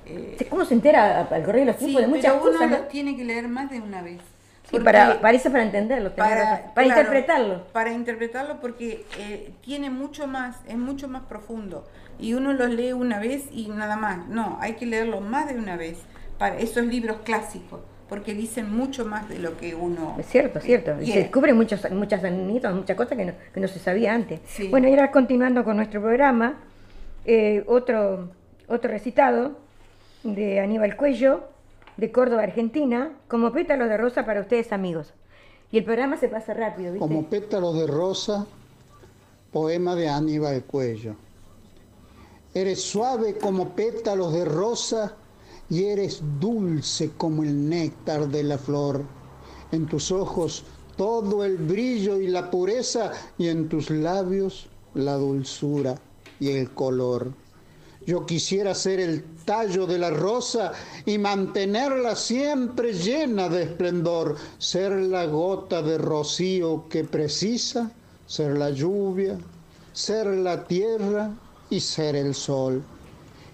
eh, 0.05 0.47
¿Cómo 0.47 0.63
se 0.63 0.75
entera 0.75 1.21
al 1.21 1.43
correr 1.43 1.61
de 1.61 1.65
los 1.65 1.77
tiempos 1.77 2.01
de 2.03 2.07
muchas 2.07 2.33
pero 2.33 2.51
uno 2.51 2.67
los 2.67 2.87
tiene 2.89 3.17
que 3.17 3.25
leer 3.25 3.47
más 3.47 3.71
de 3.71 3.81
una 3.81 4.03
vez. 4.03 4.21
para, 4.83 5.19
para 5.19 5.35
eso, 5.35 5.49
para 5.49 5.63
entenderlo, 5.63 6.15
para, 6.15 6.71
para 6.75 6.85
interpretarlo. 6.85 7.63
Para 7.73 7.93
interpretarlo 7.93 8.61
porque 8.61 9.03
eh, 9.17 9.53
tiene 9.61 9.89
mucho 9.89 10.27
más, 10.27 10.57
es 10.67 10.77
mucho 10.77 11.07
más 11.07 11.23
profundo. 11.23 11.87
Y 12.19 12.35
uno 12.35 12.53
los 12.53 12.69
lee 12.69 12.93
una 12.93 13.17
vez 13.17 13.45
y 13.51 13.69
nada 13.69 13.95
más. 13.95 14.27
No, 14.27 14.59
hay 14.61 14.75
que 14.75 14.85
leerlo 14.85 15.21
más 15.21 15.51
de 15.51 15.57
una 15.57 15.77
vez 15.77 15.97
para 16.37 16.59
esos 16.59 16.85
libros 16.85 17.17
clásicos 17.23 17.79
porque 18.09 18.33
dicen 18.33 18.71
mucho 18.73 19.05
más 19.05 19.27
de 19.27 19.39
lo 19.39 19.57
que 19.57 19.75
uno... 19.75 20.15
Es 20.17 20.27
cierto, 20.27 20.59
cierto. 20.59 21.01
Y 21.01 21.11
se 21.11 21.19
descubren 21.19 21.55
muchas, 21.55 21.91
muchas 21.91 22.21
muchas 22.31 22.97
cosas 22.97 23.17
que 23.17 23.25
no, 23.25 23.33
que 23.53 23.59
no 23.59 23.67
se 23.67 23.79
sabía 23.79 24.13
antes. 24.13 24.39
Bueno, 24.69 24.87
y 24.87 24.91
ahora 24.91 25.11
continuando 25.11 25.63
con 25.63 25.75
nuestro 25.75 26.01
programa, 26.01 26.57
eh, 27.25 27.63
otro, 27.67 28.29
otro 28.67 28.89
recitado 28.89 29.57
de 30.23 30.59
Aníbal 30.59 30.95
Cuello, 30.95 31.43
de 31.97 32.11
Córdoba, 32.11 32.43
Argentina, 32.43 33.11
como 33.27 33.51
pétalos 33.51 33.89
de 33.89 33.97
rosa 33.97 34.25
para 34.25 34.39
ustedes 34.39 34.71
amigos. 34.71 35.13
Y 35.71 35.77
el 35.77 35.83
programa 35.83 36.15
se 36.15 36.29
pasa 36.29 36.53
rápido, 36.53 36.93
¿viste? 36.93 36.99
Como 37.05 37.25
pétalos 37.25 37.77
de 37.77 37.87
rosa, 37.87 38.47
poema 39.51 39.95
de 39.95 40.07
Aníbal 40.07 40.63
Cuello. 40.63 41.15
Eres 42.53 42.81
suave 42.81 43.37
como 43.37 43.69
pétalos 43.75 44.33
de 44.33 44.45
rosa 44.45 45.17
y 45.69 45.83
eres 45.85 46.21
dulce 46.39 47.11
como 47.17 47.43
el 47.43 47.69
néctar 47.69 48.27
de 48.27 48.43
la 48.43 48.57
flor. 48.57 49.03
En 49.71 49.85
tus 49.85 50.11
ojos 50.11 50.63
todo 50.97 51.45
el 51.45 51.57
brillo 51.57 52.19
y 52.19 52.27
la 52.27 52.49
pureza 52.49 53.11
y 53.37 53.47
en 53.47 53.69
tus 53.69 53.89
labios 53.89 54.67
la 54.95 55.13
dulzura 55.15 55.95
y 56.39 56.49
el 56.49 56.71
color. 56.71 57.31
Yo 58.05 58.25
quisiera 58.25 58.73
ser 58.73 59.01
el 59.01 59.23
tallo 59.45 59.85
de 59.85 59.99
la 59.99 60.09
rosa 60.09 60.71
y 61.05 61.17
mantenerla 61.17 62.15
siempre 62.15 62.93
llena 62.93 63.49
de 63.49 63.63
esplendor, 63.63 64.37
ser 64.57 64.93
la 64.93 65.25
gota 65.25 65.81
de 65.81 65.97
rocío 65.97 66.85
que 66.89 67.03
precisa, 67.03 67.91
ser 68.25 68.57
la 68.57 68.69
lluvia, 68.69 69.37
ser 69.91 70.27
la 70.27 70.65
tierra 70.65 71.31
y 71.69 71.81
ser 71.81 72.15
el 72.15 72.33
sol. 72.33 72.81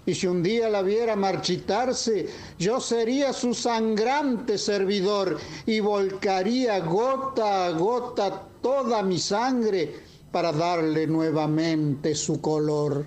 Y 0.06 0.14
si 0.14 0.26
un 0.26 0.42
día 0.42 0.68
la 0.68 0.82
viera 0.82 1.16
marchitarse, 1.16 2.28
yo 2.58 2.80
sería 2.80 3.32
su 3.32 3.54
sangrante 3.54 4.58
servidor 4.58 5.38
y 5.64 5.80
volcaría 5.80 6.80
gota 6.80 7.66
a 7.66 7.70
gota 7.70 8.42
toda 8.60 9.02
mi 9.02 9.18
sangre 9.18 9.94
para 10.30 10.52
darle 10.52 11.06
nuevamente 11.06 12.14
su 12.14 12.40
color. 12.40 13.06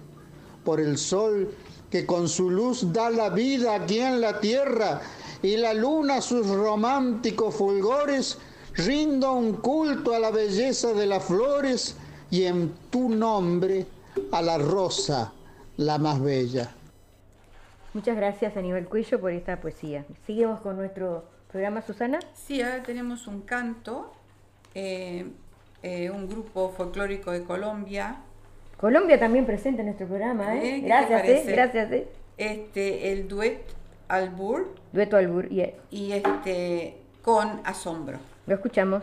Por 0.64 0.80
el 0.80 0.98
sol 0.98 1.54
que 1.92 2.06
con 2.06 2.28
su 2.28 2.50
luz 2.50 2.92
da 2.92 3.10
la 3.10 3.30
vida 3.30 3.76
aquí 3.76 4.00
en 4.00 4.20
la 4.20 4.40
tierra 4.40 5.02
y 5.42 5.56
la 5.56 5.74
luna 5.74 6.22
sus 6.22 6.48
románticos 6.48 7.56
fulgores, 7.56 8.38
rindo 8.74 9.34
un 9.34 9.54
culto 9.54 10.14
a 10.14 10.20
la 10.20 10.32
belleza 10.32 10.94
de 10.94 11.06
las 11.06 11.24
flores 11.24 11.96
y 12.32 12.44
en 12.44 12.74
tu 12.90 13.10
nombre 13.10 13.86
a 14.32 14.42
la 14.42 14.58
rosa, 14.58 15.32
la 15.78 15.98
más 15.98 16.22
bella. 16.22 16.77
Muchas 17.98 18.16
gracias 18.16 18.56
Aníbal 18.56 18.86
Cuello 18.86 19.20
por 19.20 19.32
esta 19.32 19.60
poesía. 19.60 20.06
Seguimos 20.28 20.60
con 20.60 20.78
nuestro 20.78 21.26
programa, 21.52 21.82
Susana. 21.82 22.20
Sí, 22.36 22.62
ahora 22.62 22.84
tenemos 22.84 23.26
un 23.26 23.42
canto, 23.42 24.14
eh, 24.76 25.26
eh, 25.82 26.12
un 26.12 26.30
grupo 26.30 26.70
folclórico 26.78 27.32
de 27.32 27.44
Colombia. 27.44 28.18
Colombia 28.80 29.20
también 29.20 29.48
presente 29.48 29.82
en 29.82 29.88
nuestro 29.88 30.06
programa, 30.06 30.58
¿eh? 30.58 30.58
¿Eh? 30.58 30.76
¿Qué 30.76 30.82
te 30.82 30.88
Gracias, 30.88 31.26
¿eh? 31.26 31.44
Gracias. 31.48 31.92
Este, 32.38 33.12
el 33.14 33.28
duet 33.28 33.64
Albur 34.10 34.76
Dueto 34.92 35.18
Albur, 35.18 35.52
y 35.52 35.66
y 35.90 36.12
este 36.12 36.98
con 37.24 37.62
asombro. 37.64 38.20
lo 38.46 38.54
escuchamos. 38.54 39.02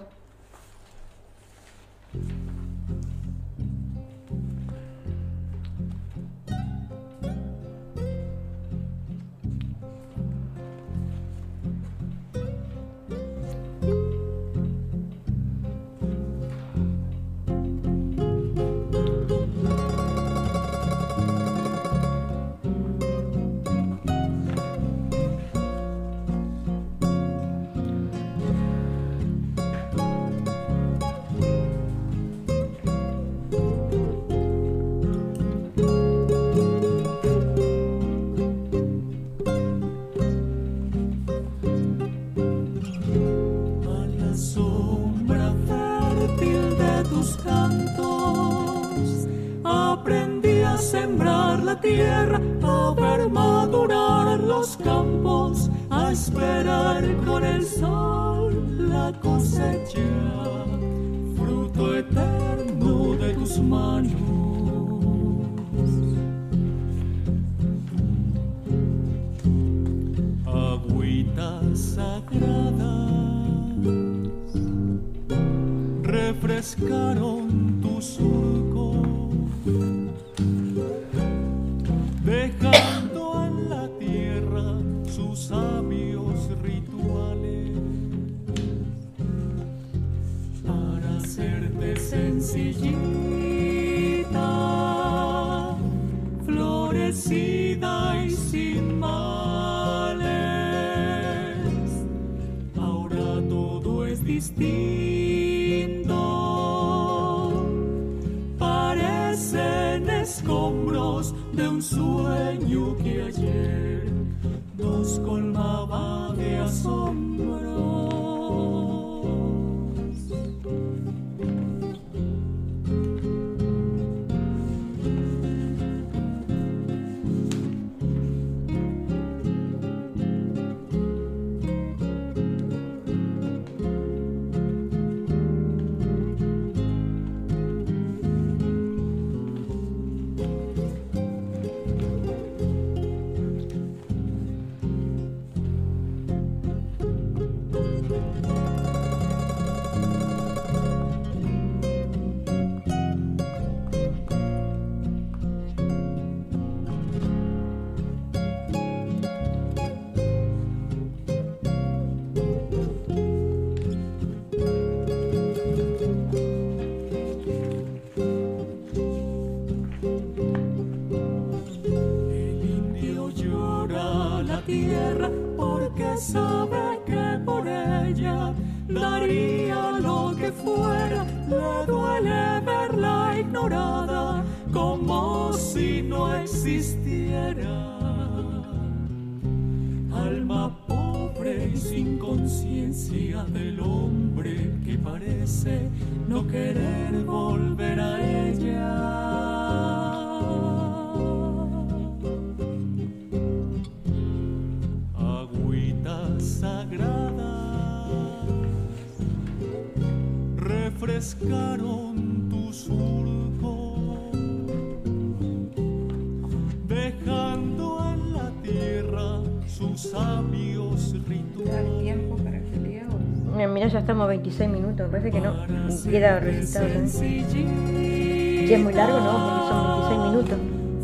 26 224.44 224.68
minutos, 224.70 225.06
me 225.06 225.12
parece 225.18 225.30
que 225.30 225.40
no. 225.40 225.66
Queda 226.04 226.38
recitado 226.38 226.86
también. 226.86 227.08
Si 227.08 228.72
es 228.74 228.80
muy 228.80 228.92
largo, 228.92 229.18
no, 229.20 229.32
porque 229.48 229.68
son 229.70 229.86
26 230.10 230.20
minutos. 230.30 230.58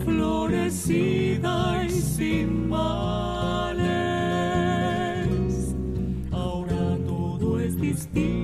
florecida 0.05 1.84
y 1.84 1.91
sin 1.91 2.68
males. 2.68 3.80
Ahora 6.30 6.97
todo 7.07 7.61
es 7.61 7.80
distinto. 7.80 8.39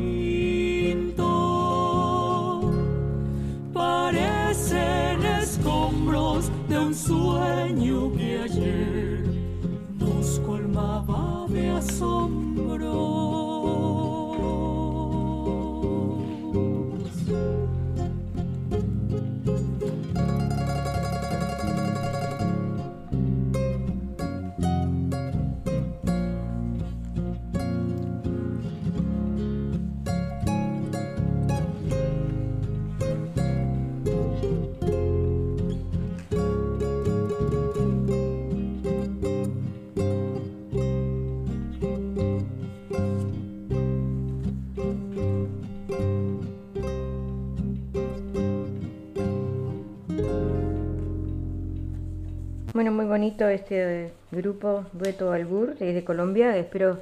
Bonito 53.06 53.48
este 53.48 54.12
grupo 54.30 54.84
Dueto 54.92 55.32
Albur 55.32 55.76
desde 55.76 56.04
Colombia. 56.04 56.56
Espero, 56.56 56.98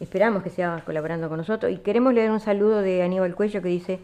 esperamos 0.00 0.42
que 0.42 0.50
sea 0.50 0.82
colaborando 0.84 1.28
con 1.28 1.38
nosotros. 1.38 1.72
Y 1.72 1.78
queremos 1.78 2.14
leer 2.14 2.30
un 2.30 2.40
saludo 2.40 2.80
de 2.82 3.02
Aníbal 3.02 3.34
Cuello 3.34 3.62
que 3.62 3.68
dice: 3.68 4.00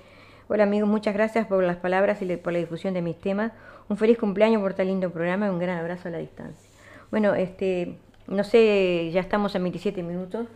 Hola 0.48 0.64
amigos, 0.64 0.88
muchas 0.88 1.14
gracias 1.14 1.46
por 1.46 1.62
las 1.62 1.76
palabras 1.76 2.22
y 2.22 2.36
por 2.36 2.52
la 2.52 2.58
difusión 2.58 2.94
de 2.94 3.02
mis 3.02 3.20
temas. 3.20 3.52
Un 3.88 3.96
feliz 3.96 4.18
cumpleaños 4.18 4.62
por 4.62 4.74
tan 4.74 4.86
lindo 4.86 5.10
programa 5.10 5.46
y 5.46 5.50
un 5.50 5.58
gran 5.58 5.78
abrazo 5.78 6.08
a 6.08 6.10
la 6.12 6.18
distancia. 6.18 6.68
Bueno, 7.10 7.34
este, 7.34 7.96
no 8.28 8.44
sé, 8.44 9.10
ya 9.12 9.20
estamos 9.20 9.56
a 9.56 9.58
27 9.58 10.02
minutos. 10.02 10.46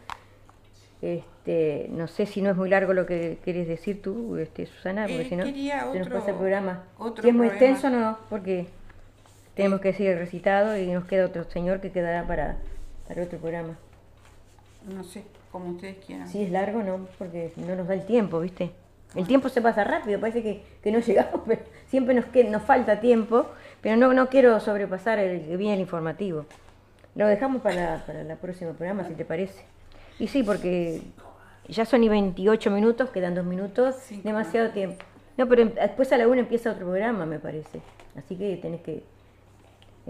Este, 1.03 1.87
no 1.91 2.07
sé 2.07 2.25
si 2.25 2.41
no 2.41 2.51
es 2.51 2.57
muy 2.57 2.71
largo 2.71 2.95
lo 2.95 3.05
que 3.05 3.39
quieres 3.45 3.69
decir 3.69 4.01
tú, 4.01 4.37
este, 4.39 4.65
Susana, 4.67 5.03
porque 5.03 5.23
Eh, 5.23 5.29
si 5.29 5.37
no 5.37 5.45
se 5.93 5.99
nos 5.99 6.09
pasa 6.09 6.31
el 6.31 6.37
programa. 6.37 6.85
otro 6.97 7.23
si 7.23 7.29
es 7.29 7.35
muy 7.35 7.49
extenso, 7.49 7.91
no, 7.91 8.17
porque 8.31 8.67
tenemos 9.55 9.81
que 9.81 9.89
decir 9.89 10.09
el 10.09 10.19
recitado 10.19 10.77
y 10.77 10.87
nos 10.87 11.05
queda 11.05 11.27
otro 11.27 11.45
señor 11.45 11.81
que 11.81 11.91
quedará 11.93 12.27
para, 12.27 12.57
para 13.09 13.23
otro 13.23 13.39
programa. 13.39 13.77
No 14.93 15.03
sé, 15.05 15.25
como 15.51 15.71
ustedes 15.71 15.97
quieran. 16.05 16.29
Si 16.29 16.43
es 16.43 16.51
largo, 16.51 16.83
no, 16.83 17.07
porque 17.19 17.53
no 17.57 17.75
nos 17.77 17.87
da 17.89 17.95
el 17.95 18.05
tiempo, 18.05 18.41
¿viste? 18.41 18.71
El 19.15 19.27
tiempo 19.27 19.49
se 19.49 19.63
pasa 19.63 19.85
rápido, 19.85 20.19
parece 20.21 20.43
que, 20.43 20.63
que 20.83 20.91
no 20.91 20.99
llegamos, 21.07 21.41
pero 21.47 21.63
siempre 21.87 22.15
nos, 22.15 22.25
que- 22.27 22.45
nos 22.45 22.63
falta 22.63 23.01
tiempo, 23.01 23.47
pero 23.81 23.97
no, 23.97 24.13
no 24.13 24.29
quiero 24.29 24.59
sobrepasar 24.61 25.19
el 25.19 25.57
bien 25.57 25.75
el 25.75 25.81
informativo. 25.81 26.47
Lo 27.15 27.27
dejamos 27.29 27.63
para, 27.63 28.05
para 28.07 28.23
el 28.23 28.37
próximo 28.39 28.73
programa, 28.73 29.05
si 29.07 29.15
te 29.15 29.25
parece. 29.25 29.65
Y 30.19 30.27
sí, 30.27 30.43
porque 30.43 31.01
ya 31.69 31.85
son 31.85 32.03
y 32.03 32.09
28 32.09 32.71
minutos, 32.73 33.11
quedan 33.11 33.35
dos 33.37 33.45
minutos, 33.45 33.95
demasiado 34.25 34.71
tiempo. 34.71 35.05
No, 35.37 35.49
pero 35.49 35.63
em- 35.63 35.75
después 35.75 36.13
a 36.13 36.19
la 36.19 36.27
una 36.27 36.41
empieza 36.41 36.73
otro 36.73 36.87
programa, 36.87 37.25
me 37.25 37.39
parece. 37.39 37.81
Así 38.17 38.37
que 38.37 38.57
tenés 38.57 38.81
que... 38.83 39.03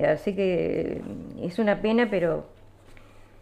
Así 0.03 0.35
que 0.35 0.99
eh, 0.99 1.03
es 1.43 1.59
una 1.59 1.81
pena, 1.81 2.09
pero 2.11 2.47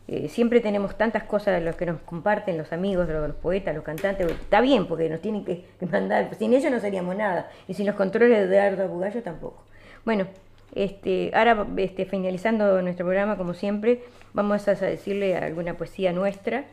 eh, 0.08 0.28
siempre 0.28 0.60
tenemos 0.60 0.98
tantas 0.98 1.24
cosas 1.24 1.62
los 1.62 1.76
que 1.76 1.86
nos 1.86 2.00
comparten 2.02 2.58
los 2.58 2.72
amigos, 2.72 3.08
los, 3.08 3.34
poetas, 3.36 3.74
los 3.74 3.84
cantantes. 3.84 4.30
Está 4.30 4.60
bien, 4.60 4.86
porque 4.86 5.08
nos 5.08 5.20
tienen 5.20 5.44
que, 5.44 5.64
mandar. 5.90 6.34
Sin 6.34 6.52
ellos 6.52 6.70
no 6.70 6.80
seríamos 6.80 7.16
nada. 7.16 7.50
Y 7.68 7.74
sin 7.74 7.86
los 7.86 7.94
controles 7.94 8.48
de 8.48 8.56
Eduardo 8.56 8.88
Bugallo 8.88 9.22
tampoco. 9.22 9.64
Bueno, 10.04 10.26
este, 10.74 11.30
ahora 11.34 11.66
este, 11.76 12.04
finalizando 12.04 12.82
nuestro 12.82 13.06
programa, 13.06 13.36
como 13.36 13.54
siempre, 13.54 14.02
vamos 14.34 14.66
a 14.68 14.74
decirle 14.74 15.36
alguna 15.36 15.74
poesía 15.74 16.12
nuestra, 16.12 16.64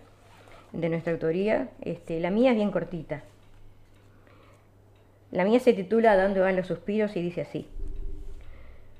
de 0.73 0.89
nuestra 0.89 1.13
autoría. 1.13 1.69
Este, 1.81 2.19
la 2.19 2.31
mía 2.31 2.51
es 2.51 2.57
bien 2.57 2.71
cortita. 2.71 3.23
La 5.31 5.45
mía 5.45 5.59
se 5.59 5.73
titula 5.73 6.13
¿A 6.13 6.21
dónde 6.21 6.39
van 6.39 6.55
los 6.55 6.67
suspiros? 6.67 7.15
y 7.15 7.21
dice 7.21 7.41
así. 7.41 7.67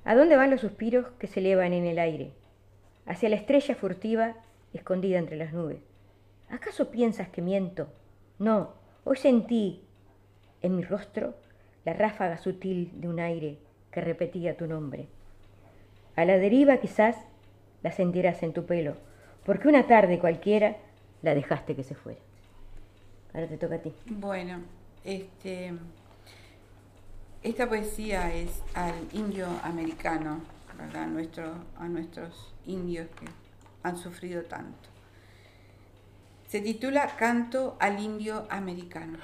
¿A 0.10 0.16
dónde 0.16 0.36
van 0.36 0.50
los 0.50 0.62
suspiros 0.62 1.06
que 1.20 1.28
se 1.28 1.40
elevan 1.40 1.72
en 1.72 1.86
el 1.86 2.00
aire? 2.00 2.32
Hacia 3.06 3.30
la 3.30 3.36
estrella 3.36 3.76
furtiva 3.76 4.38
escondida 4.74 5.20
entre 5.20 5.38
las 5.38 5.54
nubes. 5.54 5.84
¿Acaso 6.50 6.90
piensas 6.90 7.30
que 7.30 7.44
miento? 7.44 7.90
No, 8.40 8.74
hoy 9.04 9.18
sentí 9.18 9.84
en 10.64 10.78
mi 10.78 10.82
rostro 10.82 11.36
la 11.86 11.94
ráfaga 11.94 12.40
sutil 12.40 12.92
de 13.00 13.08
un 13.08 13.20
aire 13.20 13.60
que 13.92 14.02
repetía 14.02 14.58
tu 14.58 14.66
nombre. 14.66 15.10
A 16.16 16.26
la 16.26 16.40
deriva 16.40 16.78
quizás 16.78 17.16
la 17.84 17.92
sentirás 17.92 18.42
en 18.42 18.54
tu 18.54 18.66
pelo, 18.66 18.96
porque 19.46 19.68
una 19.68 19.86
tarde 19.86 20.18
cualquiera 20.18 20.78
la 21.22 21.36
dejaste 21.36 21.76
que 21.76 21.84
se 21.84 21.94
fuera. 21.94 22.20
Ahora 23.32 23.46
te 23.46 23.60
toca 23.60 23.76
a 23.76 23.82
ti. 23.84 23.94
Bueno, 24.08 24.64
este, 25.04 25.72
esta 27.44 27.70
poesía 27.70 28.34
es 28.34 28.50
al 28.74 28.96
indio 29.14 29.48
americano. 29.64 30.42
Nuestro, 31.10 31.56
a 31.78 31.90
nuestros 31.90 32.54
indios 32.66 33.10
que 33.10 33.26
han 33.84 33.98
sufrido 33.98 34.44
tanto. 34.44 34.88
Se 36.48 36.62
titula 36.62 37.18
Canto 37.18 37.76
al 37.82 38.00
indio 38.02 38.48
americano. 38.50 39.20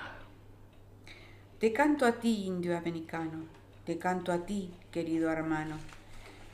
Te 1.59 1.71
canto 1.71 2.05
a 2.05 2.11
ti, 2.19 2.45
indio 2.45 2.77
americano, 2.77 3.45
te 3.85 3.97
canto 3.97 4.33
a 4.33 4.45
ti, 4.45 4.73
querido 4.91 5.31
hermano, 5.31 5.77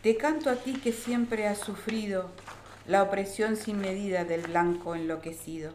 te 0.04 0.16
canto 0.16 0.52
a 0.52 0.56
ti 0.56 0.74
que 0.74 0.94
siempre 0.94 1.48
has 1.48 1.58
sufrido 1.58 2.30
la 2.88 3.02
opresión 3.02 3.56
sin 3.56 3.80
medida 3.80 4.24
del 4.24 4.42
blanco 4.44 4.94
enloquecido. 4.94 5.74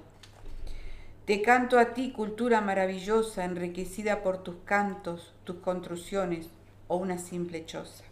Te 1.27 1.43
canto 1.43 1.81
a 1.81 1.93
ti, 1.93 2.13
cultura 2.13 2.61
maravillosa, 2.61 3.45
enriquecida 3.45 4.23
por 4.23 4.45
tus 4.45 4.59
cantos, 4.65 5.35
tus 5.43 5.57
construcciones 5.57 6.51
o 6.87 6.99
una 6.99 7.19
simple 7.19 7.67
choza. 7.67 8.05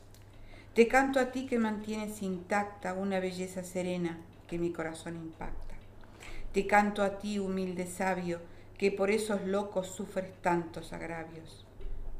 Te 0.74 0.88
canto 0.88 1.20
a 1.20 1.30
ti 1.30 1.46
que 1.46 1.60
mantienes 1.60 2.22
intacta 2.22 2.92
una 2.92 3.20
belleza 3.20 3.62
serena 3.62 4.18
que 4.48 4.58
mi 4.58 4.72
corazón 4.72 5.14
impacta. 5.14 5.76
Te 6.52 6.66
canto 6.66 7.04
a 7.04 7.20
ti, 7.20 7.38
humilde 7.38 7.86
sabio, 7.86 8.40
que 8.78 8.90
por 8.90 9.12
esos 9.12 9.44
locos 9.46 9.86
sufres 9.86 10.32
tantos 10.42 10.92
agravios. 10.92 11.64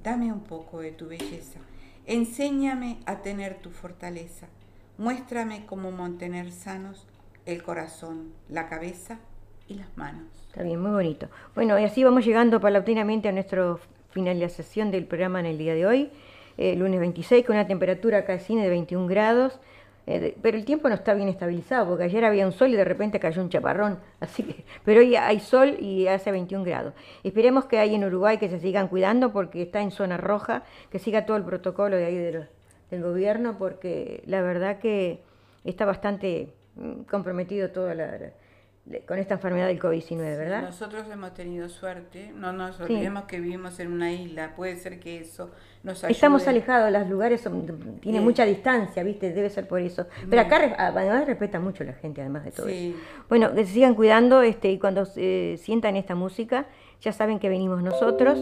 Dame 0.00 0.32
un 0.32 0.44
poco 0.44 0.78
de 0.78 0.92
tu 0.92 1.08
belleza, 1.08 1.58
enséñame 2.06 3.00
a 3.04 3.20
tener 3.20 3.58
tu 3.60 3.70
fortaleza, 3.70 4.46
muéstrame 4.96 5.66
cómo 5.66 5.90
mantener 5.90 6.52
sanos 6.52 7.04
el 7.46 7.64
corazón, 7.64 8.32
la 8.48 8.68
cabeza 8.68 9.18
y 9.68 9.74
las 9.74 9.96
manos. 9.96 10.24
Está 10.48 10.62
bien, 10.62 10.80
muy 10.80 10.92
bonito. 10.92 11.28
Bueno, 11.54 11.78
y 11.78 11.84
así 11.84 12.04
vamos 12.04 12.24
llegando 12.24 12.60
paulatinamente 12.60 13.28
a 13.28 13.32
nuestra 13.32 13.76
finalización 14.10 14.90
del 14.90 15.04
programa 15.06 15.40
en 15.40 15.46
el 15.46 15.58
día 15.58 15.74
de 15.74 15.86
hoy, 15.86 16.10
eh, 16.56 16.76
lunes 16.76 17.00
26, 17.00 17.44
con 17.44 17.56
una 17.56 17.66
temperatura 17.66 18.18
acá 18.18 18.34
en 18.34 18.40
cine 18.40 18.62
de 18.62 18.70
21 18.70 19.06
grados. 19.06 19.58
eh, 20.06 20.20
de- 20.20 20.36
pero 20.42 20.58
el 20.58 20.66
tiempo 20.66 20.86
no 20.90 20.94
está 20.96 21.14
bien 21.14 21.28
estabilizado, 21.30 21.88
porque 21.88 22.04
ayer 22.04 22.26
había 22.26 22.44
un 22.44 22.52
sol 22.52 22.68
y 22.68 22.76
de 22.76 22.84
repente 22.84 23.18
cayó 23.18 23.40
un 23.40 23.48
chaparrón. 23.48 23.98
Así 24.20 24.42
que, 24.42 24.62
pero 24.84 25.00
hoy 25.00 25.16
hay 25.16 25.40
sol 25.40 25.78
y 25.80 26.08
hace 26.08 26.30
21 26.30 26.62
grados. 26.62 26.92
Esperemos 27.22 27.64
que 27.64 27.78
hay 27.78 27.94
en 27.94 28.04
Uruguay 28.04 28.36
que 28.36 28.50
se 28.50 28.60
sigan 28.60 28.88
cuidando 28.88 29.32
porque 29.32 29.62
está 29.62 29.80
en 29.80 29.90
zona 29.90 30.18
roja, 30.18 30.62
que 30.90 30.98
siga 30.98 31.24
todo 31.24 31.38
el 31.38 31.44
protocolo 31.44 31.96
de 31.96 32.04
ahí 32.04 32.16
de 32.18 32.46
del 32.90 33.02
gobierno, 33.02 33.56
porque 33.58 34.22
la 34.26 34.42
verdad 34.42 34.78
que 34.78 35.22
está 35.64 35.86
bastante 35.86 36.52
mm, 36.76 37.04
comprometido 37.10 37.70
todo 37.70 37.88
la- 37.94 38.18
la- 38.18 38.32
con 39.06 39.18
esta 39.18 39.34
enfermedad 39.34 39.68
del 39.68 39.80
COVID-19, 39.80 40.18
¿verdad? 40.18 40.62
Nosotros 40.62 41.06
hemos 41.10 41.32
tenido 41.32 41.68
suerte, 41.70 42.32
no 42.34 42.52
nos 42.52 42.76
Sí. 42.76 42.82
olvidemos 42.82 43.24
que 43.24 43.40
vivimos 43.40 43.80
en 43.80 43.90
una 43.90 44.12
isla, 44.12 44.54
puede 44.54 44.76
ser 44.76 45.00
que 45.00 45.18
eso 45.20 45.50
nos 45.82 46.04
ayude. 46.04 46.12
Estamos 46.12 46.46
alejados, 46.46 46.92
los 46.92 47.08
lugares 47.08 47.40
son, 47.40 47.64
tienen 48.00 48.20
Sí. 48.20 48.24
mucha 48.24 48.44
distancia, 48.44 49.02
¿viste? 49.02 49.32
Debe 49.32 49.48
ser 49.48 49.66
por 49.66 49.80
eso. 49.80 50.06
Pero 50.28 50.42
acá 50.42 50.74
además 50.76 51.26
respeta 51.26 51.60
mucho 51.60 51.82
la 51.82 51.94
gente, 51.94 52.20
además 52.20 52.44
de 52.44 52.50
todo 52.52 52.68
Sí. 52.68 52.94
eso. 52.94 53.24
Bueno, 53.30 53.54
que 53.54 53.64
se 53.64 53.72
sigan 53.72 53.94
cuidando 53.94 54.42
este, 54.42 54.70
y 54.70 54.78
cuando 54.78 55.08
eh, 55.16 55.56
sientan 55.58 55.96
esta 55.96 56.14
música, 56.14 56.66
ya 57.00 57.12
saben 57.12 57.38
que 57.38 57.48
venimos 57.48 57.82
nosotros. 57.82 58.38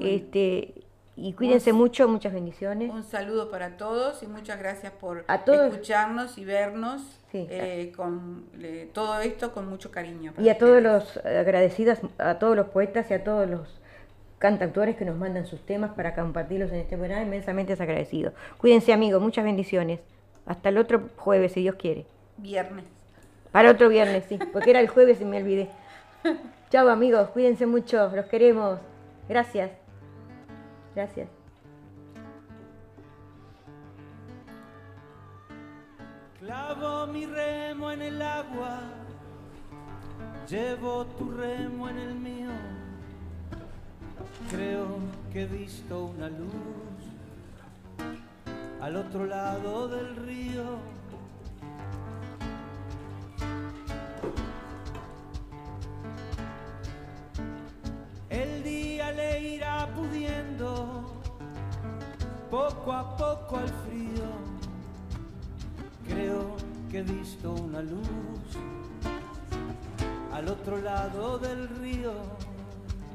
Este, 0.00 0.74
y 1.16 1.32
cuídense 1.32 1.72
mucho, 1.72 2.08
muchas 2.08 2.32
bendiciones. 2.34 2.90
Un 2.90 3.02
saludo 3.04 3.50
para 3.50 3.76
todos 3.76 4.22
y 4.22 4.26
muchas 4.26 4.58
gracias 4.58 4.92
por 4.92 5.24
A 5.28 5.44
todos. 5.44 5.72
escucharnos 5.72 6.36
y 6.38 6.44
vernos 6.44 7.02
Sí. 7.44 7.46
eh, 7.50 7.92
con 7.96 8.46
eh, 8.60 8.88
todo 8.92 9.20
esto 9.20 9.52
con 9.52 9.68
mucho 9.68 9.90
cariño. 9.90 10.32
Y 10.38 10.48
a 10.48 10.58
todos 10.58 10.82
los 10.82 11.16
agradecidos, 11.18 11.98
a 12.18 12.38
todos 12.38 12.56
los 12.56 12.68
poetas 12.68 13.10
y 13.10 13.14
a 13.14 13.24
todos 13.24 13.48
los 13.48 13.80
cantautores 14.38 14.96
que 14.96 15.04
nos 15.04 15.16
mandan 15.16 15.46
sus 15.46 15.64
temas 15.64 15.92
para 15.92 16.14
compartirlos 16.14 16.70
en 16.70 16.80
este 16.80 16.96
programa, 16.96 17.22
inmensamente 17.22 17.72
agradecido. 17.72 18.32
Cuídense 18.58 18.92
amigos, 18.92 19.22
muchas 19.22 19.44
bendiciones. 19.44 20.00
Hasta 20.44 20.68
el 20.68 20.78
otro 20.78 21.10
jueves, 21.16 21.52
si 21.52 21.60
Dios 21.62 21.76
quiere. 21.76 22.06
Viernes. 22.36 22.84
Para 23.50 23.70
otro 23.70 23.88
viernes, 23.88 24.24
sí, 24.28 24.38
porque 24.52 24.70
era 24.70 24.80
el 24.80 24.88
jueves 24.88 25.20
y 25.20 25.24
me 25.24 25.38
olvidé. 25.38 25.68
Chao 26.70 26.88
amigos, 26.88 27.30
cuídense 27.30 27.66
mucho, 27.66 28.10
los 28.14 28.26
queremos. 28.26 28.78
Gracias. 29.28 29.70
Gracias. 30.94 31.35
Clavo 36.46 37.08
mi 37.08 37.26
remo 37.26 37.90
en 37.90 38.02
el 38.02 38.22
agua, 38.22 38.78
llevo 40.48 41.04
tu 41.18 41.28
remo 41.32 41.88
en 41.88 41.98
el 41.98 42.14
mío. 42.14 42.50
Creo 44.48 45.00
que 45.32 45.42
he 45.42 45.46
visto 45.46 46.04
una 46.04 46.28
luz 46.28 47.02
al 48.80 48.94
otro 48.94 49.26
lado 49.26 49.88
del 49.88 50.14
río. 50.14 50.78
El 58.30 58.62
día 58.62 59.10
le 59.10 59.40
irá 59.40 59.88
pudiendo 59.96 61.12
poco 62.48 62.92
a 62.92 63.16
poco 63.16 63.56
al 63.56 63.68
frío. 63.68 64.55
Creo 66.08 66.56
que 66.90 66.98
he 66.98 67.02
visto 67.02 67.52
una 67.52 67.82
luz 67.82 68.08
al 70.32 70.48
otro 70.48 70.78
lado 70.80 71.38
del 71.38 71.68
río. 71.80 72.12